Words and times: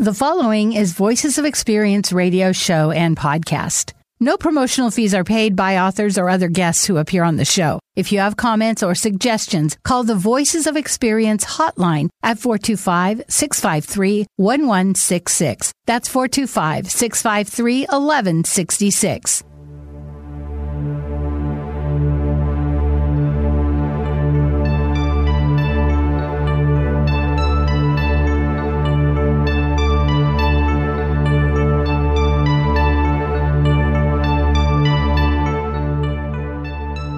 The 0.00 0.14
following 0.14 0.72
is 0.72 0.94
Voices 0.94 1.36
of 1.36 1.44
Experience 1.44 2.10
radio 2.10 2.52
show 2.52 2.90
and 2.90 3.14
podcast. 3.14 3.92
No 4.18 4.38
promotional 4.38 4.90
fees 4.90 5.14
are 5.14 5.24
paid 5.24 5.54
by 5.54 5.76
authors 5.76 6.16
or 6.16 6.30
other 6.30 6.48
guests 6.48 6.86
who 6.86 6.96
appear 6.96 7.22
on 7.22 7.36
the 7.36 7.44
show. 7.44 7.78
If 7.96 8.10
you 8.10 8.18
have 8.20 8.38
comments 8.38 8.82
or 8.82 8.94
suggestions, 8.94 9.76
call 9.84 10.04
the 10.04 10.14
Voices 10.14 10.66
of 10.66 10.78
Experience 10.78 11.44
hotline 11.44 12.08
at 12.22 12.38
425 12.38 13.24
653 13.28 14.24
1166. 14.36 15.70
That's 15.84 16.08
425 16.08 16.86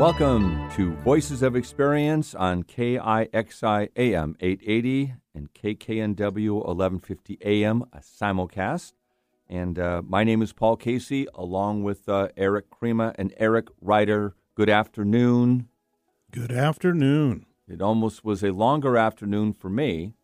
Welcome 0.02 0.68
to 0.74 0.94
Voices 1.04 1.44
of 1.44 1.54
Experience 1.54 2.34
on 2.34 2.64
KIXI 2.64 3.88
AM 3.94 4.34
880 4.40 5.14
and 5.32 5.54
KKNW 5.54 6.54
1150 6.54 7.38
AM, 7.40 7.84
a 7.92 7.98
simulcast. 7.98 8.94
And 9.48 9.78
uh, 9.78 10.02
my 10.04 10.24
name 10.24 10.42
is 10.42 10.52
Paul 10.52 10.76
Casey, 10.76 11.28
along 11.36 11.84
with 11.84 12.08
uh, 12.08 12.30
Eric 12.36 12.68
Krema 12.68 13.14
and 13.16 13.32
Eric 13.36 13.68
Ryder. 13.80 14.34
Good 14.56 14.68
afternoon. 14.68 15.68
Good 16.32 16.50
afternoon. 16.50 17.46
It 17.68 17.80
almost 17.80 18.24
was 18.24 18.42
a 18.42 18.50
longer 18.50 18.96
afternoon 18.96 19.52
for 19.52 19.68
me 19.68 20.14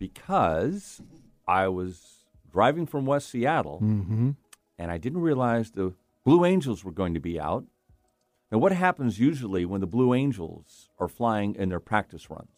because 0.00 1.00
I 1.46 1.68
was 1.68 2.24
driving 2.50 2.86
from 2.86 3.06
West 3.06 3.28
Seattle 3.30 3.78
Mm-hmm. 3.80 4.30
and 4.76 4.90
I 4.90 4.98
didn't 4.98 5.20
realize 5.20 5.70
the 5.70 5.94
Blue 6.24 6.44
Angels 6.44 6.82
were 6.82 6.90
going 6.90 7.14
to 7.14 7.20
be 7.20 7.38
out. 7.38 7.66
Now, 8.50 8.58
what 8.58 8.72
happens 8.72 9.18
usually 9.18 9.64
when 9.66 9.80
the 9.80 9.86
Blue 9.86 10.14
Angels 10.14 10.88
are 10.98 11.08
flying 11.08 11.54
in 11.54 11.68
their 11.68 11.80
practice 11.80 12.30
runs? 12.30 12.48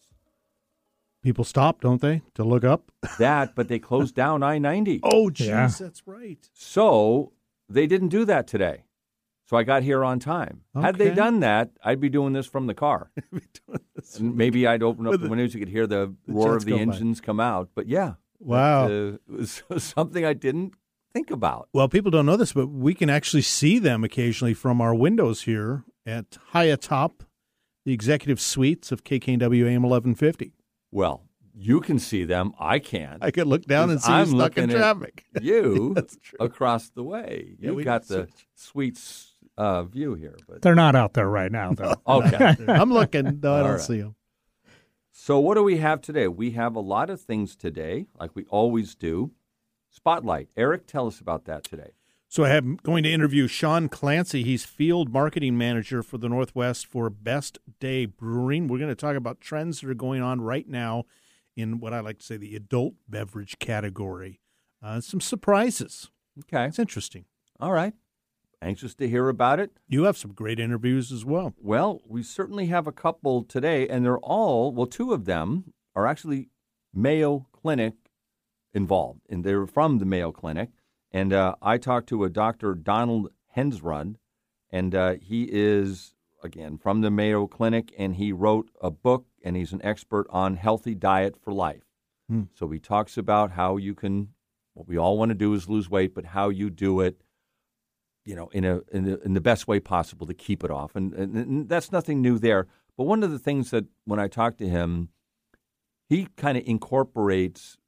People 1.23 1.45
stop, 1.45 1.81
don't 1.81 2.01
they, 2.01 2.23
to 2.35 2.45
look 2.45 2.65
up? 2.65 2.91
That, 3.19 3.55
but 3.55 3.69
they 3.69 3.79
closed 3.79 4.15
down 4.15 4.43
I 4.43 4.59
90. 4.59 5.01
Oh, 5.05 5.29
jeez, 5.31 5.47
Yeah. 5.49 5.67
that's 5.79 6.07
right. 6.07 6.49
So 6.55 7.33
they 7.69 7.87
didn't 7.87 8.09
do 8.09 8.25
that 8.25 8.47
today. 8.47 8.85
So 9.47 9.57
I 9.57 9.65
got 9.65 9.83
here 9.83 10.05
on 10.05 10.21
time. 10.21 10.61
Had 10.81 10.97
they 10.97 11.13
done 11.13 11.41
that, 11.41 11.71
I'd 11.85 11.99
be 12.01 12.09
doing 12.09 12.33
this 12.35 12.47
from 12.47 12.67
the 12.67 12.75
car. 12.75 13.11
And 14.19 14.35
maybe 14.35 14.67
I'd 14.67 14.83
open 14.83 15.07
up 15.07 15.13
the 15.13 15.19
the- 15.19 15.29
windows, 15.29 15.53
you 15.55 15.61
could 15.61 15.69
hear 15.69 15.87
the 15.87 16.15
the 16.27 16.33
roar 16.33 16.57
of 16.57 16.65
the 16.65 16.71
go 16.71 16.77
by. 16.79 16.83
engines 16.83 17.21
come 17.21 17.39
out. 17.39 17.69
But 17.75 17.87
yeah, 17.87 18.15
Wow. 18.39 18.89
that, 18.89 19.19
uh, 19.29 19.35
it 19.43 19.63
was 19.69 19.85
something 19.85 20.25
I 20.25 20.33
didn't 20.33 20.73
think 21.12 21.30
about. 21.30 21.69
Well, 21.72 21.89
people 21.89 22.11
don't 22.11 22.27
know 22.27 22.36
this, 22.36 22.53
but 22.53 22.69
we 22.69 22.94
can 22.94 23.11
actually 23.11 23.42
see 23.42 23.78
them 23.78 24.05
occasionally 24.05 24.55
from 24.55 24.80
our 24.80 24.94
windows 24.94 25.42
here 25.42 25.84
at 26.06 26.39
high 26.48 26.64
atop 26.64 27.25
the 27.84 27.92
executive 27.92 28.41
suites 28.41 28.92
of 28.92 29.05
KKNW 29.05 29.66
AM 29.66 29.83
1150. 29.83 30.53
Well, 30.91 31.22
you 31.55 31.81
can 31.81 31.98
see 31.98 32.25
them. 32.25 32.53
I 32.58 32.78
can't. 32.78 33.22
I 33.22 33.31
could 33.31 33.47
look 33.47 33.64
down 33.64 33.91
and 33.91 34.00
see 34.00 34.12
I'm 34.12 34.27
you 34.27 34.38
stuck 34.38 34.56
in 34.56 34.64
looking 34.64 34.70
at 34.70 34.77
traffic. 34.78 35.25
you 35.41 35.92
That's 35.94 36.16
true. 36.16 36.38
across 36.41 36.91
the 36.91 37.03
way. 37.03 37.56
Yeah, 37.58 37.70
You've 37.70 37.84
got 37.84 38.06
can 38.06 38.16
the 38.16 38.28
suites 38.55 39.34
uh, 39.56 39.84
view 39.84 40.14
here. 40.14 40.36
But 40.48 40.62
They're 40.62 40.75
not 40.75 40.94
out 40.97 41.14
there 41.14 41.28
right 41.28 41.53
now, 41.53 41.72
though. 41.72 41.94
okay. 42.06 42.56
I'm 42.69 42.92
looking, 42.92 43.41
though 43.41 43.55
I 43.55 43.61
don't 43.61 43.72
right. 43.72 43.81
see 43.81 44.00
them. 44.00 44.14
so 45.12 45.38
what 45.38 45.55
do 45.55 45.62
we 45.62 45.78
have 45.78 46.00
today? 46.00 46.28
We 46.28 46.53
have 46.53 46.77
a 46.77 46.81
lot 46.81 47.11
of 47.11 47.20
things 47.20 47.56
today, 47.56 48.06
like 48.19 48.34
we 48.34 48.44
always 48.47 48.94
do. 48.94 49.33
Spotlight. 49.91 50.49
Eric, 50.57 50.87
tell 50.87 51.07
us 51.07 51.21
about 51.21 51.45
that 51.45 51.65
today. 51.65 51.93
So 52.29 52.45
I 52.45 52.51
am 52.51 52.79
going 52.85 53.03
to 53.03 53.11
interview 53.11 53.49
Sean 53.49 53.89
Clancy. 53.89 54.45
He's 54.45 54.65
field 54.65 55.13
marketing 55.13 55.59
manager 55.59 56.01
for 56.01 56.17
the 56.17 56.29
Northwest 56.29 56.87
for 56.87 57.11
Best 57.11 57.59
Day 57.81 58.06
Brewing. 58.06 58.69
We're 58.69 58.79
going 58.79 58.89
to 58.89 58.95
talk 58.95 59.17
about 59.17 59.41
trends 59.41 59.81
that 59.81 59.91
are 59.91 59.95
going 59.95 60.23
on 60.23 60.41
right 60.41 60.69
now 60.69 61.06
in 61.56 61.81
what 61.81 61.93
I 61.93 61.99
like 61.99 62.21
to 62.21 62.25
say 62.25 62.37
the 62.37 62.55
adult 62.55 62.95
beverage 63.09 63.59
category. 63.59 64.41
Uh, 64.81 65.00
some 65.00 65.21
surprises. 65.21 66.11
Okay. 66.39 66.67
It's 66.67 66.79
interesting. 66.79 67.25
All 67.59 67.73
right. 67.73 67.95
Anxious 68.62 68.95
to 68.95 69.09
hear 69.09 69.29
about 69.29 69.59
it. 69.59 69.73
You 69.89 70.05
have 70.05 70.17
some 70.17 70.33
great 70.33 70.61
interviews 70.61 71.11
as 71.11 71.25
well. 71.25 71.55
Well, 71.59 72.00
we 72.06 72.23
certainly 72.23 72.67
have 72.67 72.87
a 72.87 72.93
couple 72.93 73.43
today, 73.43 73.89
and 73.89 74.05
they're 74.05 74.19
all, 74.19 74.71
well, 74.71 74.87
two 74.87 75.12
of 75.12 75.25
them 75.25 75.73
are 75.97 76.06
actually 76.06 76.50
Mayo 76.95 77.49
Clinic 77.53 77.95
involved, 78.72 79.20
and 79.28 79.44
they're 79.44 79.66
from 79.66 79.98
the 79.98 80.04
Mayo 80.04 80.32
Clinic. 80.32 80.70
And 81.12 81.32
uh, 81.32 81.56
I 81.60 81.78
talked 81.78 82.08
to 82.10 82.25
a 82.25 82.31
Dr. 82.31 82.75
Donald 82.75 83.31
Hensrud, 83.56 84.16
and 84.70 84.94
uh, 84.94 85.14
he 85.20 85.48
is, 85.50 86.14
again, 86.42 86.78
from 86.78 87.00
the 87.00 87.10
Mayo 87.10 87.47
Clinic, 87.47 87.92
and 87.98 88.14
he 88.14 88.32
wrote 88.32 88.70
a 88.81 88.91
book, 88.91 89.26
and 89.44 89.56
he's 89.56 89.72
an 89.72 89.81
expert 89.84 90.26
on 90.31 90.56
healthy 90.56 90.94
diet 90.94 91.36
for 91.42 91.53
life. 91.53 91.82
Hmm. 92.28 92.44
So 92.54 92.69
he 92.69 92.78
talks 92.78 93.16
about 93.16 93.53
how 93.53 93.76
you 93.76 93.94
can, 93.94 94.28
what 94.75 94.87
we 94.87 94.97
all 94.97 95.19
want 95.19 95.31
to 95.31 95.34
do 95.34 95.52
is 95.54 95.69
lose 95.69 95.91
weight, 95.91 96.14
but 96.14 96.26
how 96.26 96.48
you 96.48 96.70
do 96.70 97.00
it 97.00 97.22
you 98.25 98.37
know, 98.37 98.48
in 98.52 98.64
a 98.64 98.81
in 98.92 99.04
the, 99.04 99.20
in 99.22 99.32
the 99.32 99.41
best 99.41 99.66
way 99.66 99.81
possible 99.81 100.26
to 100.26 100.34
keep 100.34 100.62
it 100.62 100.70
off, 100.70 100.94
and, 100.94 101.12
and, 101.14 101.34
and 101.34 101.69
that's 101.69 101.91
nothing 101.91 102.20
new 102.20 102.38
there. 102.38 102.66
But 102.97 103.04
one 103.04 103.22
of 103.22 103.31
the 103.31 103.38
things 103.38 103.70
that 103.70 103.87
when 104.04 104.20
I 104.20 104.28
talked 104.28 104.58
to 104.58 104.69
him, 104.69 105.08
he 106.08 106.28
kind 106.37 106.58
of 106.58 106.64
incorporates 106.66 107.78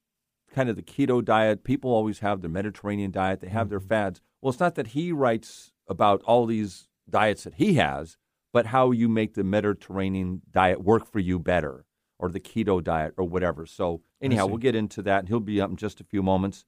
kind 0.52 0.68
of 0.68 0.76
the 0.76 0.82
keto 0.82 1.24
diet. 1.24 1.64
People 1.64 1.90
always 1.90 2.20
have 2.20 2.40
their 2.40 2.50
Mediterranean 2.50 3.10
diet; 3.10 3.40
they 3.40 3.48
have 3.48 3.68
their 3.68 3.80
fads. 3.80 4.20
Well, 4.40 4.50
it's 4.50 4.60
not 4.60 4.74
that 4.76 4.88
he 4.88 5.12
writes 5.12 5.72
about 5.88 6.22
all 6.22 6.46
these 6.46 6.88
diets 7.08 7.44
that 7.44 7.54
he 7.54 7.74
has, 7.74 8.16
but 8.52 8.66
how 8.66 8.90
you 8.90 9.08
make 9.08 9.34
the 9.34 9.44
Mediterranean 9.44 10.42
diet 10.50 10.82
work 10.82 11.10
for 11.10 11.18
you 11.18 11.38
better, 11.38 11.84
or 12.18 12.30
the 12.30 12.40
keto 12.40 12.82
diet, 12.82 13.14
or 13.16 13.24
whatever. 13.24 13.66
So 13.66 14.02
anyhow, 14.20 14.46
we'll 14.46 14.58
get 14.58 14.74
into 14.74 15.02
that. 15.02 15.28
He'll 15.28 15.40
be 15.40 15.60
up 15.60 15.70
in 15.70 15.76
just 15.76 16.00
a 16.00 16.04
few 16.04 16.22
moments. 16.22 16.64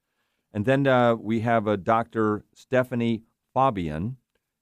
And 0.53 0.67
then 0.67 0.87
uh, 0.87 1.17
we 1.17 1.41
have 1.41 1.67
a 1.67 1.77
Dr. 1.77 2.45
Stephanie 2.55 3.25
Faubion, 3.55 4.17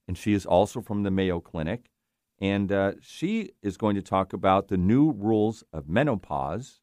and 0.07 0.17
she 0.17 0.33
is 0.33 0.45
also 0.45 0.81
from 0.81 1.03
the 1.03 1.11
Mayo 1.11 1.39
Clinic. 1.39 1.91
And 2.39 2.71
uh, 2.71 2.93
she 2.99 3.51
is 3.61 3.77
going 3.77 3.95
to 3.95 4.01
talk 4.01 4.33
about 4.33 4.67
the 4.67 4.77
new 4.77 5.11
rules 5.11 5.63
of 5.71 5.87
menopause. 5.87 6.81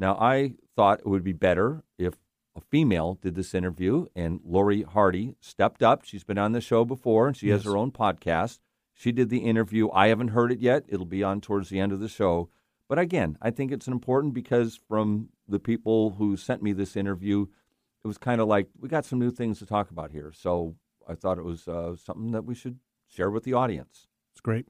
Now, 0.00 0.16
I 0.18 0.54
thought 0.74 1.00
it 1.00 1.06
would 1.06 1.22
be 1.22 1.34
better 1.34 1.84
if 1.98 2.14
a 2.56 2.60
female 2.62 3.18
did 3.20 3.34
this 3.34 3.54
interview, 3.54 4.06
and 4.16 4.40
Lori 4.42 4.82
Hardy 4.82 5.34
stepped 5.40 5.82
up. 5.82 6.04
She's 6.04 6.24
been 6.24 6.38
on 6.38 6.52
the 6.52 6.62
show 6.62 6.86
before, 6.86 7.28
and 7.28 7.36
she 7.36 7.50
has 7.50 7.64
her 7.64 7.76
own 7.76 7.92
podcast. 7.92 8.60
She 8.94 9.12
did 9.12 9.28
the 9.28 9.40
interview. 9.40 9.90
I 9.92 10.08
haven't 10.08 10.28
heard 10.28 10.52
it 10.52 10.60
yet. 10.60 10.84
It'll 10.88 11.04
be 11.04 11.22
on 11.22 11.42
towards 11.42 11.68
the 11.68 11.78
end 11.78 11.92
of 11.92 12.00
the 12.00 12.08
show. 12.08 12.48
But 12.88 12.98
again, 12.98 13.36
I 13.42 13.50
think 13.50 13.70
it's 13.70 13.86
important 13.86 14.32
because 14.32 14.80
from 14.88 15.28
the 15.46 15.60
people 15.60 16.12
who 16.12 16.34
sent 16.38 16.62
me 16.62 16.72
this 16.72 16.96
interview, 16.96 17.46
it 18.02 18.08
was 18.08 18.16
kind 18.16 18.40
of 18.40 18.48
like 18.48 18.68
we 18.80 18.88
got 18.88 19.04
some 19.04 19.18
new 19.18 19.30
things 19.30 19.58
to 19.58 19.66
talk 19.66 19.90
about 19.90 20.12
here. 20.12 20.32
So 20.34 20.76
I 21.06 21.14
thought 21.14 21.38
it 21.38 21.44
was 21.44 21.68
uh, 21.68 21.94
something 21.96 22.30
that 22.32 22.46
we 22.46 22.54
should 22.54 22.78
share 23.06 23.30
with 23.30 23.44
the 23.44 23.52
audience. 23.52 24.06
It's 24.32 24.40
great. 24.40 24.66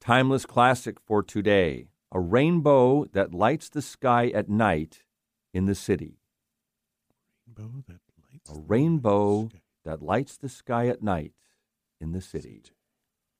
Timeless 0.00 0.46
classic 0.46 0.98
for 1.00 1.24
today 1.24 1.88
a 2.12 2.20
rainbow 2.20 3.04
that 3.12 3.34
lights 3.34 3.68
the 3.68 3.82
sky 3.82 4.28
at 4.34 4.48
night 4.48 5.02
in 5.52 5.66
the 5.66 5.74
city. 5.74 6.18
Rainbow 7.56 7.84
that 7.88 8.00
lights 8.32 8.50
A 8.50 8.54
the 8.54 8.60
rainbow 8.66 9.48
sky. 9.48 9.58
that 9.84 10.02
lights 10.02 10.36
the 10.36 10.48
sky 10.48 10.86
at 10.88 11.02
night 11.02 11.32
in 12.00 12.12
the 12.12 12.20
city. 12.20 12.62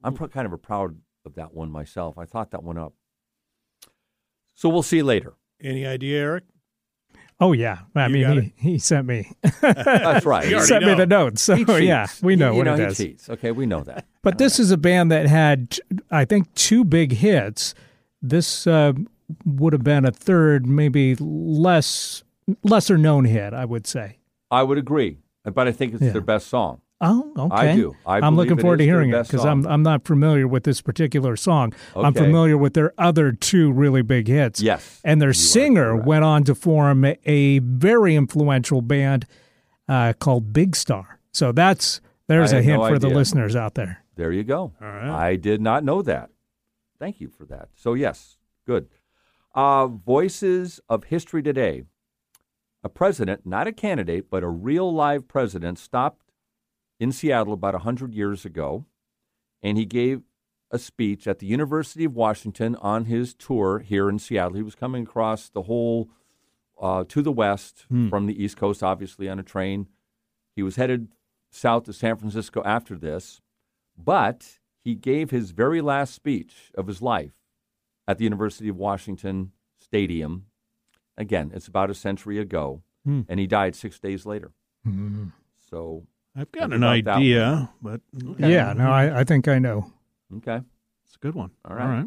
I'm 0.03 0.15
pr- 0.15 0.27
kind 0.27 0.47
of 0.47 0.53
a 0.53 0.59
proud 0.59 0.97
of 1.25 1.34
that 1.34 1.55
one 1.55 1.71
myself. 1.71 2.19
I 2.19 2.25
thought 2.25 2.51
that 2.53 2.62
one 2.62 2.78
up. 2.78 2.95
So 4.55 4.69
we'll 4.69 4.83
see 4.83 5.03
later. 5.03 5.34
Any 5.62 5.87
idea, 5.87 6.21
Eric? 6.21 6.45
Oh 7.41 7.53
yeah, 7.53 7.78
I 7.95 8.07
You 8.09 8.27
mean 8.27 8.53
he, 8.57 8.71
he 8.73 8.78
sent 8.78 9.07
me. 9.07 9.31
That's 9.60 10.27
right. 10.27 10.45
He 10.45 10.54
already 10.54 10.66
sent 10.66 10.84
me 10.84 10.95
the 10.95 11.07
notes. 11.07 11.41
So 11.42 11.54
He 11.54 11.65
oh, 11.69 11.77
yeah, 11.77 12.07
we 12.21 12.34
know 12.34 12.51
you 12.53 12.59
what 12.59 12.65
know 12.65 12.75
it 12.75 12.89
he 12.89 12.95
cheats. 12.95 13.28
Okay, 13.31 13.53
we 13.53 13.65
know 13.65 13.81
that. 13.83 14.07
But 14.22 14.39
this 14.39 14.59
is 14.59 14.72
a 14.72 14.77
band 14.77 15.13
that 15.13 15.27
had, 15.27 15.78
I 16.10 16.25
think, 16.25 16.53
two 16.54 16.84
big 16.84 17.13
hits. 17.13 17.75
This 18.22 18.66
uh, 18.66 18.92
would 19.44 19.72
have 19.72 19.84
been 19.84 20.04
a 20.04 20.10
third, 20.10 20.66
maybe 20.66 21.15
less 21.18 22.24
lesser 22.65 22.98
known 22.98 23.24
hit, 23.24 23.53
I 23.54 23.65
would 23.65 23.86
say. 23.86 24.18
I 24.50 24.62
would 24.62 24.78
agree, 24.78 25.18
but 25.44 25.68
I 25.68 25.72
think 25.72 25.94
it's 25.94 26.03
Yeah. 26.03 26.12
their 26.12 26.20
best 26.22 26.48
song. 26.48 26.80
Oh, 27.00 27.32
okay. 27.38 27.54
I 27.70 27.76
do. 27.76 27.94
I 28.04 28.26
am 28.26 28.34
looking 28.34 28.59
forward 28.59 28.78
to 28.78 28.84
hearing 28.84 29.12
it 29.12 29.22
because 29.22 29.44
I'm. 29.44 29.65
I'm 29.68 29.84
not 29.84 30.04
familiar 30.04 30.48
with 30.48 30.65
this 30.65 30.80
particular 30.80 31.36
song. 31.36 31.72
I'm 31.94 32.12
familiar 32.12 32.59
with 32.59 32.74
their 32.74 32.92
other 32.98 33.30
two 33.30 33.70
really 33.70 34.03
big 34.03 34.26
hits. 34.26 34.60
Yes, 34.60 35.00
and 35.04 35.22
their 35.22 35.28
you 35.28 35.34
singer 35.34 35.94
went 35.94 36.24
on 36.24 36.42
to 36.44 36.56
form 36.56 37.04
a 37.24 37.60
very 37.60 38.16
influential 38.16 38.82
band 38.82 39.26
uh, 39.88 40.12
called 40.18 40.53
Big 40.53 40.74
Star. 40.74 41.20
So 41.32 41.53
that's 41.53 42.00
there's 42.26 42.53
I 42.53 42.59
a 42.59 42.62
hint 42.62 42.82
no 42.82 42.88
for 42.88 42.98
the 42.98 43.10
listeners 43.10 43.54
out 43.54 43.74
there. 43.76 44.03
There 44.16 44.32
you 44.32 44.42
go. 44.42 44.72
Right. 44.80 45.09
I 45.09 45.36
did 45.36 45.60
not 45.60 45.84
know 45.84 46.03
that. 46.03 46.30
Thank 46.98 47.21
you 47.21 47.28
for 47.28 47.45
that. 47.47 47.68
So, 47.74 47.95
yes, 47.95 48.39
good. 48.66 48.89
Uh, 49.54 49.86
Voices 49.86 50.80
of 50.89 51.04
History 51.04 51.42
Today. 51.42 51.84
a 52.84 52.89
president, 52.89 53.45
not 53.45 53.66
a 53.66 53.72
candidate, 53.72 54.30
but 54.30 54.42
a 54.45 54.48
real 54.48 54.92
live 54.92 55.27
president, 55.27 55.78
stopped 55.78 56.33
in 57.00 57.10
Seattle 57.12 57.53
about 57.53 57.74
100 57.74 58.15
years 58.15 58.45
ago, 58.45 58.84
and 59.62 59.77
he 59.77 59.84
gave 59.84 60.22
a 60.71 60.78
speech 60.78 61.27
at 61.27 61.39
the 61.41 61.47
University 61.47 62.04
of 62.04 62.15
Washington 62.15 62.77
on 62.77 63.06
his 63.06 63.34
tour 63.34 63.80
here 63.80 64.09
in 64.09 64.18
Seattle. 64.18 64.56
He 64.56 64.62
was 64.62 64.74
coming 64.77 65.03
across 65.04 65.48
the 65.48 65.62
whole 65.62 66.09
uh, 66.80 67.03
to 67.09 67.22
the 67.22 67.33
west 67.33 67.86
Hmm. 67.89 68.09
from 68.09 68.27
the 68.27 68.41
East 68.42 68.56
Coast, 68.56 68.83
obviously 68.83 69.28
on 69.28 69.39
a 69.41 69.42
train. 69.42 69.89
He 70.54 70.62
was 70.62 70.77
headed 70.77 71.09
south 71.51 71.84
to 71.84 71.92
San 71.92 72.16
Francisco 72.16 72.62
after 72.65 72.97
this, 72.97 73.41
but 73.97 74.58
he 74.89 74.95
gave 74.95 75.31
his 75.31 75.51
very 75.51 75.83
last 75.83 76.15
speech 76.15 76.73
of 76.75 76.87
his 76.87 77.03
life 77.03 77.33
at 78.07 78.17
the 78.17 78.25
University 78.25 78.71
of 78.71 78.77
Washington 78.77 79.53
Stadium. 79.79 80.47
Again, 81.19 81.51
it's 81.55 81.69
about 81.69 81.91
a 81.91 81.95
century 81.95 82.39
ago, 82.39 82.83
Hmm. 83.05 83.21
and 83.29 83.39
he 83.39 83.47
died 83.47 83.75
six 83.77 83.99
days 83.99 84.25
later. 84.25 84.51
Mhm. 84.87 85.33
So, 85.71 86.07
I've 86.35 86.51
got 86.53 86.73
an 86.73 86.85
idea, 86.85 87.71
but 87.83 88.01
Yeah, 88.39 88.73
no, 88.73 88.91
I, 88.91 89.21
I 89.21 89.25
think 89.25 89.47
I 89.47 89.59
know. 89.59 89.93
okay. 90.39 90.63
it's 91.05 91.17
a 91.17 91.19
good 91.19 91.35
one. 91.35 91.51
All 91.67 91.77
right. 91.77 92.07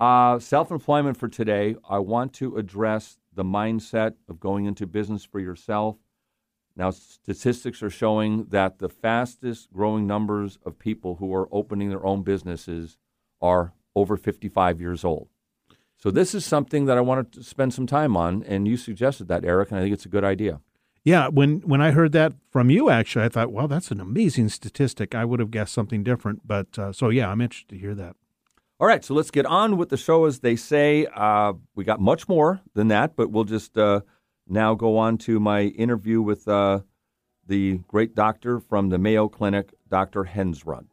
Uh, 0.00 0.40
Self 0.40 0.72
employment 0.72 1.16
for 1.16 1.28
today. 1.28 1.76
I 1.88 1.98
want 2.00 2.32
to 2.34 2.56
address 2.56 3.18
the 3.32 3.44
mindset 3.44 4.14
of 4.28 4.40
going 4.40 4.64
into 4.64 4.86
business 4.88 5.22
for 5.24 5.38
yourself. 5.38 5.96
Now, 6.78 6.90
statistics 6.90 7.82
are 7.82 7.90
showing 7.90 8.44
that 8.50 8.78
the 8.78 8.88
fastest 8.88 9.72
growing 9.72 10.06
numbers 10.06 10.60
of 10.64 10.78
people 10.78 11.16
who 11.16 11.34
are 11.34 11.48
opening 11.50 11.88
their 11.88 12.06
own 12.06 12.22
businesses 12.22 12.96
are 13.42 13.74
over 13.96 14.16
55 14.16 14.80
years 14.80 15.04
old. 15.04 15.28
So, 15.96 16.12
this 16.12 16.36
is 16.36 16.46
something 16.46 16.86
that 16.86 16.96
I 16.96 17.00
wanted 17.00 17.32
to 17.32 17.42
spend 17.42 17.74
some 17.74 17.88
time 17.88 18.16
on, 18.16 18.44
and 18.44 18.68
you 18.68 18.76
suggested 18.76 19.26
that, 19.26 19.44
Eric, 19.44 19.72
and 19.72 19.80
I 19.80 19.82
think 19.82 19.92
it's 19.92 20.06
a 20.06 20.08
good 20.08 20.22
idea. 20.22 20.60
Yeah, 21.04 21.28
when 21.28 21.60
when 21.60 21.80
I 21.80 21.90
heard 21.90 22.12
that 22.12 22.34
from 22.50 22.70
you, 22.70 22.90
actually, 22.90 23.24
I 23.24 23.28
thought, 23.28 23.50
wow, 23.50 23.66
that's 23.66 23.90
an 23.90 24.00
amazing 24.00 24.48
statistic. 24.48 25.14
I 25.14 25.24
would 25.24 25.40
have 25.40 25.50
guessed 25.50 25.72
something 25.72 26.04
different, 26.04 26.46
but 26.46 26.78
uh, 26.78 26.92
so 26.92 27.08
yeah, 27.08 27.28
I'm 27.28 27.40
interested 27.40 27.70
to 27.70 27.78
hear 27.78 27.94
that. 27.96 28.14
All 28.78 28.86
right, 28.86 29.04
so 29.04 29.14
let's 29.14 29.32
get 29.32 29.46
on 29.46 29.76
with 29.76 29.88
the 29.88 29.96
show. 29.96 30.26
As 30.26 30.40
they 30.40 30.54
say, 30.54 31.06
uh, 31.12 31.54
we 31.74 31.82
got 31.82 31.98
much 32.00 32.28
more 32.28 32.60
than 32.74 32.88
that, 32.88 33.16
but 33.16 33.30
we'll 33.30 33.44
just 33.44 33.76
uh, 33.76 34.02
now 34.48 34.74
go 34.74 34.96
on 34.96 35.18
to 35.18 35.38
my 35.40 35.62
interview 35.62 36.20
with 36.22 36.46
uh, 36.48 36.80
the 37.46 37.80
great 37.88 38.14
doctor 38.14 38.60
from 38.60 38.88
the 38.88 38.98
Mayo 38.98 39.28
Clinic, 39.28 39.74
Dr. 39.90 40.24
Hensrud. 40.24 40.86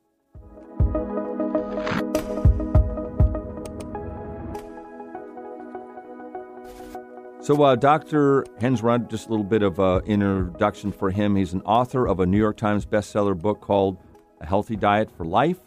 So, 7.41 7.61
uh, 7.61 7.75
Dr. 7.75 8.43
Hensrud, 8.59 9.09
just 9.09 9.27
a 9.27 9.29
little 9.29 9.45
bit 9.45 9.61
of 9.61 9.79
uh, 9.79 10.01
introduction 10.05 10.91
for 10.91 11.11
him. 11.11 11.35
He's 11.35 11.53
an 11.53 11.61
author 11.61 12.07
of 12.07 12.19
a 12.19 12.25
New 12.25 12.39
York 12.39 12.57
Times 12.57 12.85
bestseller 12.85 13.37
book 13.37 13.61
called 13.61 13.97
A 14.41 14.45
Healthy 14.45 14.77
Diet 14.77 15.11
for 15.11 15.25
Life 15.25 15.59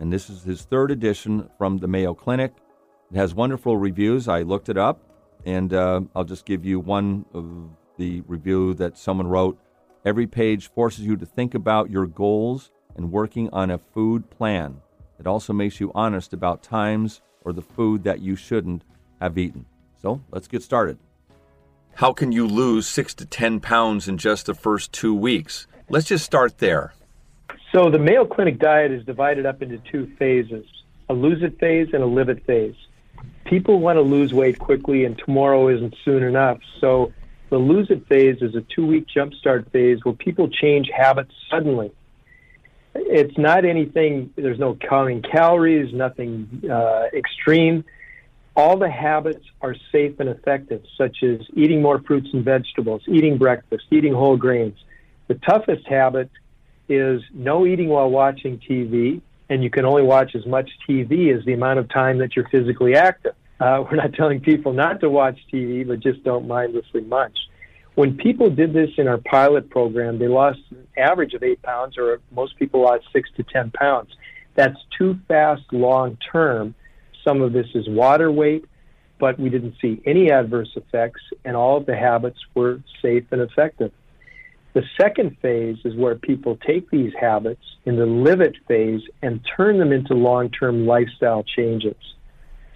and 0.00 0.10
this 0.10 0.30
is 0.30 0.42
his 0.42 0.62
third 0.62 0.90
edition 0.90 1.48
from 1.58 1.76
the 1.76 1.86
Mayo 1.86 2.14
Clinic. 2.14 2.54
It 3.12 3.16
has 3.16 3.34
wonderful 3.34 3.76
reviews. 3.76 4.26
I 4.26 4.42
looked 4.42 4.70
it 4.70 4.78
up, 4.78 5.04
and 5.44 5.72
uh, 5.72 6.02
I'll 6.14 6.24
just 6.24 6.44
give 6.44 6.64
you 6.64 6.80
one 6.80 7.24
of 7.32 7.46
the 7.96 8.22
review 8.26 8.74
that 8.74 8.98
someone 8.98 9.26
wrote. 9.26 9.58
Every 10.04 10.26
page 10.26 10.70
forces 10.70 11.04
you 11.04 11.16
to 11.16 11.26
think 11.26 11.54
about 11.54 11.90
your 11.90 12.06
goals 12.06 12.70
and 12.96 13.12
working 13.12 13.50
on 13.50 13.70
a 13.70 13.78
food 13.78 14.30
plan. 14.30 14.80
It 15.18 15.26
also 15.26 15.52
makes 15.52 15.80
you 15.80 15.92
honest 15.94 16.32
about 16.32 16.62
times 16.62 17.20
or 17.42 17.52
the 17.52 17.62
food 17.62 18.04
that 18.04 18.20
you 18.20 18.36
shouldn't 18.36 18.84
have 19.20 19.36
eaten. 19.36 19.66
So 20.00 20.22
let's 20.30 20.48
get 20.48 20.62
started. 20.62 20.98
How 21.94 22.12
can 22.12 22.32
you 22.32 22.46
lose 22.46 22.86
six 22.86 23.12
to 23.14 23.26
10 23.26 23.60
pounds 23.60 24.08
in 24.08 24.16
just 24.16 24.46
the 24.46 24.54
first 24.54 24.92
two 24.92 25.14
weeks? 25.14 25.66
Let's 25.90 26.06
just 26.06 26.24
start 26.24 26.58
there. 26.58 26.94
So 27.74 27.90
the 27.90 27.98
Mayo 27.98 28.24
Clinic 28.24 28.58
diet 28.58 28.90
is 28.90 29.04
divided 29.04 29.44
up 29.44 29.60
into 29.60 29.78
two 29.92 30.10
phases, 30.18 30.64
a 31.08 31.14
lose 31.14 31.42
it 31.42 31.58
phase 31.60 31.88
and 31.92 32.02
a 32.02 32.06
live 32.06 32.28
it 32.28 32.44
phase. 32.46 32.74
People 33.50 33.80
want 33.80 33.96
to 33.96 34.02
lose 34.02 34.32
weight 34.32 34.60
quickly 34.60 35.04
and 35.04 35.18
tomorrow 35.18 35.66
isn't 35.66 35.96
soon 36.04 36.22
enough. 36.22 36.60
So 36.80 37.12
the 37.48 37.58
lose 37.58 37.90
it 37.90 38.06
phase 38.06 38.40
is 38.42 38.54
a 38.54 38.60
two 38.60 38.86
week 38.86 39.06
jumpstart 39.14 39.68
phase 39.72 39.98
where 40.04 40.14
people 40.14 40.48
change 40.48 40.88
habits 40.96 41.34
suddenly. 41.50 41.90
It's 42.94 43.36
not 43.36 43.64
anything, 43.64 44.32
there's 44.36 44.60
no 44.60 44.76
counting 44.76 45.22
calories, 45.22 45.92
nothing 45.92 46.62
uh, 46.70 47.06
extreme. 47.12 47.84
All 48.54 48.78
the 48.78 48.88
habits 48.88 49.44
are 49.60 49.74
safe 49.90 50.20
and 50.20 50.28
effective, 50.28 50.84
such 50.96 51.24
as 51.24 51.40
eating 51.54 51.82
more 51.82 52.00
fruits 52.02 52.28
and 52.32 52.44
vegetables, 52.44 53.02
eating 53.08 53.36
breakfast, 53.36 53.84
eating 53.90 54.12
whole 54.12 54.36
grains. 54.36 54.78
The 55.26 55.34
toughest 55.34 55.88
habit 55.88 56.30
is 56.88 57.20
no 57.34 57.66
eating 57.66 57.88
while 57.88 58.10
watching 58.10 58.58
TV, 58.58 59.20
and 59.48 59.64
you 59.64 59.70
can 59.70 59.84
only 59.84 60.02
watch 60.02 60.36
as 60.36 60.46
much 60.46 60.70
TV 60.88 61.36
as 61.36 61.44
the 61.44 61.52
amount 61.52 61.80
of 61.80 61.88
time 61.88 62.18
that 62.18 62.36
you're 62.36 62.48
physically 62.48 62.94
active. 62.94 63.34
Uh, 63.60 63.84
we're 63.90 63.96
not 63.96 64.14
telling 64.14 64.40
people 64.40 64.72
not 64.72 65.00
to 65.00 65.10
watch 65.10 65.38
TV, 65.52 65.86
but 65.86 66.00
just 66.00 66.24
don't 66.24 66.48
mindlessly 66.48 67.02
munch. 67.02 67.36
When 67.94 68.16
people 68.16 68.48
did 68.48 68.72
this 68.72 68.90
in 68.96 69.06
our 69.06 69.18
pilot 69.18 69.68
program, 69.68 70.18
they 70.18 70.28
lost 70.28 70.60
an 70.70 70.86
average 70.96 71.34
of 71.34 71.42
eight 71.42 71.60
pounds, 71.60 71.98
or 71.98 72.20
most 72.34 72.56
people 72.56 72.82
lost 72.82 73.04
six 73.12 73.28
to 73.36 73.42
10 73.42 73.72
pounds. 73.72 74.10
That's 74.54 74.78
too 74.96 75.18
fast 75.28 75.62
long 75.72 76.16
term. 76.32 76.74
Some 77.26 77.42
of 77.42 77.52
this 77.52 77.66
is 77.74 77.86
water 77.88 78.32
weight, 78.32 78.64
but 79.18 79.38
we 79.38 79.50
didn't 79.50 79.74
see 79.82 80.00
any 80.06 80.30
adverse 80.30 80.70
effects, 80.76 81.20
and 81.44 81.54
all 81.54 81.76
of 81.76 81.86
the 81.86 81.96
habits 81.96 82.38
were 82.54 82.80
safe 83.02 83.24
and 83.30 83.42
effective. 83.42 83.92
The 84.72 84.82
second 84.98 85.36
phase 85.42 85.76
is 85.84 85.94
where 85.96 86.14
people 86.14 86.56
take 86.66 86.88
these 86.90 87.12
habits 87.20 87.62
in 87.84 87.96
the 87.96 88.06
live 88.06 88.40
it 88.40 88.56
phase 88.68 89.02
and 89.20 89.40
turn 89.56 89.78
them 89.78 89.92
into 89.92 90.14
long 90.14 90.48
term 90.50 90.86
lifestyle 90.86 91.42
changes. 91.42 91.96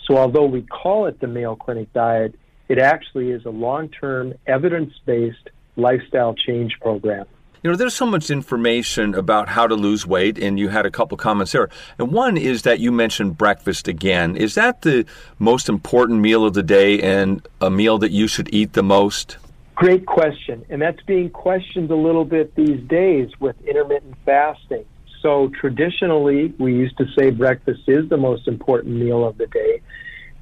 So, 0.06 0.18
although 0.18 0.46
we 0.46 0.62
call 0.62 1.06
it 1.06 1.20
the 1.20 1.26
Mayo 1.26 1.56
Clinic 1.56 1.92
diet, 1.92 2.34
it 2.68 2.78
actually 2.78 3.30
is 3.30 3.44
a 3.44 3.50
long 3.50 3.88
term, 3.88 4.34
evidence 4.46 4.92
based 5.06 5.50
lifestyle 5.76 6.34
change 6.34 6.78
program. 6.80 7.26
You 7.62 7.70
know, 7.70 7.76
there's 7.76 7.94
so 7.94 8.04
much 8.04 8.30
information 8.30 9.14
about 9.14 9.48
how 9.48 9.66
to 9.66 9.74
lose 9.74 10.06
weight, 10.06 10.38
and 10.38 10.58
you 10.58 10.68
had 10.68 10.84
a 10.84 10.90
couple 10.90 11.16
comments 11.16 11.52
there. 11.52 11.70
And 11.98 12.12
one 12.12 12.36
is 12.36 12.60
that 12.62 12.78
you 12.78 12.92
mentioned 12.92 13.38
breakfast 13.38 13.88
again. 13.88 14.36
Is 14.36 14.54
that 14.54 14.82
the 14.82 15.06
most 15.38 15.70
important 15.70 16.20
meal 16.20 16.44
of 16.44 16.52
the 16.52 16.62
day 16.62 17.00
and 17.00 17.46
a 17.62 17.70
meal 17.70 17.96
that 17.98 18.10
you 18.10 18.28
should 18.28 18.52
eat 18.52 18.74
the 18.74 18.82
most? 18.82 19.38
Great 19.76 20.04
question. 20.04 20.62
And 20.68 20.82
that's 20.82 21.00
being 21.04 21.30
questioned 21.30 21.90
a 21.90 21.96
little 21.96 22.26
bit 22.26 22.54
these 22.54 22.80
days 22.86 23.30
with 23.40 23.56
intermittent 23.66 24.16
fasting. 24.26 24.84
So 25.24 25.50
traditionally, 25.58 26.52
we 26.58 26.74
used 26.74 26.98
to 26.98 27.06
say 27.18 27.30
breakfast 27.30 27.80
is 27.86 28.06
the 28.10 28.18
most 28.18 28.46
important 28.46 28.94
meal 28.94 29.26
of 29.26 29.38
the 29.38 29.46
day. 29.46 29.80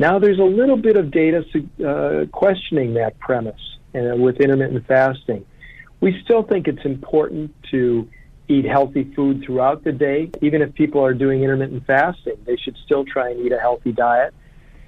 Now 0.01 0.19
there's 0.19 0.41
a 0.41 0.45
little 0.45 0.77
bit 0.77 0.97
of 0.97 1.13
data 1.13 1.45
uh, 1.87 2.27
questioning 2.33 2.95
that 2.95 3.17
premise 3.21 3.79
uh, 3.95 4.17
with 4.17 4.41
intermittent 4.41 4.85
fasting. 4.89 5.47
We 6.01 6.21
still 6.25 6.43
think 6.43 6.67
it's 6.67 6.85
important 6.85 7.55
to 7.71 8.09
eat 8.49 8.65
healthy 8.65 9.13
food 9.15 9.45
throughout 9.47 9.85
the 9.85 9.93
day. 9.93 10.33
Even 10.41 10.63
if 10.63 10.75
people 10.75 11.01
are 11.05 11.15
doing 11.15 11.45
intermittent 11.45 11.87
fasting, 11.87 12.39
they 12.45 12.57
should 12.57 12.77
still 12.85 13.05
try 13.05 13.31
and 13.31 13.47
eat 13.47 13.53
a 13.53 13.61
healthy 13.61 13.93
diet. 13.93 14.35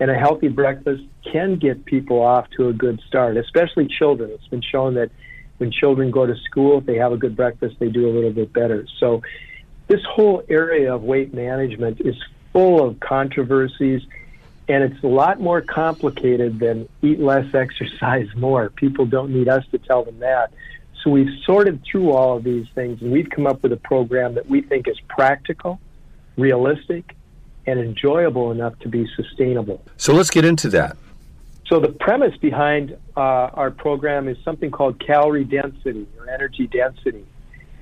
And 0.00 0.10
a 0.10 0.18
healthy 0.18 0.48
breakfast 0.48 1.04
can 1.32 1.56
get 1.56 1.84
people 1.84 2.20
off 2.20 2.48
to 2.56 2.66
a 2.66 2.72
good 2.72 3.00
start, 3.06 3.36
especially 3.36 3.86
children. 3.86 4.30
It's 4.32 4.48
been 4.48 4.60
shown 4.60 4.94
that 4.94 5.12
when 5.58 5.70
children 5.70 6.10
go 6.10 6.26
to 6.26 6.34
school, 6.50 6.78
if 6.78 6.86
they 6.86 6.96
have 6.96 7.12
a 7.12 7.16
good 7.16 7.36
breakfast, 7.36 7.76
they 7.78 7.90
do 7.90 8.08
a 8.08 8.12
little 8.12 8.32
bit 8.32 8.52
better. 8.52 8.88
So, 8.98 9.22
this 9.86 10.02
whole 10.04 10.42
area 10.48 10.94
of 10.94 11.02
weight 11.02 11.34
management 11.34 12.00
is 12.00 12.16
full 12.52 12.86
of 12.86 13.00
controversies, 13.00 14.02
and 14.68 14.82
it's 14.82 15.02
a 15.02 15.08
lot 15.08 15.40
more 15.40 15.60
complicated 15.60 16.58
than 16.58 16.88
eat 17.02 17.20
less, 17.20 17.46
exercise 17.54 18.28
more. 18.36 18.70
People 18.70 19.06
don't 19.06 19.30
need 19.30 19.48
us 19.48 19.64
to 19.72 19.78
tell 19.78 20.04
them 20.04 20.18
that. 20.20 20.52
So, 21.02 21.10
we've 21.10 21.42
sorted 21.44 21.82
through 21.84 22.12
all 22.12 22.38
of 22.38 22.44
these 22.44 22.66
things, 22.74 23.02
and 23.02 23.12
we've 23.12 23.28
come 23.28 23.46
up 23.46 23.62
with 23.62 23.72
a 23.72 23.76
program 23.76 24.34
that 24.34 24.48
we 24.48 24.62
think 24.62 24.88
is 24.88 24.98
practical, 25.08 25.78
realistic, 26.36 27.14
and 27.66 27.80
enjoyable 27.80 28.50
enough 28.50 28.78
to 28.80 28.88
be 28.88 29.06
sustainable. 29.16 29.82
So 29.96 30.12
let's 30.12 30.30
get 30.30 30.44
into 30.44 30.68
that. 30.70 30.96
So 31.66 31.80
the 31.80 31.88
premise 31.88 32.36
behind 32.36 32.96
uh, 33.16 33.20
our 33.20 33.70
program 33.70 34.28
is 34.28 34.36
something 34.44 34.70
called 34.70 35.00
calorie 35.04 35.44
density 35.44 36.06
or 36.18 36.28
energy 36.28 36.66
density. 36.66 37.24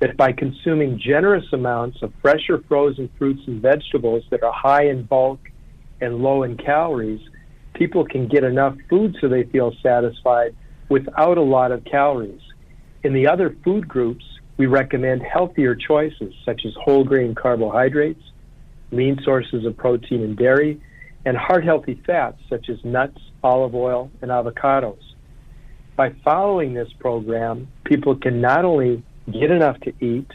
That 0.03 0.17
by 0.17 0.33
consuming 0.33 0.99
generous 0.99 1.45
amounts 1.53 2.03
of 2.03 2.13
fresh 2.21 2.51
or 2.51 2.59
frozen 2.67 3.09
fruits 3.17 3.43
and 3.47 3.63
vegetables 3.63 4.25
that 4.31 4.43
are 4.43 4.53
high 4.53 4.87
in 4.87 5.05
bulk 5.05 5.39
and 6.01 6.17
low 6.17 6.43
in 6.43 6.57
calories, 6.57 7.21
people 7.75 8.05
can 8.05 8.27
get 8.27 8.43
enough 8.43 8.75
food 8.91 9.17
so 9.21 9.29
they 9.29 9.45
feel 9.45 9.73
satisfied 9.81 10.57
without 10.89 11.39
a 11.39 11.43
lot 11.43 11.71
of 11.71 11.85
calories. 11.85 12.41
In 13.05 13.13
the 13.13 13.29
other 13.29 13.55
food 13.63 13.87
groups, 13.87 14.25
we 14.57 14.67
recommend 14.67 15.23
healthier 15.23 15.77
choices 15.77 16.35
such 16.45 16.63
as 16.67 16.73
whole 16.83 17.05
grain 17.05 17.33
carbohydrates, 17.37 18.25
lean 18.91 19.21
sources 19.23 19.65
of 19.65 19.77
protein 19.77 20.25
and 20.25 20.37
dairy, 20.37 20.83
and 21.25 21.37
heart 21.37 21.63
healthy 21.63 22.03
fats 22.05 22.39
such 22.51 22.69
as 22.69 22.85
nuts, 22.85 23.21
olive 23.45 23.77
oil, 23.77 24.11
and 24.21 24.33
avocados. 24.33 24.99
By 25.95 26.13
following 26.25 26.75
this 26.75 26.93
program, 26.99 27.69
people 27.85 28.17
can 28.17 28.41
not 28.41 28.65
only 28.65 29.05
get 29.31 29.51
enough 29.51 29.79
to 29.81 29.93
eat 30.01 30.31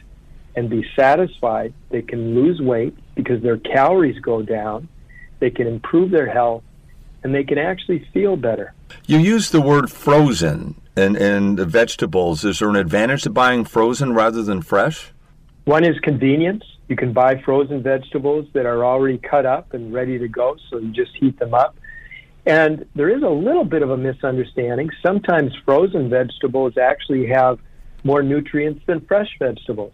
and 0.56 0.70
be 0.70 0.86
satisfied, 0.96 1.74
they 1.89 2.01
can 2.01 2.36
lose 2.36 2.60
weight 2.62 2.96
because 3.15 3.41
their 3.44 3.58
calories 3.58 4.20
go 4.20 4.41
down, 4.41 4.88
they 5.39 5.50
can 5.50 5.67
improve 5.67 6.12
their 6.12 6.29
health, 6.29 6.63
and 7.24 7.34
they 7.34 7.44
can 7.44 7.58
actually 7.58 8.08
feel 8.13 8.36
better. 8.36 8.74
You 9.06 9.17
use 9.17 9.50
the 9.50 9.62
word 9.62 9.91
frozen 9.91 10.79
and, 10.96 11.15
and 11.15 11.58
the 11.58 11.65
vegetables. 11.65 12.44
Is 12.44 12.60
there 12.60 12.70
an 12.70 12.75
advantage 12.75 13.24
to 13.24 13.29
buying 13.29 13.65
frozen 13.65 14.13
rather 14.13 14.41
than 14.41 14.62
fresh? 14.62 15.12
One 15.65 15.84
is 15.84 16.00
convenience. 16.00 16.63
You 16.88 16.96
can 16.96 17.12
buy 17.12 17.41
frozen 17.44 17.84
vegetables 17.84 18.48
that 18.53 18.65
are 18.65 18.86
already 18.86 19.17
cut 19.17 19.46
up 19.46 19.74
and 19.74 19.94
ready 19.94 20.17
to 20.17 20.27
go, 20.27 20.56
so 20.70 20.77
you 20.77 20.91
just 20.91 21.12
heat 21.20 21.38
them 21.38 21.53
up. 21.53 21.75
And 22.46 22.86
there 22.96 23.10
is 23.10 23.24
a 23.24 23.29
little 23.29 23.65
bit 23.65 23.82
of 23.82 23.89
a 23.89 23.98
misunderstanding. 23.98 24.89
Sometimes 25.06 25.51
frozen 25.65 26.10
vegetables 26.10 26.77
actually 26.77 27.27
have 27.27 27.60
more 28.07 28.23
nutrients 28.23 28.81
than 28.87 29.01
fresh 29.01 29.29
vegetables. 29.37 29.93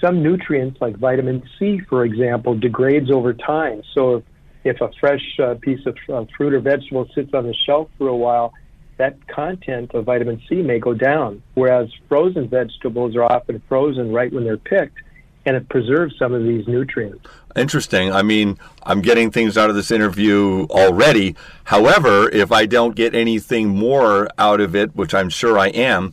Some 0.00 0.22
nutrients, 0.22 0.80
like 0.80 0.96
vitamin 0.96 1.42
C, 1.56 1.80
for 1.88 2.04
example, 2.04 2.52
degrades 2.58 3.10
over 3.10 3.32
time. 3.32 3.82
So 3.94 4.16
if, 4.16 4.24
if 4.64 4.80
a 4.80 4.90
fresh 4.98 5.24
uh, 5.38 5.54
piece 5.60 5.84
of 5.86 5.96
uh, 6.12 6.24
fruit 6.36 6.52
or 6.52 6.60
vegetable 6.60 7.06
sits 7.14 7.32
on 7.32 7.44
the 7.46 7.54
shelf 7.66 7.88
for 7.98 8.08
a 8.08 8.16
while, 8.16 8.52
that 8.96 9.14
content 9.28 9.94
of 9.94 10.04
vitamin 10.04 10.42
C 10.48 10.56
may 10.60 10.78
go 10.78 10.92
down. 10.92 11.42
Whereas 11.54 11.88
frozen 12.08 12.48
vegetables 12.48 13.14
are 13.14 13.24
often 13.24 13.62
frozen 13.68 14.12
right 14.12 14.32
when 14.32 14.44
they're 14.44 14.56
picked, 14.56 14.98
and 15.46 15.56
it 15.56 15.68
preserves 15.68 16.14
some 16.18 16.34
of 16.34 16.42
these 16.42 16.66
nutrients. 16.66 17.24
Interesting. 17.56 18.12
I 18.12 18.22
mean, 18.22 18.58
I'm 18.82 19.02
getting 19.02 19.30
things 19.30 19.56
out 19.56 19.70
of 19.70 19.76
this 19.76 19.90
interview 19.90 20.66
already. 20.70 21.36
However, 21.64 22.28
if 22.30 22.50
I 22.52 22.66
don't 22.66 22.94
get 22.96 23.14
anything 23.14 23.68
more 23.68 24.28
out 24.36 24.60
of 24.60 24.74
it, 24.74 24.94
which 24.96 25.14
I'm 25.14 25.30
sure 25.30 25.58
I 25.58 25.68
am, 25.68 26.12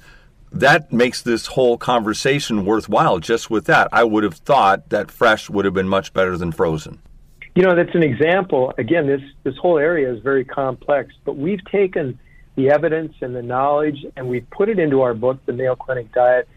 that 0.59 0.91
makes 0.91 1.21
this 1.21 1.47
whole 1.47 1.77
conversation 1.77 2.65
worthwhile 2.65 3.19
just 3.19 3.49
with 3.49 3.65
that. 3.65 3.87
I 3.91 4.03
would 4.03 4.23
have 4.23 4.35
thought 4.35 4.89
that 4.89 5.11
fresh 5.11 5.49
would 5.49 5.65
have 5.65 5.73
been 5.73 5.87
much 5.87 6.13
better 6.13 6.37
than 6.37 6.51
frozen. 6.51 6.99
You 7.55 7.63
know, 7.63 7.75
that's 7.75 7.95
an 7.95 8.03
example. 8.03 8.73
Again, 8.77 9.07
this, 9.07 9.21
this 9.43 9.57
whole 9.57 9.79
area 9.79 10.13
is 10.13 10.21
very 10.21 10.45
complex, 10.45 11.13
but 11.25 11.37
we've 11.37 11.63
taken 11.65 12.19
the 12.55 12.69
evidence 12.69 13.13
and 13.21 13.35
the 13.35 13.41
knowledge 13.41 14.05
and 14.15 14.27
we've 14.29 14.47
put 14.51 14.69
it 14.69 14.79
into 14.79 15.01
our 15.01 15.13
book, 15.13 15.43
The 15.45 15.53
Mayo 15.53 15.75
Clinic 15.75 16.11
Diet, 16.11 16.47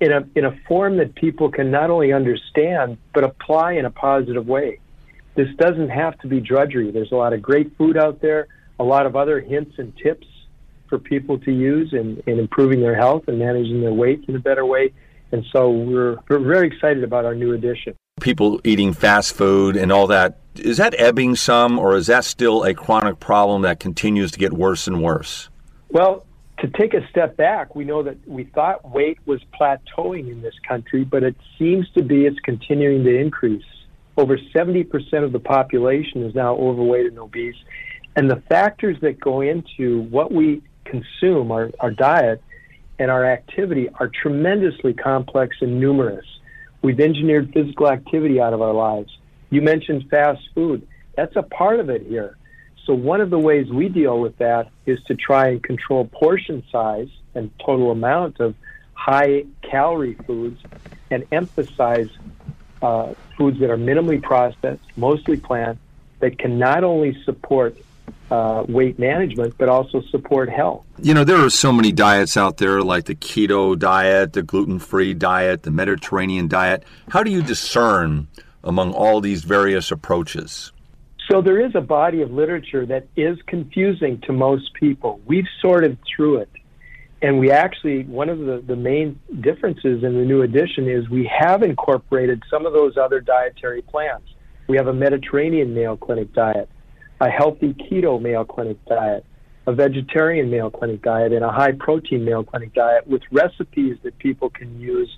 in 0.00 0.12
a, 0.12 0.26
in 0.34 0.44
a 0.44 0.56
form 0.66 0.96
that 0.96 1.14
people 1.14 1.50
can 1.50 1.70
not 1.70 1.90
only 1.90 2.12
understand, 2.12 2.98
but 3.14 3.22
apply 3.22 3.74
in 3.74 3.84
a 3.84 3.90
positive 3.90 4.46
way. 4.48 4.80
This 5.36 5.48
doesn't 5.56 5.90
have 5.90 6.18
to 6.20 6.26
be 6.26 6.40
drudgery. 6.40 6.90
There's 6.90 7.12
a 7.12 7.16
lot 7.16 7.32
of 7.32 7.40
great 7.40 7.76
food 7.76 7.96
out 7.96 8.20
there, 8.20 8.48
a 8.80 8.84
lot 8.84 9.06
of 9.06 9.14
other 9.14 9.40
hints 9.40 9.78
and 9.78 9.96
tips 9.96 10.26
for 10.92 10.98
people 10.98 11.38
to 11.38 11.50
use 11.50 11.94
in, 11.94 12.22
in 12.26 12.38
improving 12.38 12.82
their 12.82 12.94
health 12.94 13.24
and 13.26 13.38
managing 13.38 13.80
their 13.80 13.94
weight 13.94 14.22
in 14.28 14.36
a 14.36 14.38
better 14.38 14.66
way. 14.66 14.92
And 15.32 15.42
so 15.50 15.70
we're, 15.70 16.18
we're 16.28 16.38
very 16.38 16.66
excited 16.66 17.02
about 17.02 17.24
our 17.24 17.34
new 17.34 17.54
addition. 17.54 17.94
People 18.20 18.60
eating 18.62 18.92
fast 18.92 19.34
food 19.34 19.74
and 19.74 19.90
all 19.90 20.06
that, 20.08 20.40
is 20.56 20.76
that 20.76 20.94
ebbing 20.98 21.34
some 21.34 21.78
or 21.78 21.96
is 21.96 22.08
that 22.08 22.26
still 22.26 22.62
a 22.64 22.74
chronic 22.74 23.20
problem 23.20 23.62
that 23.62 23.80
continues 23.80 24.32
to 24.32 24.38
get 24.38 24.52
worse 24.52 24.86
and 24.86 25.02
worse? 25.02 25.48
Well, 25.88 26.26
to 26.58 26.68
take 26.68 26.92
a 26.92 27.08
step 27.08 27.38
back, 27.38 27.74
we 27.74 27.86
know 27.86 28.02
that 28.02 28.18
we 28.28 28.44
thought 28.44 28.86
weight 28.92 29.16
was 29.24 29.40
plateauing 29.58 30.30
in 30.30 30.42
this 30.42 30.54
country, 30.68 31.04
but 31.04 31.22
it 31.22 31.36
seems 31.58 31.88
to 31.92 32.02
be 32.02 32.26
it's 32.26 32.38
continuing 32.40 33.02
to 33.04 33.18
increase. 33.18 33.64
Over 34.18 34.36
70% 34.36 35.24
of 35.24 35.32
the 35.32 35.40
population 35.40 36.22
is 36.22 36.34
now 36.34 36.54
overweight 36.54 37.06
and 37.06 37.18
obese. 37.18 37.56
And 38.14 38.30
the 38.30 38.42
factors 38.50 38.98
that 39.00 39.18
go 39.18 39.40
into 39.40 40.02
what 40.02 40.30
we 40.30 40.60
consume, 40.84 41.50
our, 41.50 41.70
our 41.80 41.90
diet, 41.90 42.42
and 42.98 43.10
our 43.10 43.24
activity 43.24 43.88
are 43.94 44.08
tremendously 44.08 44.94
complex 44.94 45.56
and 45.60 45.80
numerous. 45.80 46.24
We've 46.82 47.00
engineered 47.00 47.52
physical 47.52 47.88
activity 47.88 48.40
out 48.40 48.52
of 48.52 48.60
our 48.60 48.72
lives. 48.74 49.10
You 49.50 49.62
mentioned 49.62 50.04
fast 50.10 50.40
food. 50.54 50.86
That's 51.16 51.36
a 51.36 51.42
part 51.42 51.80
of 51.80 51.90
it 51.90 52.06
here. 52.06 52.36
So, 52.86 52.94
one 52.94 53.20
of 53.20 53.30
the 53.30 53.38
ways 53.38 53.68
we 53.70 53.88
deal 53.88 54.18
with 54.18 54.36
that 54.38 54.70
is 54.86 54.98
to 55.06 55.14
try 55.14 55.48
and 55.48 55.62
control 55.62 56.06
portion 56.06 56.64
size 56.72 57.08
and 57.34 57.50
total 57.64 57.92
amount 57.92 58.40
of 58.40 58.56
high 58.94 59.44
calorie 59.68 60.18
foods 60.26 60.60
and 61.10 61.24
emphasize 61.30 62.08
uh, 62.80 63.14
foods 63.38 63.60
that 63.60 63.70
are 63.70 63.76
minimally 63.76 64.20
processed, 64.20 64.82
mostly 64.96 65.36
plant, 65.36 65.78
that 66.20 66.38
can 66.38 66.58
not 66.58 66.82
only 66.82 67.16
support 67.24 67.76
uh, 68.32 68.64
weight 68.66 68.98
management, 68.98 69.54
but 69.58 69.68
also 69.68 70.00
support 70.10 70.48
health. 70.48 70.86
You 71.02 71.12
know, 71.12 71.22
there 71.22 71.36
are 71.44 71.50
so 71.50 71.70
many 71.70 71.92
diets 71.92 72.34
out 72.34 72.56
there, 72.56 72.80
like 72.80 73.04
the 73.04 73.14
keto 73.14 73.78
diet, 73.78 74.32
the 74.32 74.42
gluten 74.42 74.78
free 74.78 75.12
diet, 75.12 75.64
the 75.64 75.70
Mediterranean 75.70 76.48
diet. 76.48 76.82
How 77.10 77.22
do 77.22 77.30
you 77.30 77.42
discern 77.42 78.28
among 78.64 78.94
all 78.94 79.20
these 79.20 79.44
various 79.44 79.90
approaches? 79.90 80.72
So, 81.30 81.42
there 81.42 81.60
is 81.60 81.74
a 81.74 81.82
body 81.82 82.22
of 82.22 82.32
literature 82.32 82.86
that 82.86 83.06
is 83.16 83.36
confusing 83.46 84.18
to 84.22 84.32
most 84.32 84.72
people. 84.74 85.20
We've 85.26 85.48
sorted 85.60 85.98
through 86.16 86.38
it. 86.38 86.48
And 87.20 87.38
we 87.38 87.50
actually, 87.50 88.04
one 88.04 88.30
of 88.30 88.38
the, 88.38 88.64
the 88.66 88.76
main 88.76 89.20
differences 89.42 90.02
in 90.02 90.14
the 90.14 90.24
new 90.24 90.40
edition 90.40 90.88
is 90.88 91.08
we 91.10 91.30
have 91.38 91.62
incorporated 91.62 92.42
some 92.50 92.64
of 92.64 92.72
those 92.72 92.96
other 92.96 93.20
dietary 93.20 93.82
plans. 93.82 94.24
We 94.68 94.78
have 94.78 94.88
a 94.88 94.94
Mediterranean 94.94 95.74
Mayo 95.74 95.96
Clinic 95.96 96.32
diet 96.32 96.68
a 97.22 97.30
healthy 97.30 97.72
keto 97.74 98.20
Mayo 98.20 98.44
Clinic 98.44 98.84
diet, 98.86 99.24
a 99.68 99.72
vegetarian 99.72 100.50
Mayo 100.50 100.70
Clinic 100.70 101.02
diet, 101.02 101.32
and 101.32 101.44
a 101.44 101.52
high 101.52 101.70
protein 101.70 102.24
Mayo 102.24 102.42
Clinic 102.42 102.74
diet 102.74 103.06
with 103.06 103.22
recipes 103.30 103.96
that 104.02 104.18
people 104.18 104.50
can 104.50 104.80
use 104.80 105.08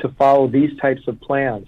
to 0.00 0.10
follow 0.10 0.46
these 0.46 0.78
types 0.78 1.00
of 1.08 1.18
plans. 1.22 1.66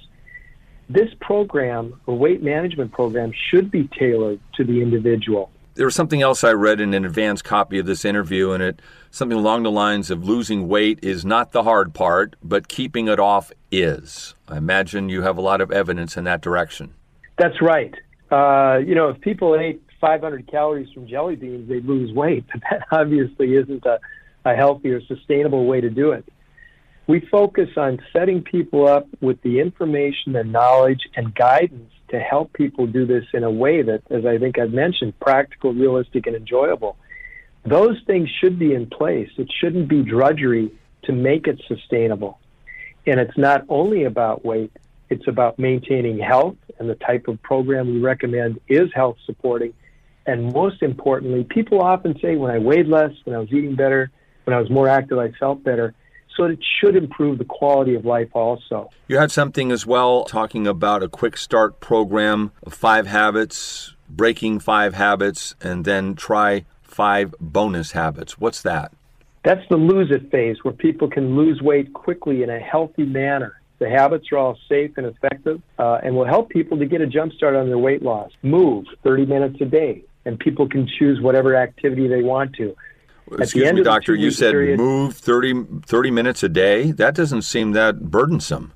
This 0.91 1.09
program, 1.21 1.99
a 2.07 2.13
weight 2.13 2.43
management 2.43 2.93
program, 2.93 3.33
should 3.51 3.71
be 3.71 3.89
tailored 3.99 4.39
to 4.57 4.65
the 4.65 4.83
individual. 4.83 5.51
There 5.75 5.87
was 5.87 5.95
something 5.95 6.21
else 6.21 6.45
I 6.45 6.53
read 6.53 6.79
in 6.79 6.93
an 6.93 7.07
advanced 7.07 7.45
copy 7.45 7.79
of 7.79 7.87
this 7.87 8.05
interview, 8.05 8.51
and 8.51 8.63
it 8.63 8.83
something 9.11 9.37
along 9.37 9.63
the 9.63 9.71
lines 9.71 10.11
of 10.11 10.29
losing 10.29 10.69
weight 10.69 10.99
is 11.03 11.25
not 11.25 11.53
the 11.53 11.63
hard 11.63 11.95
part, 11.95 12.37
but 12.43 12.69
keeping 12.69 13.09
it 13.09 13.19
off 13.19 13.51
is. 13.71 14.35
I 14.47 14.59
imagine 14.59 15.09
you 15.09 15.23
have 15.23 15.39
a 15.39 15.43
lot 15.43 15.63
of 15.63 15.73
evidence 15.73 16.19
in 16.19 16.25
that 16.25 16.43
direction. 16.43 16.93
That's 17.39 17.63
right. 17.63 17.95
Uh, 18.31 18.79
you 18.85 18.95
know, 18.95 19.09
if 19.09 19.21
people 19.21 19.57
ate 19.59 19.81
500 20.01 20.47
calories 20.51 20.93
from 20.93 21.07
jelly 21.07 21.37
beans, 21.37 21.69
they'd 21.69 21.85
lose 21.85 22.13
weight. 22.13 22.45
But 22.53 22.63
that 22.71 22.87
obviously 22.91 23.55
isn't 23.55 23.85
a, 23.85 23.99
a 24.45 24.55
healthy 24.55 24.91
or 24.91 25.01
sustainable 25.07 25.67
way 25.67 25.81
to 25.81 25.91
do 25.91 26.13
it. 26.13 26.25
We 27.07 27.21
focus 27.21 27.69
on 27.77 28.01
setting 28.13 28.43
people 28.43 28.89
up 28.89 29.07
with 29.21 29.41
the 29.43 29.61
information 29.61 30.35
and 30.35 30.51
knowledge 30.51 31.03
and 31.15 31.33
guidance 31.35 31.93
to 32.09 32.19
help 32.19 32.53
people 32.53 32.87
do 32.87 33.07
this 33.07 33.25
in 33.33 33.45
a 33.45 33.51
way 33.51 33.83
that, 33.83 34.03
as 34.11 34.27
I 34.27 34.39
think 34.39 34.59
I've 34.59 34.73
mentioned, 34.73 35.19
practical, 35.21 35.73
realistic, 35.73 36.27
and 36.27 36.35
enjoyable. 36.35 36.97
Those 37.65 38.01
things 38.07 38.29
should 38.41 38.59
be 38.59 38.75
in 38.75 38.87
place. 38.87 39.31
It 39.39 39.53
shouldn't 39.61 39.89
be 39.89 40.03
drudgery 40.03 40.71
to 41.05 41.13
make 41.13 41.47
it 41.47 41.61
sustainable. 41.67 42.39
And 43.07 43.21
it's 43.21 43.37
not 43.37 43.65
only 43.69 44.05
about 44.05 44.45
weight, 44.45 44.73
it's 45.09 45.29
about 45.29 45.59
maintaining 45.59 46.19
health, 46.19 46.57
and 46.79 46.89
the 46.89 46.97
type 46.97 47.29
of 47.29 47.41
program 47.43 47.87
we 47.87 48.01
recommend 48.01 48.61
is 48.69 48.93
health 48.93 49.17
supporting 49.25 49.73
and 50.27 50.53
most 50.53 50.83
importantly, 50.83 51.45
people 51.45 51.81
often 51.81 52.19
say 52.21 52.37
when 52.37 52.51
I 52.51 52.59
weighed 52.59 52.89
less, 52.89 53.13
when 53.25 53.37
I 53.37 53.39
was 53.39 53.49
eating 53.53 53.77
better, 53.77 54.11
when 54.45 54.55
I 54.55 54.61
was 54.61 54.71
more 54.71 54.89
active, 54.89 55.19
I 55.19 55.31
felt 55.33 55.63
better. 55.63 55.95
So 56.37 56.45
it 56.45 56.59
should 56.81 56.97
improve 56.97 57.39
the 57.39 57.45
quality 57.45 57.95
of 57.95 58.05
life 58.05 58.29
also. 58.35 58.91
You 59.09 59.19
had 59.19 59.31
something 59.31 59.73
as 59.73 59.87
well 59.87 60.25
talking 60.25 60.67
about 60.67 61.03
a 61.03 61.09
quick 61.09 61.37
start 61.37 61.81
program 61.81 62.53
of 62.63 62.75
five 62.75 63.07
habits, 63.07 63.95
breaking 64.09 64.61
five 64.61 64.95
habits, 64.95 65.55
and 65.63 65.85
then 65.85 66.15
try 66.15 66.67
five 66.83 67.35
bonus 67.41 67.93
habits. 67.93 68.39
What's 68.39 68.63
that? 68.63 68.93
That's 69.45 69.67
the 69.71 69.77
lose 69.77 70.11
it 70.11 70.31
phase 70.31 70.57
where 70.63 70.75
people 70.75 71.09
can 71.09 71.37
lose 71.37 71.63
weight 71.63 71.93
quickly 71.95 72.43
in 72.43 72.51
a 72.51 72.59
healthy 72.59 73.05
manner. 73.05 73.61
The 73.79 73.89
habits 73.89 74.27
are 74.33 74.39
all 74.39 74.59
safe 74.69 74.93
and 74.97 75.07
effective 75.07 75.63
uh, 75.79 76.01
and 76.03 76.17
will 76.17 76.25
help 76.27 76.51
people 76.51 76.79
to 76.79 76.87
get 76.87 77.01
a 77.01 77.07
jump 77.07 77.33
start 77.33 77.55
on 77.55 77.69
their 77.69 77.79
weight 77.79 78.03
loss. 78.03 78.31
Move 78.43 78.87
30 79.05 79.27
minutes 79.27 79.61
a 79.61 79.67
day 79.67 80.03
and 80.27 80.39
people 80.39 80.69
can 80.69 80.87
choose 80.99 81.21
whatever 81.21 81.57
activity 81.57 82.09
they 82.09 82.23
want 82.23 82.53
to. 82.57 82.77
At 83.33 83.41
Excuse 83.41 83.73
me, 83.73 83.83
doctor, 83.83 84.15
you 84.15 84.31
said 84.31 84.53
period, 84.53 84.79
move 84.79 85.17
30, 85.17 85.83
30, 85.87 86.11
minutes 86.11 86.43
a 86.43 86.49
day? 86.49 86.91
That 86.93 87.15
doesn't 87.15 87.43
seem 87.43 87.73
that 87.73 88.11
burdensome. 88.11 88.73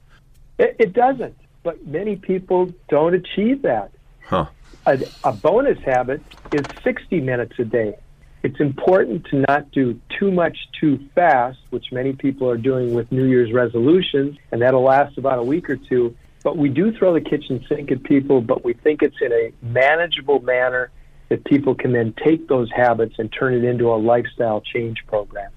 It, 0.58 0.76
it 0.78 0.92
doesn't, 0.92 1.36
but 1.62 1.86
many 1.86 2.16
people 2.16 2.72
don't 2.88 3.14
achieve 3.14 3.62
that. 3.62 3.92
Huh. 4.24 4.46
A, 4.86 4.98
a 5.24 5.32
bonus 5.32 5.78
habit 5.84 6.22
is 6.52 6.62
60 6.82 7.20
minutes 7.20 7.58
a 7.58 7.64
day. 7.64 7.96
It's 8.42 8.58
important 8.58 9.26
to 9.26 9.44
not 9.48 9.70
do 9.70 10.00
too 10.18 10.30
much 10.30 10.56
too 10.80 10.98
fast, 11.14 11.58
which 11.70 11.92
many 11.92 12.14
people 12.14 12.48
are 12.48 12.56
doing 12.56 12.94
with 12.94 13.12
New 13.12 13.24
Year's 13.24 13.52
resolutions, 13.52 14.36
and 14.50 14.62
that'll 14.62 14.82
last 14.82 15.18
about 15.18 15.38
a 15.38 15.42
week 15.42 15.68
or 15.68 15.76
two. 15.76 16.16
But 16.42 16.56
we 16.56 16.70
do 16.70 16.90
throw 16.96 17.12
the 17.12 17.20
kitchen 17.20 17.64
sink 17.68 17.92
at 17.92 18.02
people, 18.02 18.40
but 18.40 18.64
we 18.64 18.72
think 18.72 19.02
it's 19.02 19.20
in 19.20 19.30
a 19.30 19.52
manageable 19.62 20.40
manner 20.40 20.90
that 21.30 21.44
people 21.44 21.74
can 21.74 21.92
then 21.92 22.12
take 22.22 22.48
those 22.48 22.70
habits 22.72 23.14
and 23.18 23.32
turn 23.32 23.54
it 23.54 23.64
into 23.64 23.88
a 23.88 23.96
lifestyle 23.96 24.60
change 24.60 24.98
program. 25.06 25.50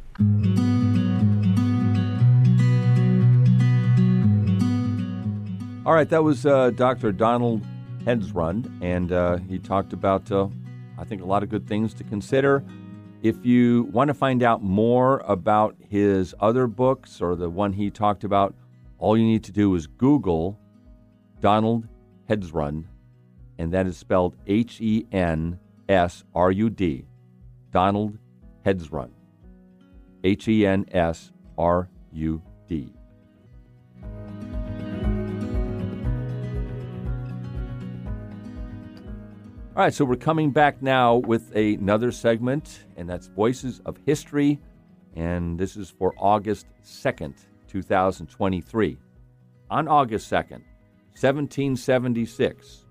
All 5.86 5.94
right, 5.94 6.08
that 6.10 6.24
was 6.24 6.46
uh, 6.46 6.70
Dr. 6.70 7.12
Donald 7.12 7.66
Hensrud, 8.06 8.72
and 8.82 9.12
uh, 9.12 9.38
he 9.50 9.60
talked 9.60 9.92
about, 9.92 10.32
uh, 10.32 10.48
I 10.98 11.04
think, 11.04 11.22
a 11.22 11.26
lot 11.26 11.44
of 11.44 11.50
good 11.50 11.68
things 11.68 11.94
to 11.96 12.06
consider. 12.06 12.64
If 13.22 13.46
you 13.46 13.84
want 13.92 14.10
to 14.10 14.14
find 14.14 14.44
out 14.44 14.62
more 14.62 15.22
about 15.26 15.76
his 15.90 16.36
other 16.40 16.68
books 16.68 17.20
or 17.20 17.36
the 17.36 17.50
one 17.50 17.74
he 17.74 17.90
talked 17.90 18.24
about, 18.24 18.54
all 19.00 19.18
you 19.18 19.26
need 19.26 19.44
to 19.46 19.52
do 19.52 19.74
is 19.76 19.88
Google 19.88 20.58
Donald 21.42 21.88
Hensrud, 22.30 22.86
and 23.58 23.74
that 23.74 23.88
is 23.88 23.98
spelled 23.98 24.36
H 24.48 24.80
E 24.80 25.06
N 25.12 25.60
S 25.94 26.24
R 26.34 26.52
U 26.52 26.70
D. 26.70 27.06
Donald 27.72 28.18
Hensrud. 28.66 29.12
H 30.24 30.48
E 30.48 30.66
N 30.66 30.86
S 30.92 31.32
R 31.58 31.90
U 32.12 32.42
D. 32.68 32.94
All 39.76 39.82
right, 39.82 39.94
so 39.94 40.06
we're 40.06 40.16
coming 40.18 40.52
back 40.52 40.84
now 40.84 41.16
with 41.16 41.56
another 41.56 42.12
segment, 42.12 42.86
and 42.96 43.10
that's 43.10 43.26
Voices 43.28 43.82
of 43.88 43.98
History. 44.06 44.60
And 45.16 45.58
this 45.58 45.76
is 45.76 45.90
for 45.90 46.14
August 46.18 46.68
2nd, 46.84 47.34
2023. 47.68 48.98
On 49.72 49.88
August 49.88 50.32
2nd, 50.32 50.62
1776, 51.20 52.86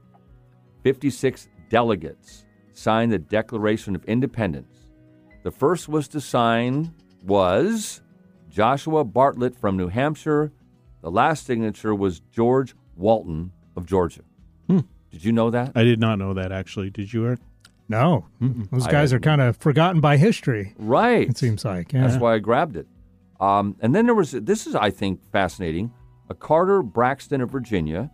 56 0.83 1.49
delegates 1.69 2.47
signed 2.73 3.13
the 3.13 3.19
Declaration 3.19 3.95
of 3.95 4.05
Independence. 4.05 4.87
The 5.43 5.51
first 5.51 5.89
was 5.89 6.09
to 6.09 6.21
sign 6.21 6.95
was 7.25 8.01
Joshua 8.49 9.05
Bartlett 9.05 9.57
from 9.57 9.77
New 9.77 9.89
Hampshire. 9.89 10.53
The 11.03 11.11
last 11.11 11.47
signature 11.47 11.95
was 11.95 12.21
George 12.31 12.75
Walton 12.97 13.53
of 13.77 13.87
Georgia. 13.87 14.23
Hmm. 14.69 14.81
Did 15.11 15.25
you 15.25 15.33
know 15.33 15.51
that? 15.51 15.73
I 15.75 15.83
did 15.83 16.01
not 16.01 16.19
know 16.19 16.35
that 16.35 16.53
actually. 16.53 16.91
Did 16.91 17.13
you, 17.13 17.25
Aaron? 17.27 17.41
No, 17.89 18.27
those 18.41 18.87
guys 18.87 19.13
are 19.13 19.21
kind 19.21 19.43
of 19.43 19.57
forgotten 19.59 20.01
by 20.01 20.17
history. 20.17 20.73
Right. 20.79 21.29
It 21.29 21.37
seems 21.37 21.63
like. 21.63 21.93
Yeah. 21.93 22.07
That's 22.07 22.19
why 22.19 22.35
I 22.35 22.39
grabbed 22.39 22.77
it. 22.77 22.87
Um, 23.39 23.77
and 23.81 23.95
then 23.95 24.07
there 24.07 24.15
was 24.15 24.31
this 24.31 24.67
is 24.67 24.75
I 24.75 24.91
think 24.91 25.21
fascinating. 25.31 25.93
A 26.31 26.35
Carter 26.35 26.83
Braxton 26.83 27.43
of 27.43 27.51
Virginia, 27.51 28.11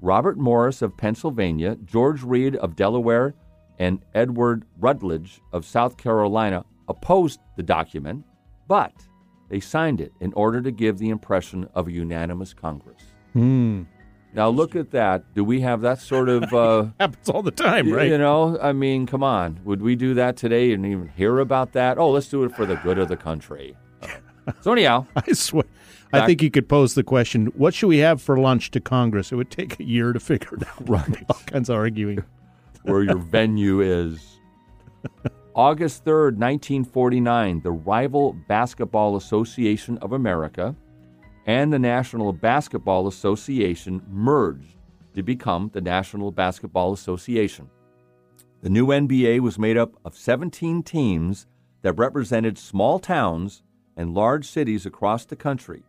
Robert 0.00 0.36
Morris 0.38 0.82
of 0.82 0.96
Pennsylvania, 0.96 1.76
George 1.84 2.22
Read 2.22 2.56
of 2.56 2.74
Delaware, 2.74 3.34
and 3.80 4.04
Edward 4.14 4.66
Rutledge 4.78 5.40
of 5.52 5.64
South 5.64 5.96
Carolina 5.96 6.64
opposed 6.86 7.40
the 7.56 7.62
document, 7.62 8.24
but 8.68 8.92
they 9.48 9.58
signed 9.58 10.02
it 10.02 10.12
in 10.20 10.34
order 10.34 10.60
to 10.60 10.70
give 10.70 10.98
the 10.98 11.08
impression 11.08 11.66
of 11.74 11.88
a 11.88 11.92
unanimous 11.92 12.52
Congress. 12.52 13.02
Hmm. 13.32 13.84
Now 14.34 14.50
look 14.50 14.76
at 14.76 14.90
that. 14.90 15.34
Do 15.34 15.42
we 15.42 15.62
have 15.62 15.80
that 15.80 15.98
sort 15.98 16.28
of 16.28 16.44
uh, 16.54 16.86
Happens 17.00 17.28
all 17.30 17.42
the 17.42 17.50
time, 17.50 17.90
right? 17.90 18.08
you 18.08 18.18
know, 18.18 18.58
I 18.60 18.72
mean, 18.72 19.06
come 19.06 19.24
on. 19.24 19.58
Would 19.64 19.80
we 19.80 19.96
do 19.96 20.12
that 20.14 20.36
today 20.36 20.72
and 20.72 20.84
even 20.84 21.08
hear 21.08 21.38
about 21.38 21.72
that? 21.72 21.98
Oh, 21.98 22.10
let's 22.10 22.28
do 22.28 22.44
it 22.44 22.54
for 22.54 22.66
the 22.66 22.76
good 22.76 22.98
of 22.98 23.08
the 23.08 23.16
country. 23.16 23.76
So 24.60 24.72
anyhow, 24.72 25.06
I 25.16 25.32
swear. 25.32 25.64
I 26.12 26.26
think 26.26 26.42
you 26.42 26.50
could 26.50 26.68
pose 26.68 26.94
the 26.94 27.04
question, 27.04 27.46
what 27.56 27.72
should 27.72 27.86
we 27.86 27.98
have 27.98 28.20
for 28.20 28.36
lunch 28.36 28.72
to 28.72 28.80
Congress? 28.80 29.32
It 29.32 29.36
would 29.36 29.50
take 29.50 29.78
a 29.80 29.84
year 29.84 30.12
to 30.12 30.20
figure 30.20 30.56
it 30.56 30.66
out. 30.66 30.88
Right. 30.88 31.24
All 31.30 31.40
kinds 31.46 31.70
of 31.70 31.76
arguing. 31.76 32.24
Where 32.82 33.02
your 33.02 33.18
venue 33.18 33.80
is. 33.80 34.40
August 35.54 36.04
3rd, 36.04 36.36
1949, 36.36 37.60
the 37.60 37.70
rival 37.70 38.32
Basketball 38.48 39.16
Association 39.16 39.98
of 39.98 40.12
America 40.12 40.74
and 41.46 41.72
the 41.72 41.78
National 41.78 42.32
Basketball 42.32 43.08
Association 43.08 44.02
merged 44.08 44.76
to 45.14 45.22
become 45.22 45.70
the 45.72 45.80
National 45.80 46.30
Basketball 46.30 46.92
Association. 46.92 47.68
The 48.62 48.70
new 48.70 48.86
NBA 48.86 49.40
was 49.40 49.58
made 49.58 49.76
up 49.76 49.94
of 50.04 50.16
17 50.16 50.82
teams 50.82 51.46
that 51.82 51.94
represented 51.94 52.58
small 52.58 52.98
towns 52.98 53.62
and 53.96 54.14
large 54.14 54.46
cities 54.46 54.86
across 54.86 55.24
the 55.24 55.36
country. 55.36 55.82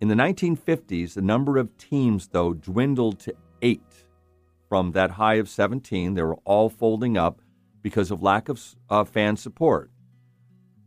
In 0.00 0.08
the 0.08 0.14
1950s, 0.14 1.14
the 1.14 1.22
number 1.22 1.58
of 1.58 1.76
teams, 1.78 2.28
though, 2.28 2.54
dwindled 2.54 3.20
to 3.20 3.34
eight 3.60 4.06
from 4.72 4.92
that 4.92 5.10
high 5.10 5.34
of 5.34 5.50
17. 5.50 6.14
They 6.14 6.22
were 6.22 6.38
all 6.46 6.70
folding 6.70 7.18
up 7.18 7.42
because 7.82 8.10
of 8.10 8.22
lack 8.22 8.48
of 8.48 8.58
uh, 8.88 9.04
fan 9.04 9.36
support. 9.36 9.90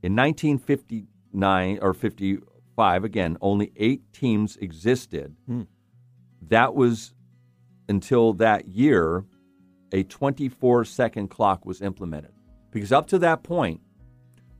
In 0.01 0.15
1959 0.15 1.77
or 1.83 1.93
55, 1.93 3.03
again, 3.03 3.37
only 3.41 3.71
eight 3.75 4.11
teams 4.11 4.57
existed. 4.57 5.35
That 6.47 6.73
was 6.73 7.13
until 7.87 8.33
that 8.33 8.67
year, 8.67 9.23
a 9.91 10.01
24 10.01 10.85
second 10.85 11.27
clock 11.27 11.63
was 11.63 11.79
implemented. 11.79 12.31
Because 12.71 12.91
up 12.91 13.05
to 13.09 13.19
that 13.19 13.43
point, 13.43 13.81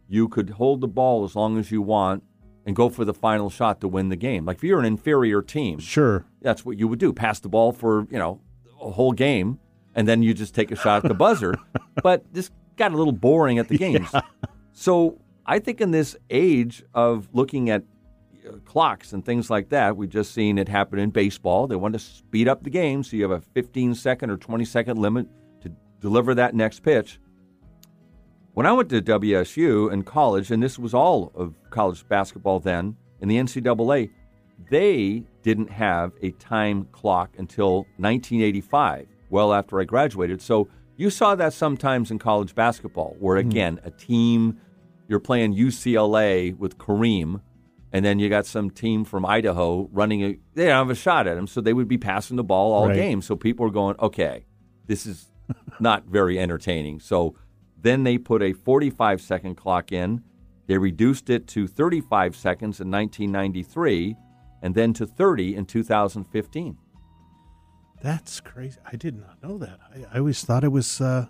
you 0.08 0.30
could 0.30 0.52
hold 0.52 0.82
the 0.82 0.88
ball 0.88 1.24
as 1.24 1.36
long 1.36 1.58
as 1.58 1.72
you 1.72 1.82
want 1.82 2.24
and 2.64 2.76
go 2.76 2.90
for 2.90 3.04
the 3.04 3.14
final 3.14 3.50
shot 3.50 3.82
to 3.82 3.88
win 3.88 4.10
the 4.10 4.16
game. 4.16 4.46
Like 4.46 4.58
if 4.58 4.64
you're 4.64 4.78
an 4.80 4.86
inferior 4.86 5.42
team, 5.42 5.80
Sure. 5.80 6.26
that's 6.44 6.64
what 6.64 6.78
you 6.78 6.88
would 6.88 7.00
do 7.00 7.12
pass 7.12 7.40
the 7.40 7.50
ball 7.50 7.72
for 7.72 8.06
you 8.12 8.20
know 8.20 8.40
whole 8.92 9.12
game 9.12 9.60
and 9.96 10.08
then 10.08 10.22
you 10.22 10.34
just 10.34 10.54
take 10.54 10.72
a 10.72 10.76
shot 10.76 11.04
at 11.04 11.08
the 11.08 11.16
buzzer. 11.16 11.56
But 12.04 12.26
this 12.34 12.52
got 12.76 12.92
a 12.92 12.98
little 12.98 13.14
boring 13.14 13.58
at 13.58 13.70
the 13.70 13.78
games. 13.78 14.10
So 14.74 15.18
i 15.48 15.60
think 15.60 15.80
in 15.80 15.92
this 15.92 16.18
age 16.30 16.84
of 16.94 17.30
looking 17.32 17.70
at 17.70 17.84
uh, 18.48 18.58
clocks 18.66 19.14
and 19.14 19.24
things 19.24 19.50
like 19.50 19.70
that 19.70 19.96
we've 19.96 20.10
just 20.10 20.34
seen 20.34 20.58
it 20.58 20.68
happen 20.68 21.00
in 21.00 21.10
baseball. 21.10 21.68
They 21.68 21.78
want 21.78 21.94
to 21.94 22.00
speed 22.00 22.48
up 22.48 22.64
the 22.64 22.70
game 22.70 23.04
so 23.04 23.16
you 23.16 23.24
have 23.24 23.32
a 23.32 23.42
15 23.54 23.96
second 23.96 24.30
or 24.30 24.38
20 24.38 24.66
second 24.66 24.98
limit 24.98 25.28
to 25.62 25.72
deliver 26.02 26.36
that 26.36 26.54
next 26.54 26.82
pitch. 26.82 27.20
When 28.54 28.66
i 28.66 28.72
went 28.72 28.90
to 28.90 29.02
wsu 29.02 29.92
in 29.92 30.04
college 30.04 30.52
and 30.52 30.62
this 30.62 30.78
was 30.78 30.94
all 30.94 31.32
of 31.36 31.56
college 31.70 32.08
basketball 32.08 32.60
then 32.60 32.96
in 33.22 33.30
the 33.30 33.38
ncaa 33.38 34.10
they 34.70 35.24
didn't 35.46 35.70
have 35.70 36.12
a 36.24 36.32
time 36.32 36.88
clock 36.92 37.36
until 37.38 37.86
1985, 37.98 39.08
well 39.30 39.54
after 39.54 39.80
I 39.80 39.84
graduated. 39.84 40.42
So 40.42 40.68
you 40.98 41.12
saw 41.12 41.36
that 41.36 41.54
sometimes 41.54 42.10
in 42.10 42.18
college 42.18 42.56
basketball, 42.56 43.16
where 43.20 43.40
hmm. 43.40 43.48
again, 43.48 43.80
a 43.84 43.92
team, 43.92 44.60
you're 45.08 45.20
playing 45.20 45.56
UCLA 45.56 46.58
with 46.58 46.80
Kareem, 46.80 47.42
and 47.94 48.04
then 48.04 48.18
you 48.18 48.28
got 48.28 48.48
some 48.48 48.72
team 48.72 49.06
from 49.06 49.24
Idaho 49.24 49.88
running 49.94 50.24
a, 50.24 50.40
they 50.56 50.66
don't 50.66 50.88
have 50.88 50.90
a 50.90 50.96
shot 50.96 51.28
at 51.28 51.38
him. 51.38 51.46
So 51.46 51.62
they 51.62 51.74
would 51.74 51.88
be 51.88 52.00
passing 52.00 52.38
the 52.38 52.44
ball 52.44 52.74
all 52.74 52.88
Right. 52.88 52.96
game. 52.96 53.22
So 53.22 53.36
people 53.36 53.68
were 53.68 53.72
going, 53.72 53.96
okay, 54.00 54.48
this 54.88 55.06
is 55.06 55.30
not 55.80 56.06
very 56.06 56.40
entertaining. 56.40 57.00
So 57.00 57.36
then 57.80 58.04
they 58.04 58.18
put 58.18 58.42
a 58.42 58.54
45 58.54 59.22
second 59.22 59.56
clock 59.56 59.92
in. 59.92 60.24
They 60.66 60.80
reduced 60.80 61.30
it 61.30 61.46
to 61.50 61.68
35 61.68 62.36
seconds 62.36 62.82
in 62.82 62.90
1993 62.90 64.16
and 64.66 64.74
then 64.74 64.94
to 64.94 65.06
30 65.06 65.56
in 65.56 65.66
2015. 65.68 66.76
That's 68.02 68.40
crazy. 68.42 68.78
I 68.92 68.96
did 68.96 69.16
not 69.16 69.42
know 69.44 69.58
that. 69.60 69.80
I, 69.94 70.16
I 70.16 70.20
always 70.20 70.44
thought 70.44 70.64
it 70.64 70.72
was 70.72 71.00
uh, 71.00 71.28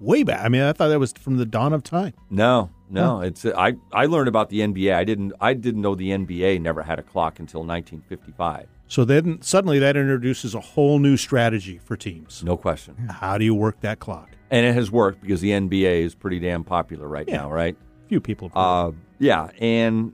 way 0.00 0.24
back. 0.24 0.44
I 0.44 0.48
mean, 0.48 0.62
I 0.62 0.72
thought 0.72 0.88
that 0.88 0.98
was 0.98 1.12
from 1.12 1.36
the 1.36 1.46
dawn 1.46 1.72
of 1.72 1.84
time. 1.84 2.12
No, 2.28 2.70
no, 2.90 3.20
it's 3.20 3.46
I 3.46 3.74
I 3.92 4.06
learned 4.06 4.28
about 4.28 4.50
the 4.50 4.60
NBA. 4.60 4.94
I 4.94 5.04
didn't 5.04 5.32
I 5.40 5.54
didn't 5.54 5.80
know 5.80 5.94
the 5.94 6.10
NBA 6.10 6.60
never 6.60 6.82
had 6.82 6.98
a 6.98 7.02
clock 7.02 7.38
until 7.38 7.60
1955. 7.60 8.66
So 8.88 9.04
then 9.04 9.40
suddenly 9.42 9.78
that 9.78 9.96
introduces 9.96 10.54
a 10.54 10.60
whole 10.60 10.98
new 10.98 11.16
strategy 11.16 11.78
for 11.78 11.96
teams. 11.96 12.42
No 12.44 12.56
question. 12.56 12.96
How 13.08 13.38
do 13.38 13.44
you 13.44 13.54
work 13.54 13.80
that 13.80 14.00
clock? 14.00 14.28
And 14.50 14.66
it 14.66 14.74
has 14.74 14.90
worked 14.90 15.22
because 15.22 15.40
the 15.40 15.50
NBA 15.50 16.02
is 16.04 16.14
pretty 16.14 16.38
damn 16.40 16.62
popular 16.64 17.06
right 17.08 17.26
Yeah. 17.28 17.36
now, 17.38 17.50
right? 17.52 17.76
Few 18.08 18.20
people. 18.20 18.50
Uh, 18.54 18.90
yeah, 19.18 19.48
and 19.60 20.12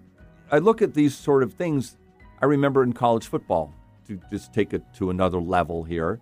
I 0.52 0.58
look 0.58 0.80
at 0.80 0.94
these 0.94 1.16
sort 1.16 1.42
of 1.42 1.54
things. 1.54 1.96
I 2.40 2.46
remember 2.46 2.82
in 2.82 2.92
college 2.92 3.26
football, 3.26 3.72
to 4.06 4.20
just 4.30 4.52
take 4.52 4.72
it 4.72 4.82
to 4.94 5.10
another 5.10 5.40
level 5.40 5.84
here, 5.84 6.20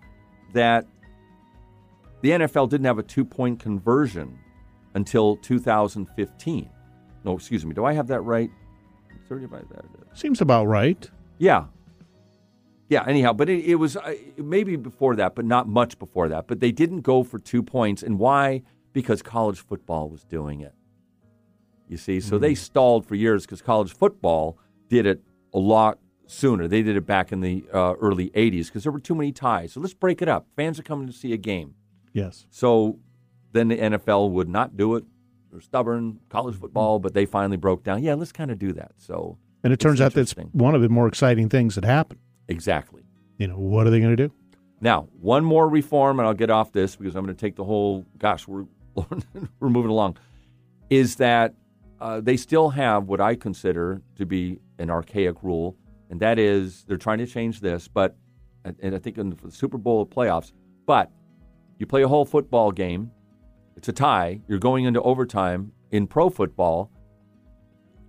that 0.53 0.85
the 2.21 2.31
NFL 2.31 2.69
didn't 2.69 2.85
have 2.85 2.97
a 2.99 3.03
two 3.03 3.23
point 3.25 3.59
conversion 3.59 4.37
until 4.95 5.37
2015. 5.37 6.69
No, 7.23 7.33
excuse 7.35 7.65
me. 7.65 7.73
Do 7.73 7.85
I 7.85 7.93
have 7.93 8.07
that 8.07 8.21
right? 8.21 8.49
35, 9.29 9.69
that- 9.69 9.85
Seems 10.17 10.41
about 10.41 10.65
right. 10.65 11.09
Yeah. 11.37 11.65
Yeah, 12.89 13.03
anyhow, 13.05 13.33
but 13.33 13.49
it, 13.49 13.65
it 13.65 13.75
was 13.75 13.97
uh, 13.97 14.15
maybe 14.37 14.77
before 14.77 15.15
that, 15.17 15.35
but 15.35 15.43
not 15.45 15.67
much 15.67 15.99
before 15.99 16.29
that. 16.29 16.47
But 16.47 16.61
they 16.61 16.71
didn't 16.71 17.01
go 17.01 17.21
for 17.23 17.37
two 17.37 17.61
points. 17.61 18.01
And 18.01 18.17
why? 18.17 18.63
Because 18.93 19.21
college 19.21 19.59
football 19.59 20.09
was 20.09 20.23
doing 20.23 20.61
it. 20.61 20.73
You 21.89 21.97
see, 21.97 22.19
so 22.19 22.37
they 22.37 22.55
stalled 22.55 23.05
for 23.05 23.15
years 23.15 23.45
because 23.45 23.61
college 23.61 23.93
football 23.93 24.57
did 24.89 25.05
it 25.05 25.21
a 25.53 25.59
lot 25.59 25.99
sooner. 26.27 26.67
They 26.67 26.83
did 26.83 26.95
it 26.95 27.05
back 27.05 27.31
in 27.31 27.41
the 27.41 27.65
uh, 27.73 27.93
early 27.93 28.29
80s 28.31 28.67
because 28.67 28.83
there 28.83 28.91
were 28.91 28.99
too 28.99 29.15
many 29.15 29.31
ties. 29.31 29.73
So 29.73 29.79
let's 29.79 29.93
break 29.93 30.21
it 30.21 30.29
up. 30.29 30.47
Fans 30.55 30.79
are 30.79 30.83
coming 30.83 31.07
to 31.07 31.13
see 31.13 31.33
a 31.33 31.37
game. 31.37 31.75
Yes. 32.13 32.45
So 32.49 32.99
then 33.53 33.69
the 33.69 33.77
NFL 33.77 34.31
would 34.31 34.49
not 34.49 34.77
do 34.77 34.95
it. 34.95 35.05
They're 35.51 35.61
stubborn, 35.61 36.19
college 36.29 36.55
football, 36.59 36.99
but 36.99 37.13
they 37.13 37.25
finally 37.25 37.57
broke 37.57 37.83
down. 37.83 38.03
Yeah, 38.03 38.15
let's 38.15 38.31
kind 38.31 38.51
of 38.51 38.59
do 38.59 38.73
that. 38.73 38.91
So, 38.97 39.37
and 39.63 39.71
it 39.71 39.79
turns 39.79 40.01
out 40.01 40.13
that's 40.13 40.33
one 40.51 40.75
of 40.75 40.81
the 40.81 40.89
more 40.89 41.07
exciting 41.07 41.49
things 41.49 41.75
that 41.75 41.85
happened. 41.85 42.19
exactly. 42.47 43.03
You 43.37 43.47
know, 43.47 43.57
what 43.57 43.85
are 43.85 43.91
they 43.91 43.99
going 43.99 44.15
to 44.15 44.27
do? 44.27 44.33
Now, 44.81 45.07
one 45.19 45.43
more 45.43 45.67
reform, 45.69 46.19
and 46.19 46.27
I'll 46.27 46.33
get 46.33 46.49
off 46.49 46.71
this 46.71 46.95
because 46.95 47.15
I'm 47.15 47.23
going 47.23 47.35
to 47.35 47.39
take 47.39 47.55
the 47.55 47.63
whole. 47.63 48.05
Gosh, 48.17 48.47
we're 48.47 48.65
we're 49.59 49.69
moving 49.69 49.91
along. 49.91 50.17
Is 50.89 51.15
that 51.17 51.53
uh, 51.99 52.21
they 52.21 52.37
still 52.37 52.69
have 52.69 53.07
what 53.07 53.21
I 53.21 53.35
consider 53.35 54.01
to 54.15 54.25
be 54.25 54.59
an 54.79 54.89
archaic 54.89 55.43
rule, 55.43 55.75
and 56.09 56.19
that 56.19 56.39
is 56.39 56.83
they're 56.87 56.97
trying 56.97 57.19
to 57.19 57.27
change 57.27 57.61
this, 57.61 57.87
but 57.87 58.15
and 58.63 58.95
I 58.95 58.99
think 58.99 59.17
in 59.17 59.29
the 59.29 59.51
Super 59.51 59.77
Bowl 59.77 60.05
playoffs, 60.05 60.51
but 60.85 61.11
you 61.77 61.85
play 61.85 62.03
a 62.03 62.07
whole 62.07 62.25
football 62.25 62.71
game, 62.71 63.11
it's 63.75 63.87
a 63.87 63.93
tie. 63.93 64.41
You're 64.47 64.59
going 64.59 64.85
into 64.85 65.01
overtime 65.01 65.71
in 65.91 66.07
pro 66.07 66.29
football. 66.29 66.91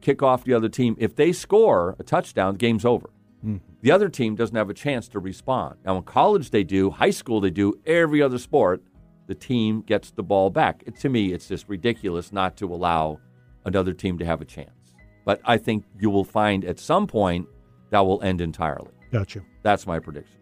Kick 0.00 0.22
off 0.22 0.44
the 0.44 0.54
other 0.54 0.68
team. 0.68 0.96
If 0.98 1.14
they 1.16 1.32
score 1.32 1.94
a 1.98 2.02
touchdown, 2.02 2.54
the 2.54 2.58
game's 2.58 2.84
over. 2.84 3.10
Mm-hmm. 3.44 3.56
The 3.82 3.90
other 3.90 4.08
team 4.08 4.34
doesn't 4.34 4.56
have 4.56 4.70
a 4.70 4.74
chance 4.74 5.08
to 5.08 5.18
respond. 5.18 5.76
Now, 5.84 5.96
in 5.96 6.02
college, 6.04 6.50
they 6.50 6.64
do. 6.64 6.90
High 6.90 7.10
school, 7.10 7.40
they 7.40 7.50
do. 7.50 7.74
Every 7.84 8.22
other 8.22 8.38
sport, 8.38 8.82
the 9.26 9.34
team 9.34 9.82
gets 9.82 10.10
the 10.10 10.22
ball 10.22 10.50
back. 10.50 10.82
It, 10.86 10.96
to 11.00 11.08
me, 11.08 11.32
it's 11.32 11.48
just 11.48 11.68
ridiculous 11.68 12.32
not 12.32 12.56
to 12.56 12.72
allow 12.72 13.20
another 13.64 13.92
team 13.92 14.18
to 14.18 14.24
have 14.24 14.40
a 14.40 14.44
chance. 14.44 14.94
But 15.24 15.40
I 15.44 15.58
think 15.58 15.84
you 16.00 16.10
will 16.10 16.24
find 16.24 16.64
at 16.64 16.78
some 16.80 17.06
point 17.06 17.46
that 17.90 18.00
will 18.00 18.22
end 18.22 18.40
entirely. 18.40 18.90
Gotcha. 19.10 19.42
That's 19.62 19.86
my 19.86 19.98
prediction. 19.98 20.36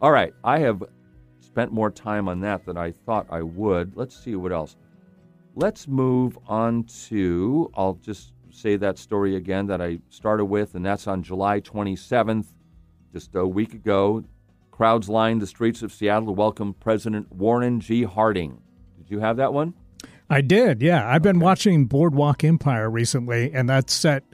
All 0.00 0.10
right. 0.10 0.32
I 0.44 0.58
have 0.60 0.82
spent 1.40 1.72
more 1.72 1.90
time 1.90 2.28
on 2.28 2.40
that 2.40 2.64
than 2.66 2.76
I 2.76 2.92
thought 2.92 3.26
I 3.30 3.42
would. 3.42 3.96
Let's 3.96 4.16
see 4.16 4.36
what 4.36 4.52
else. 4.52 4.76
Let's 5.54 5.88
move 5.88 6.38
on 6.46 6.84
to, 7.08 7.70
I'll 7.74 7.94
just 7.94 8.32
say 8.50 8.76
that 8.76 8.98
story 8.98 9.36
again 9.36 9.66
that 9.66 9.80
I 9.80 10.00
started 10.10 10.46
with, 10.46 10.74
and 10.74 10.84
that's 10.84 11.06
on 11.06 11.22
July 11.22 11.60
27th, 11.60 12.46
just 13.12 13.34
a 13.34 13.46
week 13.46 13.72
ago. 13.74 14.24
Crowds 14.70 15.08
lined 15.08 15.40
the 15.40 15.46
streets 15.46 15.82
of 15.82 15.92
Seattle 15.92 16.26
to 16.26 16.32
welcome 16.32 16.74
President 16.74 17.32
Warren 17.32 17.80
G. 17.80 18.02
Harding. 18.02 18.60
Did 18.98 19.10
you 19.10 19.20
have 19.20 19.38
that 19.38 19.54
one? 19.54 19.72
I 20.28 20.42
did, 20.42 20.82
yeah. 20.82 21.08
I've 21.08 21.22
been 21.22 21.38
watching 21.38 21.86
Boardwalk 21.86 22.44
Empire 22.44 22.90
recently, 22.90 23.52
and 23.52 23.68
that's 23.68 23.94
set 23.94 24.24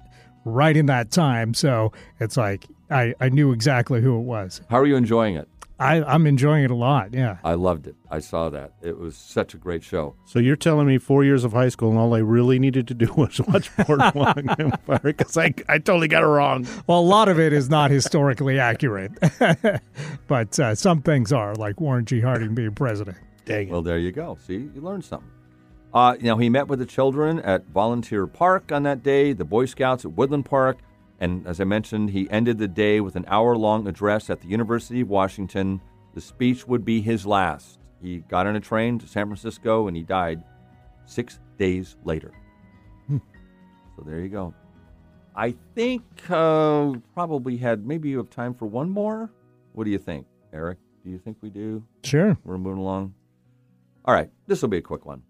right 0.45 0.77
in 0.77 0.87
that 0.87 1.11
time. 1.11 1.55
So 1.55 1.93
it's 2.21 2.37
like 2.37 2.67
I, 2.91 3.15
I 3.21 3.29
knew 3.29 3.53
exactly 3.53 4.01
who 4.01 4.19
it 4.19 4.23
was. 4.23 4.61
How 4.69 4.79
are 4.79 4.87
you 4.87 4.97
enjoying 4.97 5.37
it? 5.37 5.49
I, 5.83 6.01
I'm 6.05 6.29
enjoying 6.29 6.63
it 6.63 6.71
a 6.71 6.77
lot, 6.77 7.13
yeah. 7.13 7.39
I 7.43 7.55
loved 7.55 7.89
it. 7.89 7.97
I 8.09 8.21
saw 8.21 8.51
that. 8.51 8.75
It 8.83 8.99
was 8.99 9.17
such 9.17 9.53
a 9.53 9.57
great 9.57 9.83
show. 9.83 10.15
So 10.27 10.39
you're 10.39 10.55
telling 10.55 10.87
me 10.87 10.99
four 10.99 11.25
years 11.25 11.43
of 11.43 11.53
high 11.53 11.71
school 11.71 11.91
and 11.91 11.99
all 11.99 12.15
I 12.15 12.19
really 12.19 12.61
needed 12.61 12.87
to 12.89 12.95
do 12.95 13.13
was 13.17 13.41
watch 13.41 13.69
Boardwalk 13.87 14.39
Empire 14.61 15.01
because 15.03 15.37
I, 15.37 15.53
I 15.69 15.79
totally 15.79 16.07
got 16.07 16.23
it 16.23 16.27
wrong. 16.27 16.69
Well, 16.87 17.01
a 17.01 17.01
lot 17.01 17.29
of 17.29 17.41
it 17.41 17.53
is 17.53 17.69
not 17.69 17.91
historically 17.91 18.61
accurate, 18.61 19.11
but 20.29 20.59
uh, 20.61 20.77
some 20.77 21.03
things 21.03 21.33
are, 21.33 21.57
like 21.57 21.81
Warren 21.81 22.05
G. 22.05 22.21
Harding 22.21 22.55
being 22.55 22.75
president. 22.77 23.17
Dang 23.45 23.67
it. 23.67 23.73
Well, 23.73 23.83
there 23.83 23.99
you 23.99 24.13
go. 24.13 24.39
See, 24.47 24.71
you 24.73 24.81
learned 24.81 25.05
something. 25.05 25.29
Uh, 25.95 26.17
you 26.19 26.27
know, 26.27 26.39
he 26.39 26.49
met 26.49 26.69
with 26.69 26.79
the 26.79 26.87
children 26.87 27.39
at 27.41 27.67
Volunteer 27.67 28.27
Park 28.27 28.73
on 28.73 28.83
that 28.85 29.03
day, 29.03 29.33
the 29.33 29.45
Boy 29.45 29.67
Scouts 29.67 30.05
at 30.05 30.13
Woodland 30.13 30.47
Park, 30.47 30.79
and 31.21 31.47
as 31.47 31.61
I 31.61 31.65
mentioned, 31.65 32.11
he 32.11 32.29
ended 32.31 32.59
the 32.59 32.67
day 32.67 33.01
with 33.01 33.15
an 33.15 33.25
hour 33.29 33.57
long 33.57 33.87
address 33.87 34.31
at 34.31 34.41
the 34.41 34.49
University 34.49 35.03
of 35.03 35.09
Washington. 35.09 35.81
The 36.15 36.21
speech 36.21 36.67
would 36.67 36.85
be 36.85 37.01
his 37.01 37.25
last. 37.27 37.79
He 38.01 38.19
got 38.21 38.47
on 38.47 38.57
a 38.57 38.61
train 38.61 38.99
to 38.99 39.07
San 39.07 39.27
Francisco 39.27 39.87
and 39.87 39.97
he 39.97 40.03
died 40.03 40.43
six 41.07 41.39
days 41.59 41.97
later. 42.05 42.33
So 43.09 44.03
there 44.07 44.21
you 44.21 44.31
go. 44.31 44.55
I 45.37 45.55
think 45.75 46.03
uh, 46.29 46.95
probably 47.15 47.57
had 47.59 47.87
maybe 47.87 48.09
you 48.09 48.17
have 48.17 48.31
time 48.31 48.55
for 48.55 48.67
one 48.67 48.91
more. 48.91 49.31
What 49.75 49.85
do 49.85 49.91
you 49.91 49.99
think, 49.99 50.27
Eric? 50.53 50.79
Do 51.05 51.11
you 51.11 51.19
think 51.19 51.37
we 51.41 51.51
do? 51.51 51.85
Sure. 52.03 52.37
We're 52.43 52.59
moving 52.59 52.81
along. 52.81 53.15
All 54.05 54.15
right, 54.15 54.31
this 54.47 54.63
will 54.63 54.71
be 54.71 54.79
a 54.79 54.83
quick 54.83 55.07
one. 55.07 55.23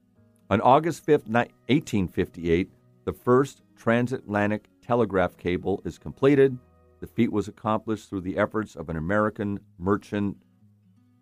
On 0.52 0.60
August 0.60 1.06
5, 1.06 1.28
1858, 1.30 2.68
the 3.06 3.12
first 3.14 3.62
transatlantic 3.74 4.68
telegraph 4.86 5.34
cable 5.38 5.80
is 5.86 5.96
completed. 5.96 6.58
The 7.00 7.06
feat 7.06 7.32
was 7.32 7.48
accomplished 7.48 8.10
through 8.10 8.20
the 8.20 8.36
efforts 8.36 8.76
of 8.76 8.90
an 8.90 8.98
American 8.98 9.60
merchant, 9.78 10.36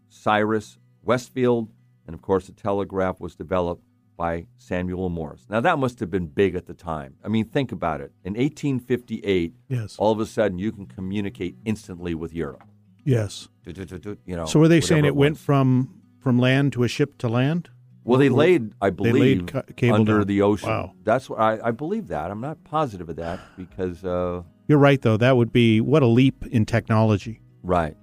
Cyrus 0.09 0.79
West 1.05 1.33
Field, 1.33 1.71
and 2.09 2.15
of 2.15 2.23
course, 2.23 2.49
the 2.49 2.53
telegraph 2.53 3.21
was 3.21 3.37
developed 3.37 3.85
by 4.17 4.47
Samuel 4.57 5.11
Morse. 5.11 5.47
Now, 5.49 5.61
that 5.61 5.79
must 5.79 6.01
have 6.01 6.11
been 6.11 6.27
big 6.27 6.57
at 6.57 6.67
the 6.67 6.75
time. 6.75 7.15
I 7.25 7.29
mean, 7.29 7.45
think 7.45 7.71
about 7.71 8.01
it. 8.01 8.11
In 8.25 8.33
1858, 8.35 9.55
Yes. 9.69 9.95
all 9.97 10.11
of 10.11 10.19
a 10.19 10.27
sudden, 10.27 10.59
you 10.59 10.73
can 10.73 10.87
communicate 10.87 11.55
instantly 11.65 12.17
with 12.17 12.35
Europe. 12.35 12.65
Yes. 13.05 13.49
You 13.65 14.17
know, 14.27 14.47
So 14.47 14.59
were 14.59 14.67
they 14.67 14.81
saying 14.81 15.03
whatever 15.03 15.15
it 15.15 15.21
went 15.21 15.39
from 15.39 16.01
from 16.19 16.37
land 16.41 16.73
to 16.73 16.83
a 16.83 16.89
ship 16.89 17.17
to 17.19 17.29
land? 17.29 17.71
Well, 18.11 18.19
they 18.19 18.29
laid, 18.29 18.73
I 18.81 18.91
They 18.91 18.97
believe, 18.97 19.53
laid 19.55 19.77
ca- 19.77 19.93
under 19.93 20.19
down. 20.19 20.27
the 20.27 20.43
ocean. 20.43 20.69
Wow. 20.69 20.93
That's 21.05 21.31
what 21.31 21.41
I, 21.41 21.59
I 21.69 21.71
believe 21.71 22.09
that. 22.09 22.31
I'm 22.31 22.41
not 22.41 22.63
positive 22.65 23.09
of 23.09 23.17
that 23.17 23.41
because, 23.57 24.05
uh, 24.05 24.43
You're 24.69 24.79
right, 24.79 25.01
though. 25.01 25.17
That 25.17 25.37
would 25.37 25.53
be 25.53 25.81
what 25.81 26.03
a 26.03 26.07
leap 26.07 26.45
in 26.47 26.65
technology. 26.67 27.41
right. 27.63 27.97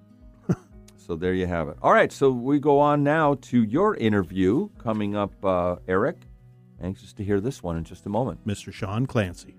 so 0.97 1.15
there 1.15 1.33
you 1.33 1.45
have 1.47 1.67
it. 1.69 1.77
All 1.81 1.91
right, 1.93 2.11
so 2.11 2.29
we 2.31 2.59
go 2.59 2.79
on 2.79 3.03
now 3.03 3.35
to 3.41 3.63
your 3.63 3.95
interview 3.95 4.69
coming 4.77 5.15
up, 5.15 5.33
uh, 5.43 5.75
Eric. 5.87 6.17
Anxious 6.81 7.11
to 7.13 7.23
hear 7.23 7.39
this 7.41 7.61
one 7.63 7.75
in 7.77 7.83
just 7.83 8.05
a 8.05 8.09
moment. 8.09 8.45
Mr. 8.47 8.71
Sean 8.73 9.05
Clancy. 9.07 9.55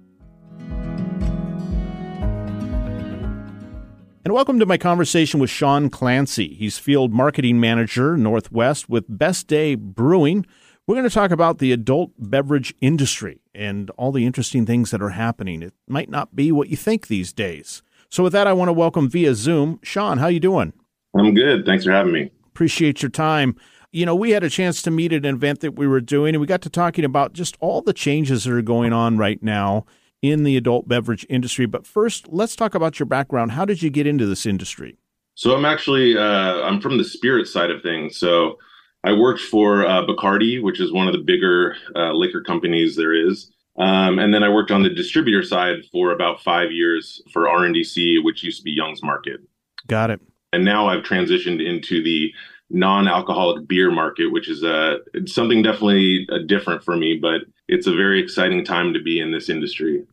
And 4.28 4.34
welcome 4.34 4.58
to 4.58 4.66
my 4.66 4.76
conversation 4.76 5.40
with 5.40 5.48
Sean 5.48 5.88
Clancy. 5.88 6.52
He's 6.52 6.78
field 6.78 7.14
marketing 7.14 7.60
manager 7.60 8.14
Northwest 8.14 8.86
with 8.86 9.06
Best 9.08 9.46
Day 9.46 9.74
Brewing. 9.74 10.44
We're 10.86 10.96
going 10.96 11.08
to 11.08 11.14
talk 11.14 11.30
about 11.30 11.60
the 11.60 11.72
adult 11.72 12.10
beverage 12.18 12.74
industry 12.82 13.40
and 13.54 13.88
all 13.96 14.12
the 14.12 14.26
interesting 14.26 14.66
things 14.66 14.90
that 14.90 15.00
are 15.00 15.08
happening. 15.08 15.62
It 15.62 15.72
might 15.86 16.10
not 16.10 16.36
be 16.36 16.52
what 16.52 16.68
you 16.68 16.76
think 16.76 17.06
these 17.06 17.32
days. 17.32 17.82
So 18.10 18.22
with 18.22 18.34
that, 18.34 18.46
I 18.46 18.52
want 18.52 18.68
to 18.68 18.74
welcome 18.74 19.08
via 19.08 19.34
Zoom 19.34 19.80
Sean. 19.82 20.18
How 20.18 20.26
you 20.26 20.40
doing? 20.40 20.74
I'm 21.18 21.32
good. 21.32 21.64
Thanks 21.64 21.86
for 21.86 21.92
having 21.92 22.12
me. 22.12 22.30
Appreciate 22.48 23.00
your 23.00 23.10
time. 23.10 23.56
You 23.92 24.04
know, 24.04 24.14
we 24.14 24.32
had 24.32 24.44
a 24.44 24.50
chance 24.50 24.82
to 24.82 24.90
meet 24.90 25.14
at 25.14 25.24
an 25.24 25.36
event 25.36 25.60
that 25.60 25.76
we 25.76 25.86
were 25.86 26.02
doing, 26.02 26.34
and 26.34 26.40
we 26.42 26.46
got 26.46 26.60
to 26.60 26.68
talking 26.68 27.06
about 27.06 27.32
just 27.32 27.56
all 27.60 27.80
the 27.80 27.94
changes 27.94 28.44
that 28.44 28.52
are 28.52 28.60
going 28.60 28.92
on 28.92 29.16
right 29.16 29.42
now 29.42 29.86
in 30.22 30.42
the 30.44 30.56
adult 30.56 30.88
beverage 30.88 31.26
industry. 31.28 31.66
But 31.66 31.86
first, 31.86 32.28
let's 32.28 32.56
talk 32.56 32.74
about 32.74 32.98
your 32.98 33.06
background. 33.06 33.52
How 33.52 33.64
did 33.64 33.82
you 33.82 33.90
get 33.90 34.06
into 34.06 34.26
this 34.26 34.46
industry? 34.46 34.96
So 35.34 35.54
I'm 35.54 35.64
actually 35.64 36.16
uh, 36.16 36.62
I'm 36.62 36.80
from 36.80 36.98
the 36.98 37.04
spirit 37.04 37.46
side 37.46 37.70
of 37.70 37.82
things. 37.82 38.16
So 38.16 38.58
I 39.04 39.12
worked 39.12 39.40
for 39.40 39.86
uh, 39.86 40.04
Bacardi, 40.04 40.62
which 40.62 40.80
is 40.80 40.92
one 40.92 41.06
of 41.06 41.12
the 41.12 41.20
bigger 41.20 41.76
uh, 41.94 42.12
liquor 42.12 42.42
companies 42.42 42.96
there 42.96 43.14
is. 43.14 43.52
Um, 43.78 44.18
and 44.18 44.34
then 44.34 44.42
I 44.42 44.48
worked 44.48 44.72
on 44.72 44.82
the 44.82 44.88
distributor 44.88 45.44
side 45.44 45.84
for 45.92 46.10
about 46.10 46.42
five 46.42 46.72
years 46.72 47.22
for 47.32 47.44
RNDC, 47.44 48.24
which 48.24 48.42
used 48.42 48.58
to 48.58 48.64
be 48.64 48.72
Young's 48.72 49.04
Market. 49.04 49.40
Got 49.86 50.10
it. 50.10 50.20
And 50.52 50.64
now 50.64 50.88
I've 50.88 51.04
transitioned 51.04 51.64
into 51.64 52.02
the 52.02 52.32
non-alcoholic 52.70 53.66
beer 53.66 53.90
market, 53.90 54.32
which 54.32 54.48
is 54.48 54.62
uh, 54.62 54.98
it's 55.14 55.34
something 55.34 55.62
definitely 55.62 56.26
uh, 56.30 56.38
different 56.46 56.82
for 56.82 56.96
me, 56.96 57.18
but 57.20 57.42
it's 57.66 57.86
a 57.86 57.94
very 57.94 58.20
exciting 58.20 58.64
time 58.64 58.92
to 58.92 59.02
be 59.02 59.20
in 59.20 59.32
this 59.32 59.48
industry. 59.48 60.04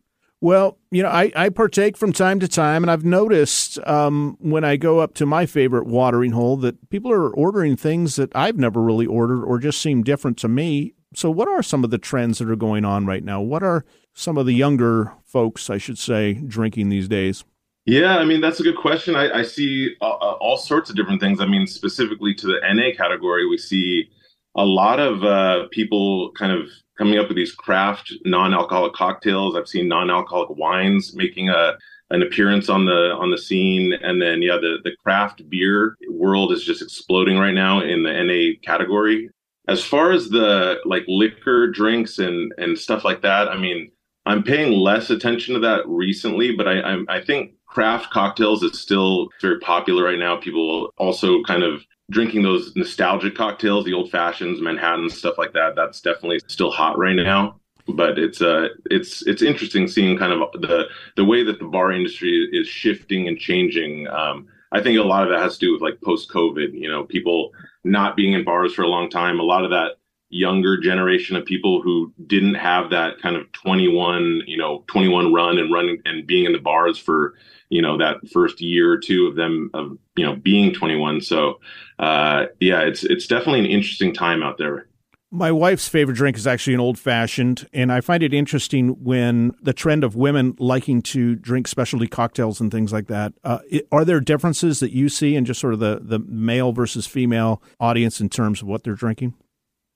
Well, 0.42 0.78
you 0.92 1.02
know, 1.02 1.10
I, 1.10 1.32
I 1.36 1.50
partake 1.50 1.98
from 1.98 2.14
time 2.14 2.40
to 2.40 2.48
time, 2.48 2.84
and 2.84 2.92
I've 2.92 3.06
noticed 3.06 3.80
um, 3.88 4.38
when 4.40 4.64
I 4.64 4.76
go 4.76 5.00
up 5.00 5.14
to 5.16 5.26
my 5.26 5.46
favorite 5.46 5.88
watering 5.88 6.32
hole 6.32 6.58
that 6.58 6.90
people 6.90 7.12
are 7.12 7.34
ordering 7.34 7.76
things 7.76 8.16
that 8.18 8.36
I've 8.36 8.58
never 8.58 8.82
really 8.82 9.06
ordered 9.06 9.44
or 9.44 9.60
just 9.60 9.82
seem 9.82 10.04
different 10.04 10.38
to 10.40 10.48
me. 10.48 10.94
So, 11.16 11.32
what 11.32 11.48
are 11.48 11.64
some 11.64 11.84
of 11.84 11.90
the 11.90 11.98
trends 11.98 12.40
that 12.40 12.50
are 12.50 12.56
going 12.56 12.86
on 12.86 13.06
right 13.06 13.24
now? 13.24 13.42
What 13.42 13.64
are 13.64 13.86
some 14.14 14.38
of 14.38 14.46
the 14.46 14.54
younger 14.54 15.14
folks, 15.24 15.70
I 15.70 15.78
should 15.78 15.98
say, 15.98 16.34
drinking 16.34 16.90
these 16.90 17.08
days? 17.08 17.44
Yeah, 17.86 18.18
I 18.18 18.26
mean 18.26 18.42
that's 18.42 18.60
a 18.60 18.64
good 18.64 18.78
question. 18.78 19.16
I, 19.16 19.40
I 19.40 19.44
see 19.44 19.96
uh, 20.02 20.06
uh, 20.06 20.38
all 20.42 20.58
sorts 20.58 20.90
of 20.90 20.96
different 20.96 21.22
things. 21.22 21.40
I 21.40 21.46
mean, 21.46 21.68
specifically 21.68 22.34
to 22.36 22.48
the 22.48 22.60
NA 22.74 22.96
category, 22.98 23.48
we 23.48 23.58
see 23.60 24.10
a 24.56 24.66
lot 24.66 25.00
of 25.00 25.24
uh, 25.24 25.68
people 25.72 26.32
kind 26.32 26.52
of 26.52 26.68
coming 26.98 27.20
up 27.20 27.28
with 27.28 27.38
these 27.38 27.52
craft 27.54 28.12
non-alcoholic 28.26 28.94
cocktails. 28.94 29.56
I've 29.56 29.68
seen 29.68 29.88
non-alcoholic 29.88 30.50
wines 30.58 31.16
making 31.16 31.50
a 31.50 31.74
an 32.12 32.22
appearance 32.24 32.70
on 32.70 32.86
the 32.86 33.16
on 33.20 33.30
the 33.30 33.38
scene, 33.38 33.94
and 33.94 34.20
then 34.20 34.42
yeah, 34.42 34.58
the 34.58 34.78
the 34.84 34.96
craft 35.04 35.48
beer 35.50 35.96
world 36.10 36.52
is 36.54 36.64
just 36.64 36.82
exploding 36.82 37.38
right 37.38 37.54
now 37.54 37.82
in 37.82 38.02
the 38.04 38.12
NA 38.12 38.60
category. 38.64 39.30
As 39.68 39.84
far 39.84 40.12
as 40.12 40.30
the 40.30 40.78
like 40.86 41.04
liquor 41.08 41.70
drinks 41.70 42.18
and 42.18 42.52
and 42.58 42.78
stuff 42.80 43.04
like 43.04 43.22
that, 43.22 43.48
I 43.48 43.58
mean, 43.58 43.92
I'm 44.26 44.42
paying 44.42 44.72
less 44.74 45.12
attention 45.12 45.54
to 45.54 45.60
that 45.62 45.88
recently, 45.88 46.56
but 46.56 46.68
I 46.68 46.80
I, 46.80 46.98
I 47.10 47.22
think 47.24 47.52
craft 47.76 48.10
cocktails 48.10 48.64
is 48.64 48.80
still 48.80 49.28
very 49.42 49.60
popular 49.60 50.06
right 50.06 50.18
now. 50.18 50.38
People 50.38 50.94
also 50.96 51.44
kind 51.44 51.62
of 51.62 51.84
drinking 52.10 52.42
those 52.42 52.74
nostalgic 52.78 53.36
cocktails, 53.36 53.84
the 53.84 53.92
old 53.92 54.10
fashions, 54.10 54.62
Manhattan, 54.62 55.10
stuff 55.10 55.38
like 55.38 55.52
that. 55.52 55.76
That's 55.76 56.00
definitely 56.00 56.40
still 56.48 56.72
hot 56.72 56.98
right 56.98 57.18
now. 57.18 57.60
But 57.90 58.18
it's 58.18 58.42
uh 58.42 58.70
it's 58.86 59.28
it's 59.28 59.42
interesting 59.42 59.90
seeing 59.90 60.18
kind 60.18 60.32
of 60.32 60.40
the 60.62 60.86
the 61.18 61.26
way 61.26 61.44
that 61.44 61.60
the 61.60 61.66
bar 61.66 61.92
industry 61.92 62.50
is 62.54 62.66
shifting 62.66 63.28
and 63.28 63.38
changing. 63.38 64.08
Um, 64.08 64.48
I 64.72 64.82
think 64.82 64.98
a 64.98 65.04
lot 65.04 65.24
of 65.24 65.30
that 65.30 65.44
has 65.44 65.58
to 65.58 65.66
do 65.66 65.74
with 65.74 65.82
like 65.82 66.00
post 66.02 66.30
COVID. 66.32 66.70
You 66.74 66.90
know, 66.90 67.04
people 67.04 67.52
not 67.84 68.16
being 68.16 68.32
in 68.32 68.46
bars 68.46 68.74
for 68.74 68.84
a 68.84 68.88
long 68.88 69.10
time. 69.10 69.42
A 69.42 69.44
lot 69.44 69.66
of 69.66 69.72
that 69.72 69.98
younger 70.30 70.80
generation 70.80 71.36
of 71.36 71.46
people 71.46 71.82
who 71.82 72.12
didn't 72.26 72.56
have 72.56 72.90
that 72.90 73.20
kind 73.22 73.36
of 73.36 73.50
21 73.52 74.42
you 74.48 74.58
know 74.58 74.84
21 74.88 75.32
run 75.32 75.60
and 75.60 75.72
running 75.72 76.02
and 76.06 76.26
being 76.26 76.46
in 76.46 76.52
the 76.52 76.60
bars 76.60 76.98
for 76.98 77.36
you 77.70 77.82
know 77.82 77.98
that 77.98 78.18
first 78.32 78.62
year 78.62 78.92
or 78.92 78.98
two 78.98 79.28
of 79.28 79.36
them 79.36 79.70
of 79.74 79.98
you 80.16 80.26
know 80.26 80.36
being 80.36 80.74
21 80.74 81.22
so 81.22 81.60
uh 82.00 82.46
yeah 82.60 82.82
it's 82.82 83.04
it's 83.04 83.28
definitely 83.28 83.60
an 83.60 83.66
interesting 83.66 84.14
time 84.14 84.44
out 84.44 84.58
there 84.58 84.88
my 85.32 85.52
wife's 85.52 85.88
favorite 85.88 86.16
drink 86.16 86.38
is 86.38 86.48
actually 86.48 86.76
an 86.76 86.80
old 86.80 86.98
fashioned, 86.98 87.68
and 87.74 87.92
I 87.92 88.00
find 88.00 88.24
it 88.24 88.34
interesting 88.34 89.04
when 89.04 89.52
the 89.62 89.74
trend 89.74 90.06
of 90.06 90.16
women 90.16 90.56
liking 90.60 91.02
to 91.04 91.36
drink 91.36 91.68
specialty 91.68 92.08
cocktails 92.08 92.62
and 92.62 92.72
things 92.72 92.94
like 92.94 93.08
that. 93.08 93.34
Uh, 93.44 93.60
are 93.92 94.06
there 94.06 94.22
differences 94.22 94.80
that 94.80 94.92
you 94.92 95.10
see 95.10 95.36
in 95.36 95.44
just 95.44 95.60
sort 95.60 95.74
of 95.74 95.80
the, 95.82 96.00
the 96.02 96.20
male 96.20 96.72
versus 96.72 97.06
female 97.06 97.62
audience 97.82 98.22
in 98.22 98.30
terms 98.30 98.62
of 98.62 98.70
what 98.70 98.84
they're 98.84 98.96
drinking? 98.96 99.34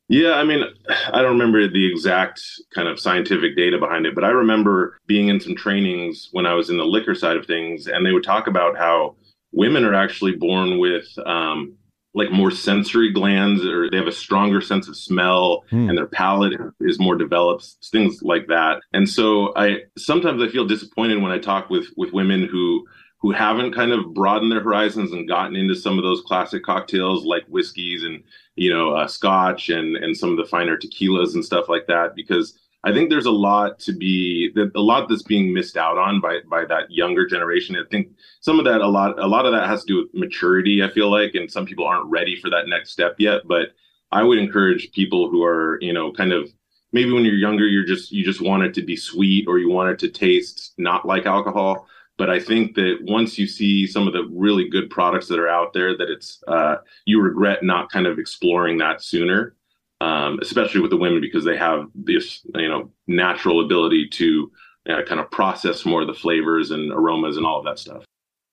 Yeah, 0.09 0.33
I 0.33 0.43
mean, 0.43 0.63
I 1.13 1.21
don't 1.21 1.37
remember 1.37 1.65
the 1.67 1.89
exact 1.89 2.41
kind 2.75 2.87
of 2.87 2.99
scientific 2.99 3.55
data 3.55 3.77
behind 3.77 4.05
it, 4.05 4.15
but 4.15 4.25
I 4.25 4.29
remember 4.29 4.99
being 5.07 5.29
in 5.29 5.39
some 5.39 5.55
trainings 5.55 6.27
when 6.31 6.45
I 6.45 6.55
was 6.55 6.69
in 6.69 6.77
the 6.77 6.85
liquor 6.85 7.15
side 7.15 7.37
of 7.37 7.45
things, 7.45 7.87
and 7.87 8.05
they 8.05 8.11
would 8.11 8.23
talk 8.23 8.47
about 8.47 8.77
how 8.77 9.15
women 9.53 9.85
are 9.85 9.95
actually 9.95 10.35
born 10.35 10.79
with 10.79 11.07
um, 11.25 11.75
like 12.15 12.31
more 12.31 12.51
sensory 12.51 13.11
glands, 13.11 13.63
or 13.63 13.89
they 13.89 13.97
have 13.97 14.07
a 14.07 14.11
stronger 14.11 14.61
sense 14.61 14.87
of 14.87 14.97
smell, 14.97 15.63
hmm. 15.69 15.87
and 15.87 15.97
their 15.97 16.07
palate 16.07 16.59
is 16.81 16.99
more 16.99 17.15
developed, 17.15 17.67
things 17.91 18.21
like 18.23 18.47
that. 18.47 18.81
And 18.93 19.07
so, 19.07 19.53
I 19.55 19.83
sometimes 19.97 20.41
I 20.41 20.49
feel 20.49 20.65
disappointed 20.65 21.21
when 21.21 21.31
I 21.31 21.37
talk 21.37 21.69
with 21.69 21.85
with 21.97 22.11
women 22.11 22.47
who 22.47 22.85
who 23.19 23.31
haven't 23.31 23.73
kind 23.73 23.91
of 23.91 24.13
broadened 24.13 24.51
their 24.51 24.63
horizons 24.63 25.11
and 25.11 25.27
gotten 25.27 25.55
into 25.55 25.75
some 25.75 25.97
of 25.97 26.03
those 26.03 26.21
classic 26.21 26.63
cocktails 26.63 27.25
like 27.25 27.45
whiskeys 27.47 28.03
and 28.03 28.23
you 28.55 28.73
know 28.73 28.91
uh, 28.91 29.07
scotch 29.07 29.69
and 29.69 29.95
and 29.97 30.15
some 30.15 30.31
of 30.31 30.37
the 30.37 30.45
finer 30.45 30.77
tequilas 30.77 31.33
and 31.33 31.43
stuff 31.43 31.69
like 31.69 31.87
that 31.87 32.15
because 32.15 32.57
I 32.83 32.93
think 32.93 33.09
there's 33.09 33.25
a 33.25 33.31
lot 33.31 33.77
to 33.79 33.91
be 33.91 34.51
a 34.73 34.79
lot 34.79 35.09
that's 35.09 35.23
being 35.23 35.53
missed 35.53 35.75
out 35.75 35.97
on 35.97 36.21
by 36.21 36.39
by 36.49 36.63
that 36.65 36.89
younger 36.89 37.27
generation. 37.27 37.75
I 37.75 37.83
think 37.91 38.09
some 38.39 38.57
of 38.57 38.65
that 38.65 38.81
a 38.81 38.87
lot 38.87 39.19
a 39.19 39.27
lot 39.27 39.45
of 39.45 39.51
that 39.51 39.67
has 39.67 39.83
to 39.83 39.87
do 39.87 39.97
with 39.97 40.13
maturity. 40.13 40.81
I 40.81 40.89
feel 40.89 41.11
like, 41.11 41.35
and 41.35 41.51
some 41.51 41.65
people 41.65 41.85
aren't 41.85 42.09
ready 42.09 42.39
for 42.39 42.49
that 42.49 42.67
next 42.67 42.91
step 42.91 43.15
yet. 43.19 43.41
But 43.45 43.73
I 44.11 44.23
would 44.23 44.39
encourage 44.39 44.91
people 44.93 45.29
who 45.29 45.43
are 45.43 45.77
you 45.81 45.91
know 45.91 46.13
kind 46.13 46.31
of 46.31 46.49
maybe 46.93 47.11
when 47.11 47.25
you're 47.25 47.35
younger 47.35 47.67
you're 47.67 47.85
just 47.85 48.11
you 48.11 48.23
just 48.23 48.41
want 48.41 48.63
it 48.63 48.73
to 48.75 48.81
be 48.81 48.95
sweet 48.95 49.45
or 49.47 49.59
you 49.59 49.69
want 49.69 49.89
it 49.89 49.99
to 49.99 50.09
taste 50.09 50.73
not 50.77 51.05
like 51.05 51.25
alcohol 51.25 51.87
but 52.19 52.29
I 52.29 52.37
think 52.37 52.75
that 52.75 52.97
once 53.03 53.39
you 53.39 53.47
see 53.47 53.87
some 53.87 54.05
of 54.05 54.11
the 54.11 54.27
really 54.29 54.67
good 54.67 54.89
products 54.89 55.29
that 55.29 55.39
are 55.39 55.47
out 55.47 55.71
there, 55.71 55.97
that 55.97 56.09
it's 56.09 56.43
uh, 56.49 56.75
you 57.05 57.21
regret 57.21 57.63
not 57.63 57.89
kind 57.89 58.05
of 58.05 58.19
exploring 58.19 58.77
that 58.79 59.01
sooner, 59.01 59.55
um, 60.01 60.37
especially 60.41 60.81
with 60.81 60.91
the 60.91 60.97
women 60.97 61.21
because 61.21 61.45
they 61.45 61.55
have 61.55 61.85
this 61.95 62.41
you 62.53 62.67
know 62.67 62.91
natural 63.07 63.63
ability 63.63 64.09
to 64.09 64.51
uh, 64.89 65.01
kind 65.07 65.21
of 65.21 65.31
process 65.31 65.85
more 65.85 66.01
of 66.01 66.07
the 66.07 66.13
flavors 66.13 66.71
and 66.71 66.91
aromas 66.91 67.37
and 67.37 67.45
all 67.45 67.57
of 67.57 67.63
that 67.63 67.79
stuff. 67.79 68.03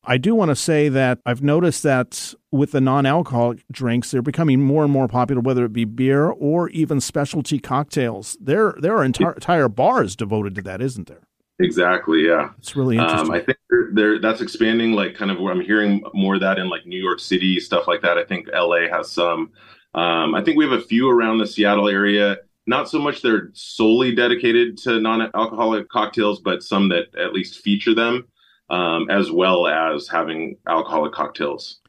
I 0.04 0.16
do 0.16 0.36
want 0.36 0.52
to 0.52 0.56
say 0.56 0.88
that 0.88 1.18
I've 1.26 1.42
noticed 1.42 1.82
that 1.82 2.34
with 2.52 2.70
the 2.70 2.80
non-alcoholic 2.80 3.64
drinks, 3.72 4.12
they're 4.12 4.22
becoming 4.22 4.62
more 4.62 4.84
and 4.84 4.92
more 4.92 5.08
popular, 5.08 5.42
whether 5.42 5.64
it 5.64 5.72
be 5.72 5.84
beer 5.84 6.26
or 6.26 6.68
even 6.68 7.00
specialty 7.00 7.58
cocktails. 7.58 8.36
There, 8.40 8.76
there 8.80 8.96
are 8.96 9.02
entire, 9.02 9.32
entire 9.32 9.68
bars 9.68 10.14
devoted 10.14 10.54
to 10.54 10.62
that, 10.62 10.80
isn't 10.80 11.08
there? 11.08 11.26
Exactly. 11.58 12.26
Yeah, 12.26 12.50
it's 12.58 12.76
really 12.76 12.98
interesting. 12.98 13.30
Um, 13.30 13.30
I 13.30 13.40
think 13.40 13.58
there 13.92 14.20
that's 14.20 14.42
expanding. 14.42 14.92
Like 14.92 15.14
kind 15.14 15.30
of 15.30 15.40
where 15.40 15.52
I'm 15.52 15.60
hearing 15.60 16.02
more 16.12 16.34
of 16.34 16.40
that 16.42 16.58
in 16.58 16.68
like 16.68 16.86
New 16.86 17.00
York 17.00 17.18
City 17.18 17.58
stuff 17.60 17.86
like 17.86 18.02
that. 18.02 18.18
I 18.18 18.24
think 18.24 18.48
LA 18.52 18.88
has 18.90 19.10
some. 19.10 19.52
Um, 19.94 20.34
I 20.34 20.42
think 20.44 20.58
we 20.58 20.64
have 20.68 20.78
a 20.78 20.82
few 20.82 21.08
around 21.08 21.38
the 21.38 21.46
Seattle 21.46 21.88
area. 21.88 22.36
Not 22.66 22.90
so 22.90 22.98
much 22.98 23.22
they're 23.22 23.50
solely 23.54 24.14
dedicated 24.14 24.76
to 24.78 25.00
non-alcoholic 25.00 25.88
cocktails, 25.88 26.40
but 26.40 26.62
some 26.62 26.88
that 26.90 27.14
at 27.16 27.32
least 27.32 27.60
feature 27.60 27.94
them, 27.94 28.26
um, 28.68 29.08
as 29.08 29.30
well 29.30 29.68
as 29.68 30.08
having 30.08 30.58
alcoholic 30.68 31.12
cocktails. 31.12 31.80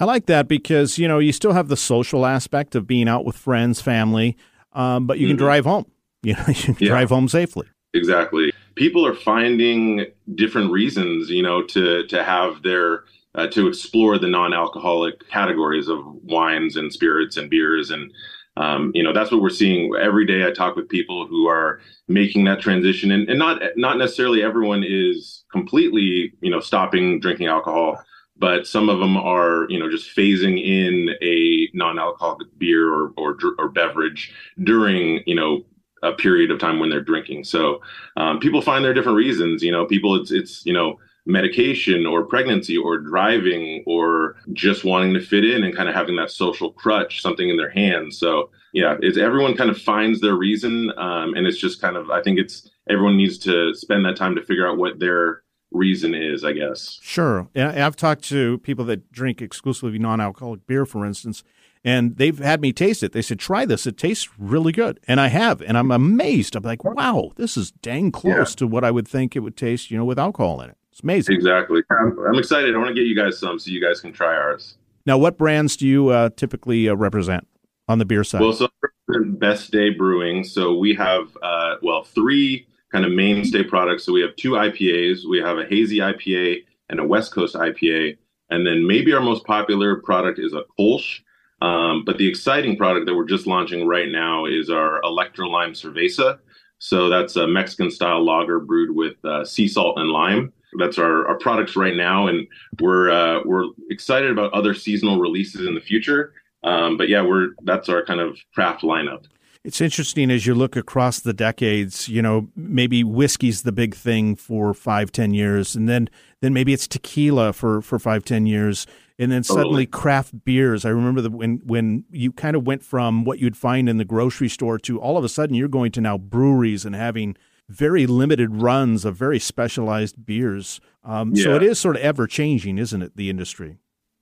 I 0.00 0.04
like 0.04 0.26
that 0.26 0.48
because 0.48 0.98
you 0.98 1.08
know 1.08 1.18
you 1.18 1.32
still 1.32 1.52
have 1.52 1.68
the 1.68 1.78
social 1.78 2.26
aspect 2.26 2.74
of 2.74 2.86
being 2.86 3.08
out 3.08 3.24
with 3.24 3.36
friends, 3.36 3.80
family, 3.80 4.36
um, 4.74 5.06
but 5.06 5.18
you 5.18 5.28
can 5.28 5.36
mm-hmm. 5.36 5.46
drive 5.46 5.64
home. 5.64 5.86
You 6.24 6.32
know, 6.32 6.44
you 6.46 6.54
can 6.54 6.76
yeah. 6.80 6.88
drive 6.88 7.10
home 7.10 7.28
safely. 7.28 7.66
Exactly 7.92 8.50
people 8.74 9.06
are 9.06 9.14
finding 9.14 10.06
different 10.34 10.70
reasons, 10.70 11.30
you 11.30 11.42
know, 11.42 11.62
to 11.62 12.06
to 12.06 12.24
have 12.24 12.62
their 12.62 13.04
uh, 13.34 13.46
to 13.48 13.66
explore 13.66 14.18
the 14.18 14.28
non-alcoholic 14.28 15.28
categories 15.28 15.88
of 15.88 16.00
wines 16.04 16.76
and 16.76 16.92
spirits 16.92 17.36
and 17.36 17.50
beers. 17.50 17.90
And 17.90 18.12
um, 18.56 18.92
you 18.94 19.02
know 19.02 19.12
that's 19.12 19.30
what 19.30 19.42
we're 19.42 19.50
seeing. 19.50 19.94
Every 20.00 20.26
day 20.26 20.46
i 20.46 20.50
talk 20.52 20.76
with 20.76 20.88
people 20.88 21.26
who 21.26 21.48
are 21.48 21.80
making 22.08 22.44
that 22.44 22.60
transition. 22.60 23.10
And, 23.10 23.28
and 23.28 23.38
not 23.38 23.62
not 23.76 23.98
necessarily 23.98 24.42
everyone 24.42 24.84
is 24.86 25.44
completely 25.50 26.32
you 26.40 26.50
know 26.50 26.60
stopping 26.60 27.20
drinking 27.20 27.48
alcohol 27.48 27.98
but 28.36 28.66
some 28.66 28.88
of 28.88 28.98
them 28.98 29.16
are 29.16 29.66
you 29.68 29.78
know 29.78 29.90
just 29.90 30.14
phasing 30.16 30.62
in 30.62 31.10
a 31.22 31.68
non-alcoholic 31.72 32.48
beer 32.58 32.92
or, 32.92 33.12
or, 33.16 33.36
or 33.58 33.68
beverage 33.68 34.32
during 34.62 35.22
you 35.26 35.34
know 35.34 35.64
a 36.04 36.12
period 36.12 36.50
of 36.50 36.58
time 36.58 36.78
when 36.78 36.90
they're 36.90 37.00
drinking. 37.00 37.44
So 37.44 37.80
um, 38.16 38.38
people 38.38 38.60
find 38.60 38.84
their 38.84 38.94
different 38.94 39.16
reasons. 39.16 39.62
You 39.62 39.72
know, 39.72 39.86
people 39.86 40.14
it's 40.20 40.30
it's 40.30 40.64
you 40.66 40.72
know 40.72 40.98
medication 41.26 42.04
or 42.06 42.24
pregnancy 42.24 42.76
or 42.76 42.98
driving 42.98 43.82
or 43.86 44.36
just 44.52 44.84
wanting 44.84 45.14
to 45.14 45.20
fit 45.20 45.44
in 45.44 45.64
and 45.64 45.74
kind 45.74 45.88
of 45.88 45.94
having 45.94 46.16
that 46.16 46.30
social 46.30 46.70
crutch, 46.72 47.22
something 47.22 47.48
in 47.48 47.56
their 47.56 47.70
hands. 47.70 48.18
So 48.18 48.50
yeah, 48.72 48.96
it's 49.00 49.16
everyone 49.16 49.56
kind 49.56 49.70
of 49.70 49.80
finds 49.80 50.20
their 50.20 50.34
reason, 50.34 50.92
um, 50.98 51.34
and 51.34 51.46
it's 51.46 51.58
just 51.58 51.80
kind 51.80 51.96
of 51.96 52.10
I 52.10 52.22
think 52.22 52.38
it's 52.38 52.70
everyone 52.88 53.16
needs 53.16 53.38
to 53.38 53.74
spend 53.74 54.04
that 54.04 54.16
time 54.16 54.34
to 54.34 54.42
figure 54.42 54.68
out 54.68 54.76
what 54.76 54.98
their 54.98 55.42
reason 55.70 56.14
is, 56.14 56.44
I 56.44 56.52
guess. 56.52 56.98
Sure. 57.02 57.48
Yeah 57.54 57.86
I've 57.86 57.96
talked 57.96 58.24
to 58.24 58.58
people 58.58 58.84
that 58.86 59.10
drink 59.10 59.42
exclusively 59.42 59.98
non 59.98 60.20
alcoholic 60.20 60.66
beer, 60.66 60.86
for 60.86 61.04
instance, 61.04 61.42
and 61.84 62.16
they've 62.16 62.38
had 62.38 62.60
me 62.60 62.72
taste 62.72 63.02
it. 63.02 63.12
They 63.12 63.22
said, 63.22 63.38
"Try 63.38 63.66
this; 63.66 63.86
it 63.86 63.98
tastes 63.98 64.28
really 64.38 64.72
good," 64.72 65.00
and 65.06 65.20
I 65.20 65.28
have, 65.28 65.60
and 65.62 65.76
I'm 65.76 65.90
amazed. 65.90 66.56
I'm 66.56 66.62
like, 66.62 66.84
"Wow, 66.84 67.32
this 67.36 67.56
is 67.56 67.70
dang 67.70 68.10
close 68.10 68.52
yeah. 68.52 68.56
to 68.56 68.66
what 68.66 68.84
I 68.84 68.90
would 68.90 69.06
think 69.06 69.36
it 69.36 69.40
would 69.40 69.56
taste, 69.56 69.90
you 69.90 69.98
know, 69.98 70.04
with 70.04 70.18
alcohol 70.18 70.60
in 70.60 70.70
it." 70.70 70.76
It's 70.90 71.02
amazing. 71.02 71.34
Exactly. 71.34 71.82
I'm, 71.90 72.18
I'm 72.20 72.38
excited. 72.38 72.74
I 72.74 72.78
want 72.78 72.88
to 72.88 72.94
get 72.94 73.06
you 73.06 73.16
guys 73.16 73.38
some 73.38 73.58
so 73.58 73.70
you 73.70 73.82
guys 73.82 74.00
can 74.00 74.12
try 74.12 74.34
ours. 74.34 74.76
Now, 75.06 75.18
what 75.18 75.36
brands 75.36 75.76
do 75.76 75.86
you 75.86 76.08
uh, 76.08 76.30
typically 76.36 76.88
uh, 76.88 76.94
represent 76.94 77.46
on 77.88 77.98
the 77.98 78.04
beer 78.04 78.24
side? 78.24 78.40
Well, 78.40 78.52
so 78.52 78.68
Best 79.08 79.70
Day 79.70 79.90
Brewing. 79.90 80.44
So 80.44 80.76
we 80.76 80.94
have 80.94 81.36
uh, 81.42 81.76
well 81.82 82.04
three 82.04 82.66
kind 82.92 83.04
of 83.04 83.12
mainstay 83.12 83.64
products. 83.64 84.04
So 84.04 84.12
we 84.12 84.20
have 84.20 84.36
two 84.36 84.52
IPAs. 84.52 85.28
We 85.28 85.38
have 85.40 85.58
a 85.58 85.66
hazy 85.66 85.98
IPA 85.98 86.64
and 86.88 87.00
a 87.00 87.04
West 87.04 87.34
Coast 87.34 87.56
IPA. 87.56 88.16
And 88.50 88.66
then 88.66 88.86
maybe 88.86 89.12
our 89.12 89.20
most 89.20 89.44
popular 89.44 89.96
product 89.96 90.38
is 90.38 90.52
a 90.52 90.62
Kolsch. 90.78 91.20
Um, 91.64 92.04
but 92.04 92.18
the 92.18 92.28
exciting 92.28 92.76
product 92.76 93.06
that 93.06 93.14
we're 93.14 93.24
just 93.24 93.46
launching 93.46 93.86
right 93.86 94.08
now 94.10 94.44
is 94.44 94.68
our 94.68 95.00
Electro 95.02 95.48
Lime 95.48 95.72
Cerveza. 95.72 96.38
So 96.78 97.08
that's 97.08 97.36
a 97.36 97.46
Mexican 97.46 97.90
style 97.90 98.22
lager 98.22 98.60
brewed 98.60 98.94
with 98.94 99.24
uh, 99.24 99.46
sea 99.46 99.66
salt 99.66 99.98
and 99.98 100.10
lime. 100.10 100.52
That's 100.78 100.98
our, 100.98 101.26
our 101.26 101.38
products 101.38 101.74
right 101.76 101.96
now, 101.96 102.26
and 102.26 102.46
we're 102.80 103.10
uh, 103.10 103.40
we're 103.44 103.66
excited 103.88 104.30
about 104.30 104.52
other 104.52 104.74
seasonal 104.74 105.18
releases 105.18 105.66
in 105.66 105.74
the 105.74 105.80
future. 105.80 106.34
Um, 106.64 106.98
but 106.98 107.08
yeah, 107.08 107.22
we're 107.22 107.50
that's 107.62 107.88
our 107.88 108.04
kind 108.04 108.20
of 108.20 108.36
craft 108.52 108.82
lineup. 108.82 109.24
It's 109.62 109.80
interesting 109.80 110.30
as 110.30 110.46
you 110.46 110.54
look 110.54 110.76
across 110.76 111.20
the 111.20 111.32
decades. 111.32 112.08
You 112.08 112.20
know, 112.20 112.48
maybe 112.56 113.02
whiskey's 113.04 113.62
the 113.62 113.72
big 113.72 113.94
thing 113.94 114.36
for 114.36 114.74
five, 114.74 115.12
ten 115.12 115.32
years, 115.32 115.74
and 115.76 115.88
then 115.88 116.10
then 116.42 116.52
maybe 116.52 116.74
it's 116.74 116.88
tequila 116.88 117.54
for 117.54 117.80
for 117.80 117.98
five, 117.98 118.24
ten 118.24 118.44
years 118.44 118.86
and 119.18 119.30
then 119.30 119.44
suddenly 119.44 119.86
craft 119.86 120.44
beers. 120.44 120.84
I 120.84 120.90
remember 120.90 121.20
the, 121.20 121.30
when 121.30 121.60
when 121.64 122.04
you 122.10 122.32
kind 122.32 122.56
of 122.56 122.66
went 122.66 122.82
from 122.82 123.24
what 123.24 123.38
you'd 123.38 123.56
find 123.56 123.88
in 123.88 123.98
the 123.98 124.04
grocery 124.04 124.48
store 124.48 124.78
to 124.80 125.00
all 125.00 125.16
of 125.16 125.24
a 125.24 125.28
sudden 125.28 125.54
you're 125.54 125.68
going 125.68 125.92
to 125.92 126.00
now 126.00 126.18
breweries 126.18 126.84
and 126.84 126.94
having 126.94 127.36
very 127.68 128.06
limited 128.06 128.56
runs 128.56 129.04
of 129.04 129.16
very 129.16 129.38
specialized 129.38 130.26
beers. 130.26 130.80
Um, 131.02 131.32
yeah. 131.34 131.44
So 131.44 131.54
it 131.54 131.62
is 131.62 131.78
sort 131.78 131.96
of 131.96 132.02
ever 132.02 132.26
changing, 132.26 132.78
isn't 132.78 133.02
it? 133.02 133.16
The 133.16 133.30
industry. 133.30 133.78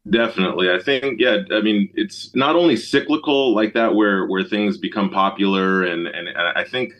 Definitely, 0.08 0.70
I 0.70 0.80
think. 0.80 1.20
Yeah, 1.20 1.38
I 1.52 1.60
mean, 1.60 1.88
it's 1.94 2.34
not 2.34 2.56
only 2.56 2.76
cyclical 2.76 3.54
like 3.54 3.72
that, 3.74 3.94
where 3.94 4.26
where 4.26 4.42
things 4.42 4.76
become 4.76 5.10
popular, 5.10 5.84
and 5.84 6.08
and, 6.08 6.26
and 6.28 6.38
I 6.38 6.64
think 6.64 6.92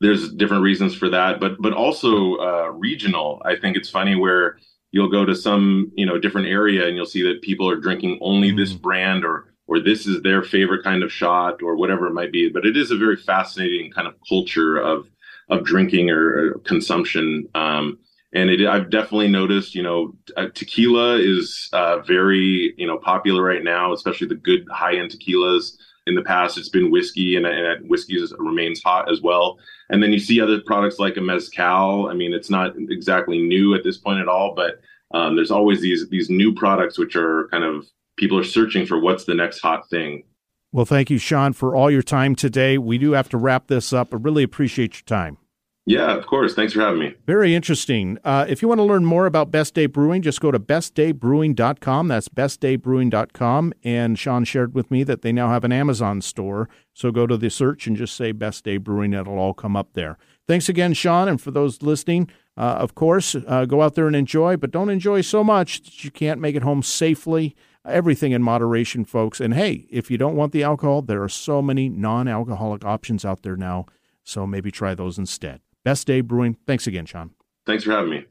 there's 0.00 0.32
different 0.32 0.62
reasons 0.62 0.94
for 0.94 1.08
that, 1.10 1.40
but 1.40 1.60
but 1.60 1.72
also 1.72 2.36
uh, 2.36 2.70
regional. 2.70 3.42
I 3.44 3.56
think 3.56 3.76
it's 3.76 3.90
funny 3.90 4.14
where 4.14 4.58
you'll 4.94 5.10
go 5.10 5.24
to 5.24 5.34
some 5.34 5.90
you 5.96 6.06
know 6.06 6.18
different 6.18 6.46
area 6.46 6.86
and 6.86 6.94
you'll 6.94 7.04
see 7.04 7.24
that 7.24 7.42
people 7.42 7.68
are 7.68 7.74
drinking 7.76 8.16
only 8.20 8.52
mm. 8.52 8.56
this 8.56 8.72
brand 8.72 9.24
or 9.24 9.52
or 9.66 9.80
this 9.80 10.06
is 10.06 10.22
their 10.22 10.42
favorite 10.42 10.84
kind 10.84 11.02
of 11.02 11.10
shot 11.10 11.62
or 11.62 11.74
whatever 11.74 12.06
it 12.06 12.12
might 12.12 12.30
be. 12.30 12.48
But 12.48 12.64
it 12.64 12.76
is 12.76 12.92
a 12.92 12.96
very 12.96 13.16
fascinating 13.16 13.90
kind 13.90 14.06
of 14.06 14.14
culture 14.28 14.78
of 14.78 15.08
of 15.50 15.64
drinking 15.64 16.10
or, 16.10 16.22
or 16.22 16.58
consumption. 16.60 17.48
Um, 17.56 17.98
and 18.32 18.50
it, 18.50 18.66
I've 18.66 18.88
definitely 18.88 19.28
noticed, 19.28 19.74
you 19.74 19.82
know, 19.82 20.14
uh, 20.36 20.46
tequila 20.54 21.16
is 21.16 21.68
uh, 21.72 21.98
very, 21.98 22.72
you 22.78 22.86
know, 22.86 22.98
popular 22.98 23.42
right 23.42 23.62
now, 23.64 23.92
especially 23.92 24.28
the 24.28 24.36
good 24.36 24.64
high 24.70 24.96
end 24.96 25.10
tequilas. 25.10 25.76
In 26.06 26.14
the 26.14 26.22
past, 26.22 26.58
it's 26.58 26.68
been 26.68 26.90
whiskey, 26.90 27.36
and, 27.36 27.46
and 27.46 27.88
whiskey 27.88 28.14
is, 28.22 28.34
remains 28.38 28.82
hot 28.82 29.10
as 29.10 29.22
well. 29.22 29.58
And 29.94 30.02
then 30.02 30.12
you 30.12 30.18
see 30.18 30.40
other 30.40 30.60
products 30.60 30.98
like 30.98 31.16
a 31.16 31.20
mezcal. 31.20 32.08
I 32.08 32.14
mean, 32.14 32.34
it's 32.34 32.50
not 32.50 32.74
exactly 32.76 33.38
new 33.38 33.76
at 33.76 33.84
this 33.84 33.96
point 33.96 34.18
at 34.18 34.26
all, 34.26 34.52
but 34.52 34.80
um, 35.16 35.36
there's 35.36 35.52
always 35.52 35.80
these 35.80 36.08
these 36.08 36.28
new 36.28 36.52
products 36.52 36.98
which 36.98 37.14
are 37.14 37.46
kind 37.52 37.62
of 37.62 37.86
people 38.16 38.36
are 38.36 38.42
searching 38.42 38.86
for 38.86 38.98
what's 38.98 39.24
the 39.24 39.36
next 39.36 39.60
hot 39.60 39.88
thing. 39.88 40.24
Well, 40.72 40.84
thank 40.84 41.10
you, 41.10 41.18
Sean, 41.18 41.52
for 41.52 41.76
all 41.76 41.92
your 41.92 42.02
time 42.02 42.34
today. 42.34 42.76
We 42.76 42.98
do 42.98 43.12
have 43.12 43.28
to 43.28 43.36
wrap 43.36 43.68
this 43.68 43.92
up. 43.92 44.12
I 44.12 44.16
really 44.16 44.42
appreciate 44.42 44.96
your 44.96 45.04
time. 45.04 45.38
Yeah, 45.86 46.16
of 46.16 46.26
course. 46.26 46.54
Thanks 46.54 46.72
for 46.72 46.80
having 46.80 46.98
me. 46.98 47.14
Very 47.26 47.54
interesting. 47.54 48.18
Uh, 48.24 48.46
if 48.48 48.62
you 48.62 48.68
want 48.68 48.78
to 48.78 48.84
learn 48.84 49.04
more 49.04 49.26
about 49.26 49.50
Best 49.50 49.74
Day 49.74 49.84
Brewing, 49.84 50.22
just 50.22 50.40
go 50.40 50.50
to 50.50 50.58
bestdaybrewing.com. 50.58 52.08
That's 52.08 52.28
bestdaybrewing.com. 52.28 53.74
And 53.84 54.18
Sean 54.18 54.44
shared 54.44 54.74
with 54.74 54.90
me 54.90 55.04
that 55.04 55.20
they 55.20 55.30
now 55.30 55.50
have 55.50 55.62
an 55.62 55.72
Amazon 55.72 56.22
store. 56.22 56.70
So 56.94 57.10
go 57.10 57.26
to 57.26 57.36
the 57.36 57.50
search 57.50 57.86
and 57.86 57.98
just 57.98 58.16
say 58.16 58.32
Best 58.32 58.64
Day 58.64 58.78
Brewing. 58.78 59.12
It'll 59.12 59.38
all 59.38 59.52
come 59.52 59.76
up 59.76 59.92
there. 59.92 60.16
Thanks 60.48 60.70
again, 60.70 60.94
Sean. 60.94 61.28
And 61.28 61.38
for 61.38 61.50
those 61.50 61.82
listening, 61.82 62.30
uh, 62.56 62.76
of 62.78 62.94
course, 62.94 63.36
uh, 63.46 63.66
go 63.66 63.82
out 63.82 63.94
there 63.94 64.06
and 64.06 64.16
enjoy, 64.16 64.56
but 64.56 64.70
don't 64.70 64.90
enjoy 64.90 65.20
so 65.20 65.44
much 65.44 65.82
that 65.82 66.02
you 66.02 66.10
can't 66.10 66.40
make 66.40 66.56
it 66.56 66.62
home 66.62 66.82
safely. 66.82 67.54
Everything 67.86 68.32
in 68.32 68.42
moderation, 68.42 69.04
folks. 69.04 69.38
And 69.38 69.52
hey, 69.52 69.86
if 69.90 70.10
you 70.10 70.16
don't 70.16 70.36
want 70.36 70.52
the 70.52 70.62
alcohol, 70.62 71.02
there 71.02 71.22
are 71.22 71.28
so 71.28 71.60
many 71.60 71.90
non 71.90 72.26
alcoholic 72.26 72.86
options 72.86 73.26
out 73.26 73.42
there 73.42 73.56
now. 73.56 73.84
So 74.22 74.46
maybe 74.46 74.70
try 74.70 74.94
those 74.94 75.18
instead. 75.18 75.60
Best 75.84 76.06
Day 76.06 76.22
Brewing. 76.22 76.56
Thanks 76.66 76.86
again, 76.86 77.06
Sean. 77.06 77.30
Thanks 77.66 77.84
for 77.84 77.92
having 77.92 78.10
me. 78.10 78.24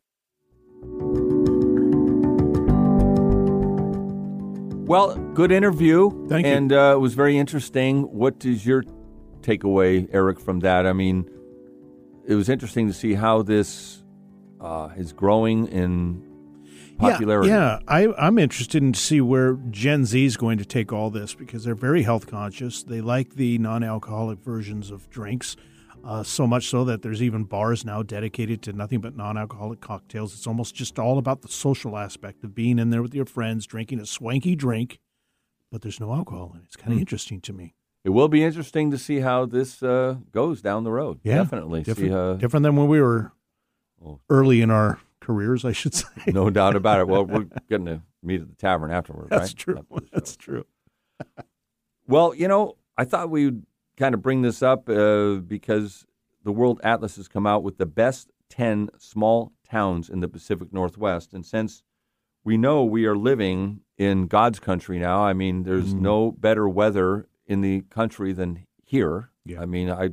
Well, 4.85 5.15
good 5.33 5.51
interview. 5.51 6.27
Thank 6.27 6.45
you. 6.45 6.51
And 6.51 6.73
uh, 6.73 6.93
it 6.95 6.99
was 6.99 7.13
very 7.13 7.37
interesting. 7.37 8.03
What 8.03 8.43
is 8.43 8.65
your 8.65 8.83
takeaway, 9.41 10.09
Eric, 10.11 10.39
from 10.39 10.59
that? 10.59 10.85
I 10.85 10.93
mean, 10.93 11.29
it 12.27 12.35
was 12.35 12.49
interesting 12.49 12.87
to 12.87 12.93
see 12.93 13.13
how 13.13 13.43
this 13.43 14.03
uh, 14.59 14.89
is 14.97 15.13
growing 15.13 15.67
in 15.67 16.21
popularity. 16.97 17.49
Yeah, 17.49 17.79
yeah. 17.79 17.79
I, 17.87 18.13
I'm 18.17 18.37
interested 18.37 18.83
in 18.83 18.93
to 18.93 18.99
see 18.99 19.21
where 19.21 19.53
Gen 19.69 20.05
Z 20.05 20.25
is 20.25 20.37
going 20.37 20.57
to 20.57 20.65
take 20.65 20.91
all 20.91 21.09
this 21.09 21.33
because 21.33 21.63
they're 21.63 21.75
very 21.75 22.03
health 22.03 22.27
conscious. 22.27 22.83
They 22.83 23.01
like 23.01 23.35
the 23.35 23.57
non 23.59 23.83
alcoholic 23.83 24.39
versions 24.39 24.91
of 24.91 25.09
drinks. 25.09 25.55
Uh, 26.03 26.21
so 26.21 26.45
much 26.45 26.67
so 26.67 26.83
that 26.83 27.01
there's 27.01 27.21
even 27.21 27.45
bars 27.45 27.85
now 27.85 28.03
dedicated 28.03 28.61
to 28.61 28.73
nothing 28.73 28.99
but 28.99 29.15
non-alcoholic 29.15 29.79
cocktails. 29.79 30.33
It's 30.33 30.45
almost 30.45 30.75
just 30.75 30.99
all 30.99 31.17
about 31.17 31.43
the 31.43 31.47
social 31.47 31.97
aspect 31.97 32.43
of 32.43 32.53
being 32.53 32.77
in 32.77 32.89
there 32.89 33.01
with 33.01 33.15
your 33.15 33.25
friends, 33.25 33.65
drinking 33.65 34.01
a 34.01 34.05
swanky 34.05 34.53
drink, 34.53 34.99
but 35.71 35.81
there's 35.81 36.01
no 36.01 36.13
alcohol 36.13 36.51
in 36.53 36.59
it. 36.59 36.65
It's 36.65 36.75
kind 36.75 36.91
of 36.91 36.97
mm. 36.97 37.01
interesting 37.01 37.39
to 37.41 37.53
me. 37.53 37.73
It 38.03 38.09
will 38.09 38.27
be 38.27 38.43
interesting 38.43 38.91
to 38.91 38.97
see 38.97 39.21
how 39.21 39.45
this 39.45 39.81
uh, 39.81 40.17
goes 40.33 40.61
down 40.61 40.83
the 40.83 40.91
road. 40.91 41.21
Yeah, 41.23 41.37
definitely. 41.37 41.83
Different, 41.83 42.11
see, 42.11 42.15
uh, 42.15 42.33
different 42.33 42.63
than 42.63 42.75
when 42.75 42.87
we 42.87 42.99
were 42.99 43.31
oh. 44.05 44.19
early 44.29 44.61
in 44.61 44.69
our 44.69 44.99
careers, 45.21 45.63
I 45.63 45.71
should 45.71 45.95
say. 45.95 46.07
no 46.27 46.49
doubt 46.49 46.75
about 46.75 46.99
it. 46.99 47.07
Well, 47.07 47.25
we're 47.25 47.47
going 47.69 47.85
to 47.85 48.01
meet 48.21 48.41
at 48.41 48.49
the 48.49 48.55
tavern 48.55 48.91
afterwards. 48.91 49.29
That's 49.29 49.51
right? 49.51 49.57
true. 49.57 49.85
That's 50.11 50.35
true. 50.35 50.65
well, 52.07 52.35
you 52.35 52.49
know, 52.49 52.75
I 52.97 53.05
thought 53.05 53.29
we 53.29 53.45
would 53.45 53.65
kind 53.97 54.13
of 54.13 54.21
bring 54.21 54.41
this 54.41 54.61
up 54.61 54.89
uh, 54.89 55.35
because 55.35 56.05
the 56.43 56.51
World 56.51 56.79
Atlas 56.83 57.15
has 57.15 57.27
come 57.27 57.47
out 57.47 57.63
with 57.63 57.77
the 57.77 57.85
best 57.85 58.31
10 58.49 58.89
small 58.97 59.53
towns 59.67 60.09
in 60.09 60.19
the 60.19 60.27
Pacific 60.27 60.73
Northwest. 60.73 61.33
And 61.33 61.45
since 61.45 61.83
we 62.43 62.57
know 62.57 62.83
we 62.83 63.05
are 63.05 63.15
living 63.15 63.81
in 63.97 64.27
God's 64.27 64.59
country 64.59 64.99
now, 64.99 65.23
I 65.23 65.33
mean, 65.33 65.63
there's 65.63 65.93
mm. 65.93 66.01
no 66.01 66.31
better 66.31 66.67
weather 66.67 67.27
in 67.47 67.61
the 67.61 67.81
country 67.89 68.33
than 68.33 68.65
here. 68.83 69.29
Yeah. 69.45 69.61
I 69.61 69.65
mean, 69.65 69.89
I 69.89 70.09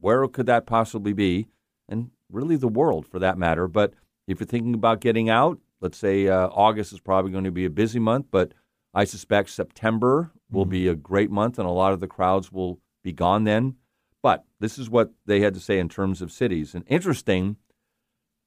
where 0.00 0.26
could 0.28 0.46
that 0.46 0.66
possibly 0.66 1.12
be? 1.12 1.48
And 1.88 2.10
really 2.30 2.56
the 2.56 2.68
world 2.68 3.06
for 3.06 3.18
that 3.18 3.38
matter. 3.38 3.66
But 3.66 3.94
if 4.26 4.40
you're 4.40 4.46
thinking 4.46 4.74
about 4.74 5.00
getting 5.00 5.30
out, 5.30 5.58
let's 5.80 5.98
say 5.98 6.28
uh, 6.28 6.48
August 6.48 6.92
is 6.92 7.00
probably 7.00 7.30
going 7.30 7.44
to 7.44 7.50
be 7.50 7.64
a 7.64 7.70
busy 7.70 7.98
month, 7.98 8.26
but 8.30 8.52
I 8.92 9.04
suspect 9.04 9.50
September 9.50 10.30
will 10.50 10.66
mm. 10.66 10.70
be 10.70 10.88
a 10.88 10.94
great 10.94 11.30
month 11.30 11.58
and 11.58 11.66
a 11.66 11.72
lot 11.72 11.92
of 11.92 12.00
the 12.00 12.06
crowds 12.06 12.52
will 12.52 12.80
be 13.04 13.12
gone 13.12 13.44
then. 13.44 13.76
But 14.22 14.44
this 14.58 14.78
is 14.78 14.90
what 14.90 15.12
they 15.26 15.40
had 15.40 15.54
to 15.54 15.60
say 15.60 15.78
in 15.78 15.88
terms 15.88 16.22
of 16.22 16.32
cities. 16.32 16.74
And 16.74 16.82
interesting, 16.88 17.56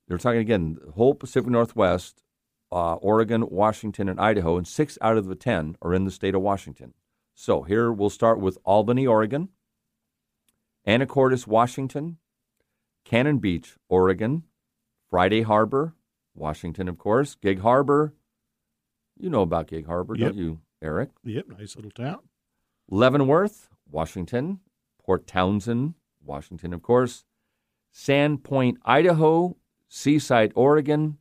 they're 0.08 0.18
talking 0.18 0.42
again, 0.42 0.78
the 0.84 0.92
whole 0.92 1.14
Pacific 1.14 1.50
Northwest, 1.50 2.24
uh, 2.72 2.96
Oregon, 2.96 3.48
Washington, 3.50 4.10
and 4.10 4.20
Idaho, 4.20 4.58
and 4.58 4.68
six 4.68 4.98
out 5.02 5.18
of 5.18 5.28
the 5.28 5.36
10 5.36 5.78
are 5.82 5.94
in 5.94 6.04
the 6.04 6.12
state 6.12 6.36
of 6.36 6.42
Washington. 6.42 6.94
So 7.36 7.62
here 7.62 7.92
we'll 7.92 8.10
start 8.10 8.40
with 8.40 8.58
Albany, 8.66 9.06
Oregon, 9.06 9.50
Anacortes, 10.88 11.46
Washington, 11.46 12.18
Cannon 13.06 13.38
Beach, 13.38 13.76
Oregon, 13.88 14.44
Friday 15.10 15.44
Harbor, 15.44 15.94
Washington, 16.34 16.88
of 16.88 16.98
course, 16.98 17.36
Gig 17.36 17.60
Harbor. 17.60 18.14
You 19.18 19.30
know 19.30 19.44
about 19.44 19.68
Gig 19.68 19.86
Harbor, 19.86 20.16
yep. 20.16 20.30
don't 20.30 20.38
you, 20.38 20.60
Eric? 20.82 21.10
Yep, 21.24 21.46
nice 21.58 21.76
little 21.76 21.92
town. 21.92 22.20
Leavenworth, 22.90 23.70
Washington, 23.90 24.60
Port 25.04 25.28
Townsend, 25.28 25.96
Washington, 26.24 26.74
of 26.74 26.82
course, 26.82 27.26
Sandpoint, 27.94 28.76
Idaho, 28.86 29.58
Seaside, 29.88 30.52
Oregon, 30.56 31.18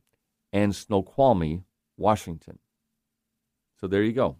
and 0.53 0.75
Snoqualmie, 0.75 1.63
Washington. 1.97 2.59
So 3.79 3.87
there 3.87 4.03
you 4.03 4.13
go. 4.13 4.37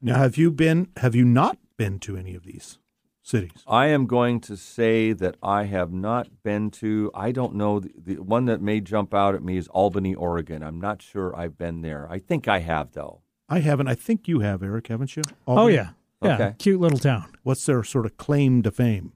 Now, 0.00 0.16
have 0.16 0.36
you 0.36 0.50
been? 0.50 0.88
Have 0.98 1.14
you 1.14 1.24
not 1.24 1.58
been 1.76 1.98
to 2.00 2.16
any 2.16 2.34
of 2.34 2.44
these 2.44 2.78
cities? 3.22 3.64
I 3.66 3.86
am 3.86 4.06
going 4.06 4.40
to 4.40 4.56
say 4.56 5.12
that 5.12 5.36
I 5.42 5.64
have 5.64 5.92
not 5.92 6.42
been 6.42 6.70
to. 6.72 7.10
I 7.14 7.32
don't 7.32 7.54
know. 7.54 7.80
The, 7.80 7.92
the 7.96 8.16
one 8.16 8.44
that 8.46 8.60
may 8.60 8.80
jump 8.80 9.14
out 9.14 9.34
at 9.34 9.42
me 9.42 9.56
is 9.56 9.68
Albany, 9.68 10.14
Oregon. 10.14 10.62
I'm 10.62 10.80
not 10.80 11.00
sure 11.00 11.34
I've 11.34 11.56
been 11.56 11.82
there. 11.82 12.06
I 12.10 12.18
think 12.18 12.48
I 12.48 12.58
have, 12.58 12.92
though. 12.92 13.22
I 13.48 13.60
haven't. 13.60 13.88
I 13.88 13.94
think 13.94 14.28
you 14.28 14.40
have, 14.40 14.62
Eric, 14.62 14.88
haven't 14.88 15.16
you? 15.16 15.22
Oh, 15.46 15.56
Albany? 15.56 15.64
Oh 15.64 15.68
yeah, 15.76 15.90
yeah, 16.24 16.34
okay. 16.34 16.54
cute 16.58 16.80
little 16.80 16.98
town. 16.98 17.26
What's 17.42 17.66
their 17.66 17.82
sort 17.84 18.06
of 18.06 18.16
claim 18.16 18.62
to 18.62 18.70
fame? 18.70 19.12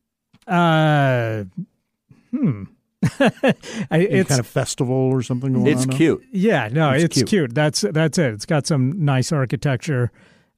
Uh, 0.46 1.44
hmm. 2.30 2.64
it's 3.02 4.28
kind 4.28 4.40
of 4.40 4.46
festival 4.46 4.96
or 4.96 5.22
something. 5.22 5.52
Going 5.52 5.66
it's 5.66 5.82
on 5.82 5.90
cute. 5.90 6.20
Now? 6.20 6.28
Yeah, 6.32 6.68
no, 6.72 6.90
it's, 6.90 7.04
it's 7.04 7.14
cute. 7.16 7.28
cute. 7.28 7.54
That's 7.54 7.82
that's 7.82 8.18
it. 8.18 8.34
It's 8.34 8.46
got 8.46 8.66
some 8.66 9.04
nice 9.04 9.30
architecture, 9.30 10.10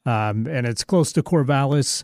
um, 0.06 0.46
and 0.46 0.66
it's 0.66 0.84
close 0.84 1.12
to 1.12 1.22
Corvallis. 1.22 2.02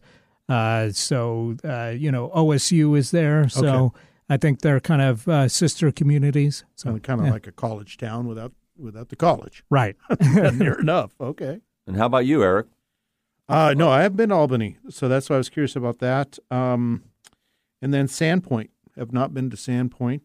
Uh, 0.48 0.90
so 0.90 1.56
uh, 1.64 1.94
you 1.96 2.12
know, 2.12 2.30
OSU 2.30 2.98
is 2.98 3.10
there. 3.12 3.48
So 3.48 3.66
okay. 3.66 3.98
I 4.28 4.36
think 4.36 4.60
they're 4.60 4.80
kind 4.80 5.02
of 5.02 5.26
uh, 5.26 5.48
sister 5.48 5.90
communities. 5.90 6.64
So 6.74 6.98
kind 6.98 7.20
of 7.20 7.26
yeah. 7.26 7.32
like 7.32 7.46
a 7.46 7.52
college 7.52 7.96
town 7.96 8.26
without 8.26 8.52
without 8.78 9.08
the 9.08 9.16
college. 9.16 9.64
Right. 9.70 9.96
Near 10.20 10.74
enough. 10.80 11.12
Okay. 11.20 11.60
And 11.86 11.96
how 11.96 12.06
about 12.06 12.26
you, 12.26 12.42
Eric? 12.42 12.66
Uh, 13.48 13.74
no, 13.76 13.88
I 13.88 14.02
have 14.02 14.16
been 14.16 14.30
to 14.30 14.34
Albany, 14.34 14.78
so 14.88 15.08
that's 15.08 15.30
why 15.30 15.36
I 15.36 15.38
was 15.38 15.48
curious 15.48 15.76
about 15.76 15.98
that. 16.00 16.38
Um, 16.50 17.04
and 17.80 17.94
then 17.94 18.06
Sandpoint, 18.06 18.70
have 18.96 19.12
not 19.12 19.34
been 19.34 19.50
to 19.50 19.56
Sandpoint, 19.56 20.22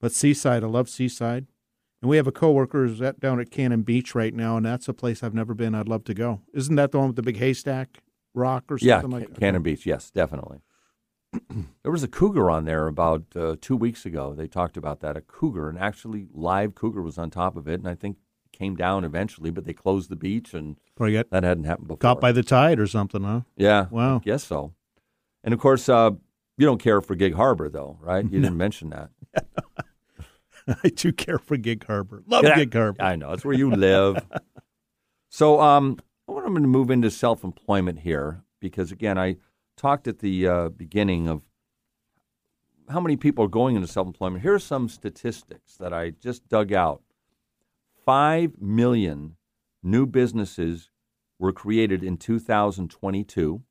but 0.00 0.12
Seaside, 0.12 0.62
I 0.62 0.66
love 0.66 0.88
Seaside. 0.88 1.46
And 2.02 2.10
we 2.10 2.18
have 2.18 2.26
a 2.26 2.32
coworker 2.32 2.86
who's 2.86 3.00
at, 3.00 3.18
down 3.20 3.40
at 3.40 3.50
Cannon 3.50 3.82
Beach 3.82 4.14
right 4.14 4.34
now, 4.34 4.56
and 4.58 4.66
that's 4.66 4.86
a 4.86 4.92
place 4.92 5.22
I've 5.22 5.34
never 5.34 5.54
been. 5.54 5.74
I'd 5.74 5.88
love 5.88 6.04
to 6.04 6.14
go. 6.14 6.42
Isn't 6.52 6.76
that 6.76 6.92
the 6.92 6.98
one 6.98 7.08
with 7.08 7.16
the 7.16 7.22
big 7.22 7.38
haystack 7.38 8.02
rock 8.34 8.64
or 8.68 8.78
something 8.78 9.10
yeah, 9.10 9.16
like 9.16 9.28
that? 9.30 9.40
Cannon 9.40 9.62
Beach, 9.62 9.86
yes, 9.86 10.10
definitely. 10.10 10.60
there 11.82 11.92
was 11.92 12.02
a 12.02 12.08
cougar 12.08 12.50
on 12.50 12.66
there 12.66 12.86
about 12.86 13.24
uh, 13.34 13.56
two 13.60 13.76
weeks 13.76 14.04
ago. 14.04 14.34
They 14.34 14.46
talked 14.46 14.76
about 14.76 15.00
that. 15.00 15.16
A 15.16 15.22
cougar, 15.22 15.70
an 15.70 15.78
actually 15.78 16.28
live 16.32 16.74
cougar 16.74 17.00
was 17.00 17.16
on 17.16 17.30
top 17.30 17.56
of 17.56 17.66
it, 17.66 17.80
and 17.80 17.88
I 17.88 17.94
think 17.94 18.18
came 18.56 18.76
down 18.76 19.04
eventually, 19.04 19.50
but 19.50 19.64
they 19.64 19.72
closed 19.72 20.10
the 20.10 20.16
beach, 20.16 20.54
and 20.54 20.76
that 20.98 21.44
hadn't 21.44 21.64
happened 21.64 21.88
before. 21.88 21.98
Caught 21.98 22.20
by 22.20 22.32
the 22.32 22.42
tide 22.42 22.80
or 22.80 22.86
something, 22.86 23.22
huh? 23.22 23.42
Yeah. 23.56 23.86
Wow. 23.90 24.18
Guess 24.18 24.44
so. 24.44 24.72
And 25.44 25.52
of 25.52 25.60
course, 25.60 25.88
uh, 25.88 26.12
you 26.58 26.66
don't 26.66 26.82
care 26.82 27.00
for 27.00 27.14
Gig 27.14 27.34
Harbor, 27.34 27.68
though, 27.68 27.98
right? 28.00 28.24
You 28.24 28.40
didn't 28.40 28.56
mention 28.56 28.90
that. 28.90 29.10
I 30.82 30.88
do 30.88 31.12
care 31.12 31.38
for 31.38 31.56
Gig 31.56 31.84
Harbor. 31.86 32.24
Love 32.26 32.44
yeah, 32.44 32.56
Gig 32.56 32.74
Harbor. 32.74 33.00
I 33.00 33.14
know. 33.16 33.32
It's 33.32 33.44
where 33.44 33.54
you 33.54 33.70
live. 33.70 34.24
so 35.28 35.60
um, 35.60 35.98
I 36.28 36.32
want 36.32 36.46
to 36.46 36.60
move 36.60 36.90
into 36.90 37.10
self 37.10 37.44
employment 37.44 38.00
here 38.00 38.42
because, 38.60 38.90
again, 38.90 39.18
I 39.18 39.36
talked 39.76 40.08
at 40.08 40.20
the 40.20 40.48
uh, 40.48 40.68
beginning 40.70 41.28
of 41.28 41.42
how 42.88 43.00
many 43.00 43.16
people 43.16 43.44
are 43.44 43.48
going 43.48 43.76
into 43.76 43.86
self 43.86 44.06
employment. 44.06 44.42
Here 44.42 44.54
are 44.54 44.58
some 44.58 44.88
statistics 44.88 45.76
that 45.76 45.92
I 45.92 46.10
just 46.10 46.48
dug 46.48 46.72
out 46.72 47.02
5 48.06 48.60
million 48.60 49.36
new 49.82 50.06
businesses 50.06 50.90
were 51.40 51.52
created 51.52 52.04
in 52.04 52.16
2022, 52.16 53.62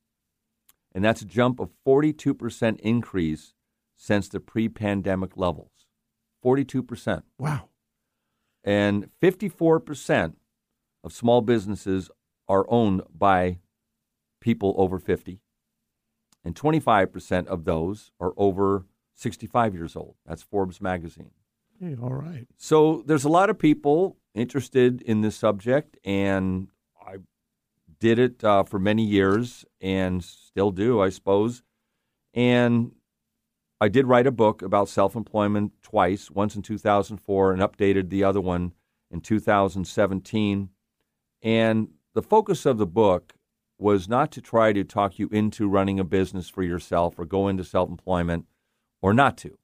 and 0.94 1.04
that's 1.04 1.22
a 1.22 1.26
jump 1.26 1.60
of 1.62 1.72
42% 1.88 2.80
increase 2.82 3.54
since 3.96 4.28
the 4.28 4.42
pre 4.42 4.68
pandemic 4.68 5.38
levels. 5.38 5.72
42%. 6.44 7.24
Wow. 7.40 7.70
And 8.64 9.10
54% 9.22 10.34
of 11.04 11.14
small 11.14 11.42
businesses 11.42 12.12
are 12.48 12.66
owned 12.68 13.04
by 13.18 13.60
people 14.42 14.76
over 14.78 15.00
50, 15.00 15.40
and 16.44 16.56
25% 16.56 17.48
of 17.48 17.64
those 17.64 18.12
are 18.20 18.34
over 18.36 18.86
65 19.16 19.74
years 19.74 19.96
old. 19.96 20.16
That's 20.26 20.44
Forbes 20.44 20.82
magazine. 20.82 21.32
Hey, 21.80 21.96
all 22.02 22.14
right. 22.14 22.48
So 22.58 23.02
there's 23.06 23.24
a 23.24 23.30
lot 23.30 23.50
of 23.50 23.58
people 23.58 24.18
interested 24.36 25.02
in 25.02 25.22
this 25.22 25.36
subject, 25.36 25.98
and 26.04 26.68
I 27.02 27.16
did 28.00 28.20
it 28.20 28.44
uh, 28.44 28.64
for 28.64 28.78
many 28.78 29.04
years 29.04 29.66
and 29.82 30.24
still 30.24 30.72
do, 30.72 31.02
I 31.02 31.10
suppose. 31.10 31.64
And 32.34 32.92
I 33.80 33.88
did 33.88 34.08
write 34.08 34.28
a 34.28 34.32
book 34.32 34.62
about 34.62 34.90
self 34.90 35.16
employment 35.16 35.72
twice, 35.82 36.30
once 36.30 36.56
in 36.56 36.62
2004 36.62 37.54
and 37.54 37.62
updated 37.62 38.10
the 38.10 38.24
other 38.24 38.42
one 38.42 38.74
in 39.10 39.22
2017. 39.22 40.70
And 41.42 41.88
the 42.14 42.22
focus 42.22 42.66
of 42.66 42.78
the 42.78 42.86
book 42.86 43.34
was 43.78 44.08
not 44.08 44.32
to 44.32 44.42
try 44.42 44.74
to 44.74 44.84
talk 44.84 45.20
you 45.20 45.28
into 45.30 45.68
running 45.68 46.00
a 46.00 46.04
business 46.04 46.50
for 46.50 46.64
yourself 46.64 47.20
or 47.20 47.26
go 47.26 47.48
into 47.48 47.64
self 47.64 47.90
employment 47.90 48.46
or 49.02 49.14
not 49.14 49.38
to. 49.38 49.58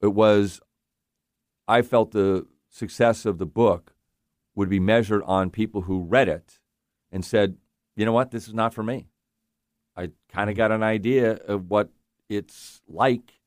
It 0.00 0.14
was, 0.14 0.60
I 1.66 1.82
felt 1.82 2.12
the 2.12 2.46
success 2.76 3.24
of 3.24 3.38
the 3.38 3.46
book 3.46 3.94
would 4.54 4.68
be 4.68 4.80
measured 4.80 5.22
on 5.24 5.50
people 5.50 5.82
who 5.82 6.02
read 6.02 6.28
it 6.28 6.58
and 7.10 7.24
said, 7.24 7.56
you 7.96 8.04
know 8.04 8.12
what, 8.12 8.30
this 8.30 8.46
is 8.46 8.54
not 8.54 8.74
for 8.74 8.82
me. 8.82 9.08
I 9.96 10.10
kind 10.30 10.50
of 10.50 10.56
got 10.56 10.72
an 10.72 10.82
idea 10.82 11.32
of 11.32 11.70
what 11.70 11.90
it's 12.28 12.82
like 12.86 13.40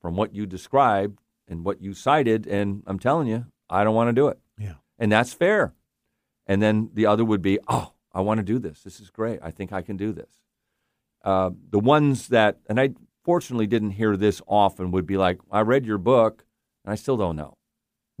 from 0.00 0.16
what 0.16 0.34
you 0.34 0.46
described 0.46 1.20
and 1.46 1.64
what 1.64 1.80
you 1.80 1.94
cited, 1.94 2.46
and 2.46 2.82
I'm 2.86 2.98
telling 2.98 3.28
you, 3.28 3.46
I 3.70 3.84
don't 3.84 3.94
want 3.94 4.08
to 4.08 4.12
do 4.12 4.26
it. 4.28 4.38
Yeah. 4.58 4.74
And 4.98 5.12
that's 5.12 5.32
fair. 5.32 5.74
And 6.46 6.60
then 6.60 6.90
the 6.92 7.06
other 7.06 7.24
would 7.24 7.42
be, 7.42 7.60
oh, 7.68 7.92
I 8.12 8.20
want 8.20 8.38
to 8.38 8.44
do 8.44 8.58
this. 8.58 8.82
This 8.82 8.98
is 8.98 9.10
great. 9.10 9.38
I 9.42 9.52
think 9.52 9.72
I 9.72 9.82
can 9.82 9.96
do 9.96 10.12
this. 10.12 10.30
Uh, 11.24 11.50
the 11.70 11.78
ones 11.78 12.28
that, 12.28 12.58
and 12.68 12.80
I 12.80 12.90
fortunately 13.24 13.68
didn't 13.68 13.92
hear 13.92 14.16
this 14.16 14.42
often, 14.48 14.90
would 14.90 15.06
be 15.06 15.16
like, 15.16 15.38
I 15.52 15.60
read 15.60 15.86
your 15.86 15.98
book 15.98 16.44
and 16.84 16.92
I 16.92 16.96
still 16.96 17.16
don't 17.16 17.36
know. 17.36 17.54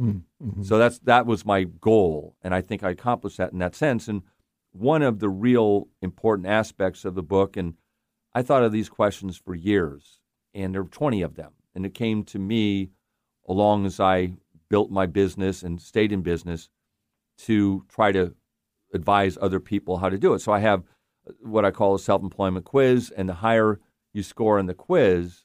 Mm-hmm. 0.02 0.62
So 0.62 0.78
that's 0.78 0.98
that 1.00 1.26
was 1.26 1.46
my 1.46 1.64
goal, 1.64 2.36
and 2.42 2.54
I 2.54 2.60
think 2.60 2.82
I 2.82 2.90
accomplished 2.90 3.36
that 3.38 3.52
in 3.52 3.58
that 3.60 3.74
sense. 3.74 4.08
And 4.08 4.22
one 4.72 5.02
of 5.02 5.20
the 5.20 5.28
real 5.28 5.88
important 6.00 6.48
aspects 6.48 7.04
of 7.04 7.14
the 7.14 7.22
book, 7.22 7.56
and 7.56 7.74
I 8.34 8.42
thought 8.42 8.62
of 8.62 8.72
these 8.72 8.88
questions 8.88 9.36
for 9.36 9.54
years, 9.54 10.20
and 10.54 10.74
there 10.74 10.82
were 10.82 10.88
20 10.88 11.22
of 11.22 11.36
them, 11.36 11.52
and 11.74 11.86
it 11.86 11.94
came 11.94 12.24
to 12.24 12.38
me 12.38 12.90
along 13.48 13.86
as 13.86 14.00
I 14.00 14.34
built 14.68 14.90
my 14.90 15.06
business 15.06 15.62
and 15.62 15.80
stayed 15.80 16.12
in 16.12 16.22
business 16.22 16.68
to 17.38 17.84
try 17.88 18.12
to 18.12 18.34
advise 18.94 19.36
other 19.40 19.60
people 19.60 19.98
how 19.98 20.08
to 20.08 20.18
do 20.18 20.34
it. 20.34 20.40
So 20.40 20.52
I 20.52 20.60
have 20.60 20.82
what 21.40 21.64
I 21.64 21.70
call 21.70 21.94
a 21.94 21.98
self-employment 21.98 22.64
quiz, 22.64 23.12
and 23.16 23.28
the 23.28 23.34
higher 23.34 23.78
you 24.12 24.22
score 24.22 24.58
in 24.58 24.66
the 24.66 24.74
quiz, 24.74 25.44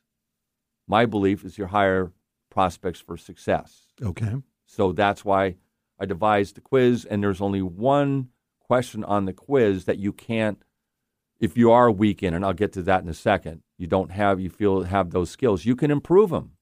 my 0.88 1.06
belief 1.06 1.44
is 1.44 1.58
your 1.58 1.68
higher 1.68 2.14
prospects 2.58 3.00
for 3.00 3.18
success. 3.18 3.84
Okay. 4.02 4.34
So 4.66 4.92
that's 4.92 5.24
why 5.24 5.58
I 6.00 6.08
devised 6.08 6.56
the 6.56 6.62
quiz, 6.62 7.06
and 7.06 7.22
there's 7.22 7.40
only 7.40 7.62
one 7.62 8.30
question 8.60 9.04
on 9.04 9.26
the 9.26 9.32
quiz 9.32 9.86
that 9.86 10.00
you 10.00 10.12
can't, 10.12 10.64
if 11.40 11.56
you 11.56 11.70
are 11.70 11.92
weak 11.92 12.24
in, 12.24 12.34
and 12.34 12.44
I'll 12.44 12.54
get 12.54 12.74
to 12.74 12.82
that 12.82 13.04
in 13.04 13.10
a 13.10 13.14
second, 13.14 13.62
you 13.78 13.86
don't 13.86 14.10
have, 14.10 14.40
you 14.40 14.50
feel 14.50 14.82
have 14.86 15.12
those 15.12 15.30
skills, 15.30 15.66
you 15.66 15.76
can 15.76 15.92
improve 15.92 16.32
them. 16.32 16.54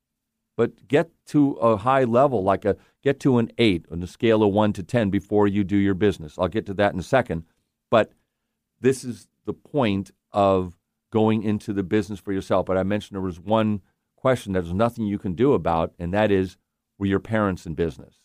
But 0.58 0.86
get 0.90 1.12
to 1.28 1.52
a 1.54 1.78
high 1.78 2.04
level, 2.04 2.44
like 2.44 2.66
a 2.66 2.76
get 3.02 3.22
to 3.22 3.38
an 3.38 3.54
eight 3.58 3.86
on 3.90 4.02
the 4.02 4.08
scale 4.08 4.44
of 4.44 4.52
one 4.52 4.74
to 4.74 4.84
10 4.84 5.10
before 5.10 5.48
you 5.48 5.64
do 5.64 5.78
your 5.78 5.94
business. 5.94 6.38
I'll 6.38 6.50
get 6.50 6.66
to 6.66 6.74
that 6.74 6.92
in 6.92 7.00
a 7.00 7.04
second. 7.04 7.46
But 7.90 8.12
this 8.82 9.06
is 9.06 9.30
the 9.46 9.54
point 9.54 10.12
of 10.34 10.78
going 11.10 11.44
into 11.44 11.72
the 11.72 11.84
business 11.84 12.20
for 12.20 12.34
yourself. 12.34 12.66
But 12.66 12.78
I 12.78 12.84
mentioned 12.84 13.16
there 13.16 13.22
was 13.22 13.40
one 13.40 13.82
question 14.26 14.54
that 14.54 14.62
there's 14.62 14.74
nothing 14.74 15.06
you 15.06 15.20
can 15.20 15.36
do 15.36 15.54
about, 15.54 15.94
and 16.00 16.12
that 16.12 16.32
is 16.32 16.58
were 16.98 17.06
your 17.06 17.20
parents 17.20 17.68
in 17.68 17.76
business? 17.76 18.16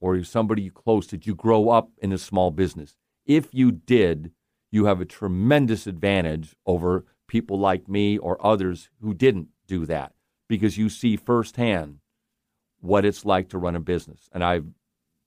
Or 0.00 0.22
somebody 0.22 0.62
you 0.62 0.70
close? 0.70 1.04
Did 1.08 1.26
you 1.26 1.34
grow 1.34 1.68
up 1.68 1.90
in 1.98 2.12
a 2.12 2.18
small 2.18 2.52
business? 2.52 2.94
If 3.24 3.52
you 3.52 3.72
did, 3.72 4.30
you 4.70 4.84
have 4.84 5.00
a 5.00 5.04
tremendous 5.04 5.88
advantage 5.88 6.54
over 6.64 7.06
people 7.26 7.58
like 7.58 7.88
me 7.88 8.18
or 8.18 8.38
others 8.46 8.88
who 9.00 9.14
didn't 9.14 9.48
do 9.66 9.84
that 9.86 10.12
because 10.48 10.78
you 10.78 10.88
see 10.88 11.16
firsthand 11.16 11.98
what 12.78 13.04
it's 13.04 13.24
like 13.24 13.48
to 13.48 13.58
run 13.58 13.74
a 13.74 13.80
business. 13.80 14.28
And 14.30 14.44
I've 14.44 14.66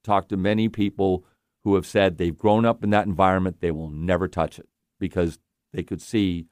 talked 0.02 0.30
to 0.30 0.38
many 0.38 0.70
people 0.70 1.26
who 1.66 1.76
have 1.76 1.86
said 1.86 2.18
they've 2.18 2.38
grown 2.38 2.64
up 2.64 2.86
in 2.86 2.91
that 2.91 3.06
environment, 3.06 3.58
they 3.60 3.72
will 3.72 3.89
never 3.89 4.30
touch 4.30 4.60
it 4.60 4.70
because 4.97 5.39
they 5.74 5.84
could 5.84 6.02
see 6.02 6.45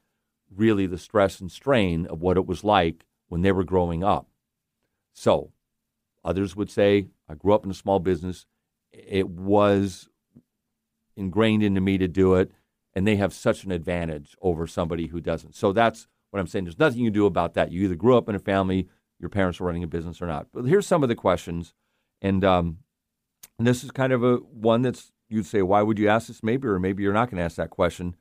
really 0.53 0.85
the 0.85 0.97
stress 0.97 1.39
and 1.39 1.49
strain 1.49 2.05
of 2.07 2.19
what 2.19 2.35
it 2.35 2.45
was 2.45 2.65
like 2.65 3.05
when 3.27 3.41
they 3.41 3.51
were 3.51 3.63
growing 3.63 4.03
up. 4.03 4.27
So, 5.13 5.51
others 6.23 6.55
would 6.55 6.69
say, 6.69 7.07
I 7.27 7.35
grew 7.35 7.53
up 7.53 7.65
in 7.65 7.71
a 7.71 7.75
small 7.75 7.99
business. 7.99 8.45
It 8.91 9.29
was 9.29 10.07
ingrained 11.15 11.63
into 11.63 11.81
me 11.81 11.97
to 11.97 12.07
do 12.07 12.35
it, 12.35 12.51
and 12.93 13.07
they 13.07 13.15
have 13.15 13.33
such 13.33 13.63
an 13.63 13.71
advantage 13.71 14.35
over 14.41 14.67
somebody 14.67 15.07
who 15.07 15.19
doesn't. 15.19 15.55
So, 15.55 15.71
that's 15.71 16.07
what 16.31 16.39
I'm 16.39 16.47
saying. 16.47 16.65
There's 16.65 16.79
nothing 16.79 16.99
you 16.99 17.07
can 17.07 17.13
do 17.13 17.25
about 17.25 17.53
that. 17.55 17.71
You 17.71 17.83
either 17.83 17.95
grew 17.95 18.17
up 18.17 18.29
in 18.29 18.35
a 18.35 18.39
family, 18.39 18.87
your 19.19 19.29
parents 19.29 19.59
were 19.59 19.67
running 19.67 19.83
a 19.83 19.87
business 19.87 20.21
or 20.21 20.27
not. 20.27 20.47
But 20.53 20.65
here's 20.65 20.87
some 20.87 21.03
of 21.03 21.09
the 21.09 21.15
questions, 21.15 21.73
and, 22.21 22.43
um, 22.43 22.79
and 23.57 23.67
this 23.67 23.83
is 23.83 23.91
kind 23.91 24.13
of 24.13 24.23
a 24.23 24.35
one 24.35 24.83
that's 24.83 25.11
you'd 25.29 25.45
say, 25.45 25.61
why 25.61 25.81
would 25.81 25.99
you 25.99 26.07
ask 26.07 26.27
this? 26.27 26.43
Maybe, 26.43 26.67
or 26.67 26.79
maybe 26.79 27.03
you're 27.03 27.13
not 27.13 27.29
going 27.29 27.37
to 27.37 27.43
ask 27.43 27.55
that 27.57 27.69
question. 27.69 28.15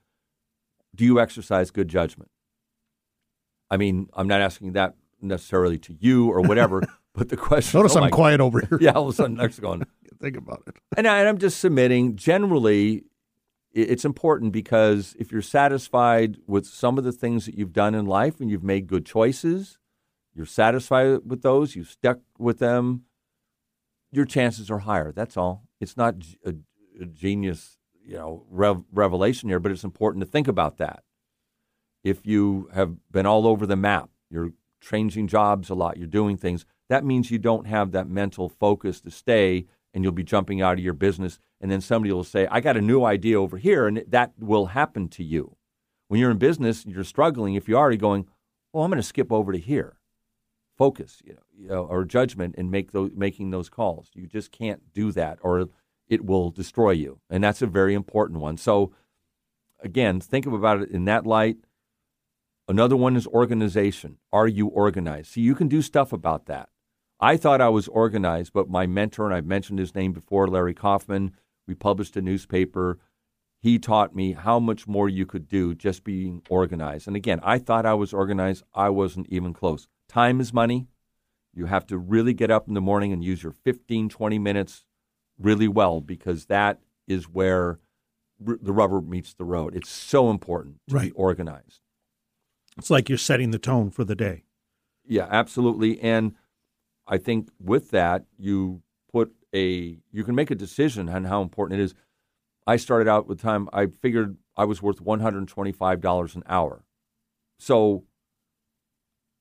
Do 0.94 1.04
you 1.04 1.20
exercise 1.20 1.70
good 1.70 1.88
judgment? 1.88 2.30
I 3.70 3.76
mean, 3.76 4.08
I'm 4.14 4.28
not 4.28 4.40
asking 4.40 4.72
that 4.72 4.94
necessarily 5.20 5.78
to 5.78 5.96
you 5.98 6.28
or 6.30 6.40
whatever, 6.42 6.82
but 7.14 7.28
the 7.28 7.36
question. 7.36 7.78
Notice 7.78 7.96
oh 7.96 8.02
I'm 8.02 8.10
quiet 8.10 8.40
over 8.40 8.60
here. 8.60 8.78
Yeah, 8.80 8.92
all 8.92 9.08
of 9.08 9.08
a 9.10 9.12
sudden, 9.12 9.36
next 9.36 9.60
going. 9.60 9.82
Think 10.20 10.36
about 10.36 10.62
it. 10.66 10.76
And, 10.96 11.06
I, 11.06 11.24
I'm 11.24 11.38
just 11.38 11.60
submitting. 11.60 12.16
Generally, 12.16 13.04
it's 13.72 14.04
important 14.06 14.52
because 14.52 15.14
if 15.18 15.30
you're 15.30 15.42
satisfied 15.42 16.38
with 16.46 16.66
some 16.66 16.96
of 16.96 17.04
the 17.04 17.12
things 17.12 17.44
that 17.44 17.58
you've 17.58 17.74
done 17.74 17.94
in 17.94 18.06
life 18.06 18.40
and 18.40 18.50
you've 18.50 18.62
made 18.62 18.86
good 18.86 19.04
choices, 19.04 19.78
you're 20.34 20.46
satisfied 20.46 21.20
with 21.26 21.42
those, 21.42 21.76
you've 21.76 21.90
stuck 21.90 22.20
with 22.38 22.58
them, 22.58 23.02
your 24.10 24.24
chances 24.24 24.70
are 24.70 24.78
higher. 24.78 25.12
That's 25.12 25.36
all. 25.36 25.64
It's 25.80 25.96
not 25.96 26.14
a 26.44 26.54
genius, 27.12 27.76
you 28.02 28.14
know, 28.16 28.46
rev- 28.50 28.84
revelation 28.92 29.50
here, 29.50 29.60
but 29.60 29.72
it's 29.72 29.84
important 29.84 30.24
to 30.24 30.30
think 30.30 30.48
about 30.48 30.78
that. 30.78 31.02
If 32.06 32.24
you 32.24 32.70
have 32.72 32.94
been 33.10 33.26
all 33.26 33.48
over 33.48 33.66
the 33.66 33.74
map, 33.74 34.10
you're 34.30 34.52
changing 34.80 35.26
jobs 35.26 35.68
a 35.70 35.74
lot, 35.74 35.96
you're 35.96 36.06
doing 36.06 36.36
things, 36.36 36.64
that 36.88 37.04
means 37.04 37.32
you 37.32 37.38
don't 37.38 37.66
have 37.66 37.90
that 37.90 38.08
mental 38.08 38.48
focus 38.48 39.00
to 39.00 39.10
stay 39.10 39.66
and 39.92 40.04
you'll 40.04 40.12
be 40.12 40.22
jumping 40.22 40.62
out 40.62 40.74
of 40.74 40.84
your 40.84 40.94
business. 40.94 41.40
And 41.60 41.68
then 41.68 41.80
somebody 41.80 42.12
will 42.12 42.22
say, 42.22 42.46
I 42.48 42.60
got 42.60 42.76
a 42.76 42.80
new 42.80 43.02
idea 43.02 43.40
over 43.40 43.56
here, 43.56 43.88
and 43.88 44.04
that 44.06 44.34
will 44.38 44.66
happen 44.66 45.08
to 45.08 45.24
you. 45.24 45.56
When 46.06 46.20
you're 46.20 46.30
in 46.30 46.38
business 46.38 46.86
you're 46.86 47.02
struggling, 47.02 47.54
if 47.54 47.66
you're 47.66 47.78
already 47.78 47.96
going, 47.96 48.28
well, 48.72 48.84
I'm 48.84 48.90
going 48.90 49.02
to 49.02 49.02
skip 49.02 49.32
over 49.32 49.50
to 49.50 49.58
here, 49.58 49.96
focus, 50.78 51.20
you 51.24 51.32
know, 51.32 51.40
you 51.58 51.68
know, 51.68 51.86
or 51.86 52.04
judgment 52.04 52.54
and 52.56 52.70
make 52.70 52.92
those 52.92 53.10
making 53.16 53.50
those 53.50 53.68
calls. 53.68 54.10
You 54.14 54.28
just 54.28 54.52
can't 54.52 54.92
do 54.92 55.10
that, 55.10 55.40
or 55.40 55.70
it 56.08 56.24
will 56.24 56.50
destroy 56.50 56.92
you, 56.92 57.18
and 57.28 57.42
that's 57.42 57.62
a 57.62 57.66
very 57.66 57.94
important 57.94 58.38
one. 58.38 58.58
So, 58.58 58.92
again, 59.80 60.20
think 60.20 60.46
about 60.46 60.82
it 60.82 60.90
in 60.90 61.06
that 61.06 61.26
light. 61.26 61.56
Another 62.68 62.96
one 62.96 63.16
is 63.16 63.26
organization. 63.28 64.18
Are 64.32 64.48
you 64.48 64.66
organized? 64.66 65.28
See, 65.32 65.40
you 65.40 65.54
can 65.54 65.68
do 65.68 65.82
stuff 65.82 66.12
about 66.12 66.46
that. 66.46 66.68
I 67.20 67.36
thought 67.36 67.60
I 67.60 67.68
was 67.68 67.88
organized, 67.88 68.52
but 68.52 68.68
my 68.68 68.86
mentor, 68.86 69.24
and 69.26 69.34
I've 69.34 69.46
mentioned 69.46 69.78
his 69.78 69.94
name 69.94 70.12
before, 70.12 70.48
Larry 70.48 70.74
Kaufman, 70.74 71.32
we 71.66 71.74
published 71.74 72.16
a 72.16 72.22
newspaper. 72.22 72.98
He 73.60 73.78
taught 73.78 74.14
me 74.14 74.32
how 74.32 74.58
much 74.58 74.86
more 74.86 75.08
you 75.08 75.24
could 75.26 75.48
do 75.48 75.74
just 75.74 76.04
being 76.04 76.42
organized. 76.50 77.06
And 77.06 77.16
again, 77.16 77.40
I 77.42 77.58
thought 77.58 77.86
I 77.86 77.94
was 77.94 78.12
organized. 78.12 78.64
I 78.74 78.90
wasn't 78.90 79.28
even 79.30 79.52
close. 79.54 79.88
Time 80.08 80.40
is 80.40 80.52
money. 80.52 80.88
You 81.54 81.66
have 81.66 81.86
to 81.86 81.96
really 81.96 82.34
get 82.34 82.50
up 82.50 82.68
in 82.68 82.74
the 82.74 82.80
morning 82.82 83.12
and 83.12 83.24
use 83.24 83.42
your 83.42 83.52
15, 83.52 84.08
20 84.10 84.38
minutes 84.38 84.84
really 85.38 85.68
well 85.68 86.00
because 86.00 86.46
that 86.46 86.80
is 87.08 87.24
where 87.28 87.78
r- 88.46 88.58
the 88.60 88.72
rubber 88.72 89.00
meets 89.00 89.32
the 89.32 89.44
road. 89.44 89.74
It's 89.74 89.88
so 89.88 90.28
important 90.30 90.80
to 90.88 90.94
be 90.94 90.98
Right. 91.00 91.12
organized. 91.14 91.80
It's 92.76 92.90
like 92.90 93.08
you're 93.08 93.18
setting 93.18 93.50
the 93.50 93.58
tone 93.58 93.90
for 93.90 94.04
the 94.04 94.14
day. 94.14 94.44
Yeah, 95.06 95.26
absolutely. 95.30 96.00
And 96.00 96.34
I 97.06 97.18
think 97.18 97.50
with 97.60 97.90
that, 97.90 98.24
you 98.38 98.82
put 99.12 99.32
a 99.54 99.98
you 100.10 100.24
can 100.24 100.34
make 100.34 100.50
a 100.50 100.54
decision 100.54 101.08
on 101.08 101.24
how 101.24 101.42
important 101.42 101.80
it 101.80 101.84
is. 101.84 101.94
I 102.66 102.76
started 102.76 103.08
out 103.08 103.28
with 103.28 103.40
time. 103.40 103.68
I 103.72 103.86
figured 103.86 104.36
I 104.56 104.64
was 104.64 104.82
worth 104.82 105.00
one 105.00 105.20
hundred 105.20 105.38
and 105.38 105.48
twenty 105.48 105.72
five 105.72 106.00
dollars 106.00 106.34
an 106.34 106.42
hour. 106.48 106.84
So 107.58 108.04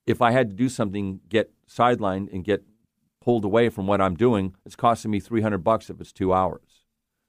if 0.05 0.21
I 0.21 0.31
had 0.31 0.49
to 0.49 0.55
do 0.55 0.69
something, 0.69 1.21
get 1.27 1.51
sidelined 1.67 2.31
and 2.31 2.43
get 2.43 2.63
pulled 3.21 3.43
away 3.43 3.69
from 3.69 3.87
what 3.87 3.99
I'm 3.99 4.15
doing, 4.15 4.55
it's 4.65 4.75
costing 4.75 5.09
me 5.09 5.19
300 5.19 5.57
bucks 5.57 5.89
if 5.89 5.99
it's 5.99 6.13
two 6.13 6.31
hours. 6.31 6.83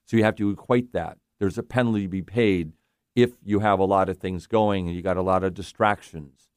So 0.05 0.17
you 0.17 0.25
have 0.25 0.37
to 0.37 0.51
equate 0.51 0.93
that. 0.93 1.17
There's 1.41 1.57
a 1.57 1.63
penalty 1.63 2.03
to 2.03 2.09
be 2.09 2.23
paid 2.23 2.73
if 3.17 3.33
you 3.43 3.61
have 3.61 3.81
a 3.81 3.85
lot 3.85 4.09
of 4.09 4.19
things 4.19 4.47
going 4.47 4.87
and 4.87 4.95
you 4.95 5.03
got 5.03 5.17
a 5.17 5.23
lot 5.23 5.43
of 5.43 5.55
distractions. 5.55 6.51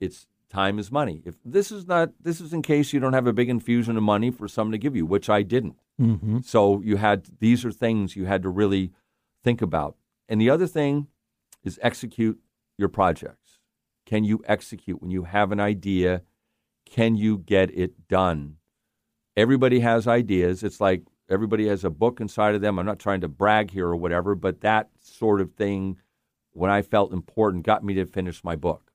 It's 0.00 0.26
time 0.50 0.78
is 0.78 0.90
money. 0.90 1.22
If 1.24 1.36
this 1.44 1.70
is 1.70 1.86
not, 1.86 2.10
this 2.20 2.40
is 2.40 2.52
in 2.52 2.62
case 2.62 2.92
you 2.92 2.98
don't 2.98 3.12
have 3.12 3.26
a 3.26 3.32
big 3.32 3.50
infusion 3.50 3.96
of 3.96 4.02
money 4.02 4.30
for 4.30 4.48
someone 4.48 4.72
to 4.72 4.78
give 4.78 4.96
you, 4.96 5.06
which 5.06 5.30
I 5.30 5.42
didn't. 5.42 5.76
Mm-hmm. 6.00 6.40
So 6.40 6.80
you 6.80 6.96
had 6.96 7.28
these 7.38 7.64
are 7.64 7.70
things 7.70 8.16
you 8.16 8.24
had 8.24 8.42
to 8.42 8.48
really 8.48 8.90
think 9.44 9.62
about. 9.62 9.96
And 10.28 10.40
the 10.40 10.50
other 10.50 10.66
thing 10.66 11.08
is 11.62 11.78
execute 11.82 12.40
your 12.78 12.88
projects. 12.88 13.58
Can 14.06 14.24
you 14.24 14.42
execute 14.46 15.00
when 15.00 15.10
you 15.10 15.24
have 15.24 15.52
an 15.52 15.60
idea? 15.60 16.22
Can 16.86 17.16
you 17.16 17.38
get 17.38 17.70
it 17.76 18.08
done? 18.08 18.56
Everybody 19.36 19.80
has 19.80 20.06
ideas. 20.06 20.62
It's 20.62 20.80
like 20.80 21.02
everybody 21.32 21.66
has 21.68 21.84
a 21.84 21.90
book 21.90 22.20
inside 22.20 22.54
of 22.54 22.60
them. 22.60 22.78
I'm 22.78 22.86
not 22.86 22.98
trying 22.98 23.22
to 23.22 23.28
brag 23.28 23.70
here 23.70 23.88
or 23.88 23.96
whatever, 23.96 24.34
but 24.34 24.60
that 24.60 24.90
sort 25.00 25.40
of 25.40 25.52
thing, 25.54 25.98
when 26.52 26.70
I 26.70 26.82
felt 26.82 27.12
important, 27.12 27.64
got 27.64 27.82
me 27.82 27.94
to 27.94 28.04
finish 28.04 28.44
my 28.44 28.54
book. 28.54 28.92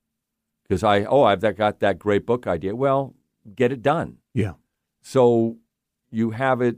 Because 0.63 0.83
I, 0.83 1.03
oh, 1.03 1.23
I've 1.23 1.41
got 1.41 1.79
that 1.79 1.97
great 1.97 2.25
book 2.25 2.45
idea. 2.45 2.75
Well, 2.75 3.15
get 3.55 3.71
it 3.71 3.81
done. 3.81 4.17
Yeah. 4.33 4.53
So 5.01 5.57
you 6.11 6.31
have 6.31 6.61
it 6.61 6.77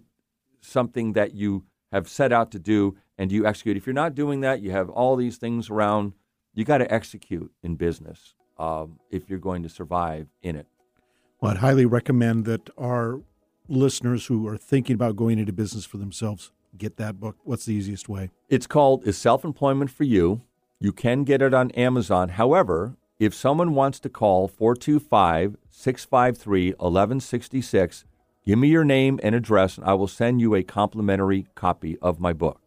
something 0.61 1.13
that 1.13 1.33
you 1.33 1.65
have 1.91 2.07
set 2.07 2.31
out 2.31 2.51
to 2.51 2.59
do 2.59 2.95
and 3.17 3.31
you 3.31 3.45
execute. 3.45 3.75
If 3.75 3.85
you're 3.85 3.93
not 3.93 4.15
doing 4.15 4.41
that, 4.41 4.61
you 4.61 4.71
have 4.71 4.89
all 4.89 5.15
these 5.15 5.37
things 5.37 5.69
around. 5.69 6.13
You 6.53 6.63
got 6.65 6.77
to 6.77 6.93
execute 6.93 7.51
in 7.63 7.75
business 7.75 8.35
um, 8.57 8.99
if 9.09 9.29
you're 9.29 9.39
going 9.39 9.63
to 9.63 9.69
survive 9.69 10.27
in 10.41 10.55
it. 10.55 10.67
Well, 11.41 11.51
I'd 11.51 11.57
highly 11.57 11.85
recommend 11.85 12.45
that 12.45 12.69
our 12.77 13.21
listeners 13.69 14.25
who 14.25 14.47
are 14.47 14.57
thinking 14.57 14.95
about 14.95 15.15
going 15.15 15.39
into 15.39 15.53
business 15.53 15.85
for 15.85 15.97
themselves 15.97 16.51
get 16.77 16.97
that 16.97 17.19
book. 17.19 17.37
What's 17.43 17.65
the 17.65 17.73
easiest 17.73 18.09
way? 18.09 18.31
It's 18.47 18.67
called 18.67 19.07
Is 19.07 19.17
Self 19.17 19.43
Employment 19.43 19.91
for 19.91 20.03
You? 20.03 20.41
You 20.79 20.91
can 20.91 21.23
get 21.23 21.41
it 21.41 21.53
on 21.53 21.71
Amazon. 21.71 22.29
However, 22.29 22.95
if 23.19 23.33
someone 23.33 23.73
wants 23.73 23.99
to 24.01 24.09
call 24.09 24.47
425 24.47 25.57
653 25.69 26.69
1166, 26.71 28.05
give 28.45 28.57
me 28.57 28.69
your 28.69 28.85
name 28.85 29.19
and 29.21 29.35
address, 29.35 29.77
and 29.77 29.85
I 29.85 29.93
will 29.93 30.07
send 30.07 30.39
you 30.39 30.55
a 30.55 30.63
complimentary 30.63 31.47
copy 31.55 31.97
of 32.01 32.19
my 32.19 32.33
book. 32.33 32.61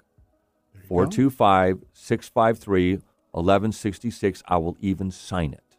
425 0.88 1.84
653 1.94 2.92
1166. 3.30 4.42
I 4.46 4.56
will 4.58 4.76
even 4.80 5.10
sign 5.10 5.54
it. 5.54 5.71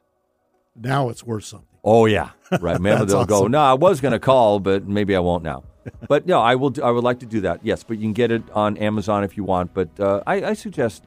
Now 0.75 1.09
it's 1.09 1.23
worth 1.23 1.45
something. 1.45 1.67
Oh 1.83 2.05
yeah, 2.05 2.29
right. 2.59 2.79
Maybe 2.79 3.05
they'll 3.05 3.25
go. 3.25 3.47
No, 3.47 3.59
I 3.59 3.73
was 3.73 4.01
going 4.01 4.13
to 4.13 4.19
call, 4.19 4.59
but 4.59 4.87
maybe 4.87 5.15
I 5.15 5.19
won't 5.19 5.43
now. 5.43 5.63
But 6.07 6.25
no, 6.25 6.39
I 6.39 6.55
will. 6.55 6.73
I 6.83 6.91
would 6.91 7.03
like 7.03 7.19
to 7.19 7.25
do 7.25 7.41
that. 7.41 7.59
Yes, 7.63 7.83
but 7.83 7.97
you 7.97 8.03
can 8.03 8.13
get 8.13 8.31
it 8.31 8.43
on 8.53 8.77
Amazon 8.77 9.23
if 9.23 9.35
you 9.35 9.43
want. 9.43 9.73
But 9.73 9.89
uh, 9.99 10.23
I, 10.25 10.43
I 10.43 10.53
suggest 10.53 11.03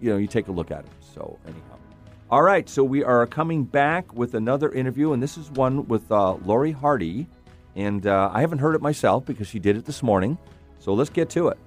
you 0.00 0.10
know 0.10 0.16
you 0.16 0.26
take 0.26 0.48
a 0.48 0.52
look 0.52 0.70
at 0.70 0.80
it. 0.80 0.90
So 1.14 1.38
anyhow, 1.44 1.76
all 2.30 2.42
right. 2.42 2.68
So 2.68 2.82
we 2.82 3.04
are 3.04 3.26
coming 3.26 3.64
back 3.64 4.12
with 4.14 4.34
another 4.34 4.72
interview, 4.72 5.12
and 5.12 5.22
this 5.22 5.36
is 5.36 5.50
one 5.50 5.86
with 5.86 6.10
uh, 6.10 6.34
Lori 6.36 6.72
Hardy, 6.72 7.26
and 7.74 8.06
uh, 8.06 8.30
I 8.32 8.40
haven't 8.40 8.58
heard 8.58 8.74
it 8.74 8.80
myself 8.80 9.26
because 9.26 9.46
she 9.48 9.58
did 9.58 9.76
it 9.76 9.84
this 9.84 10.02
morning. 10.02 10.38
So 10.78 10.94
let's 10.94 11.10
get 11.10 11.28
to 11.30 11.48
it. 11.48 11.58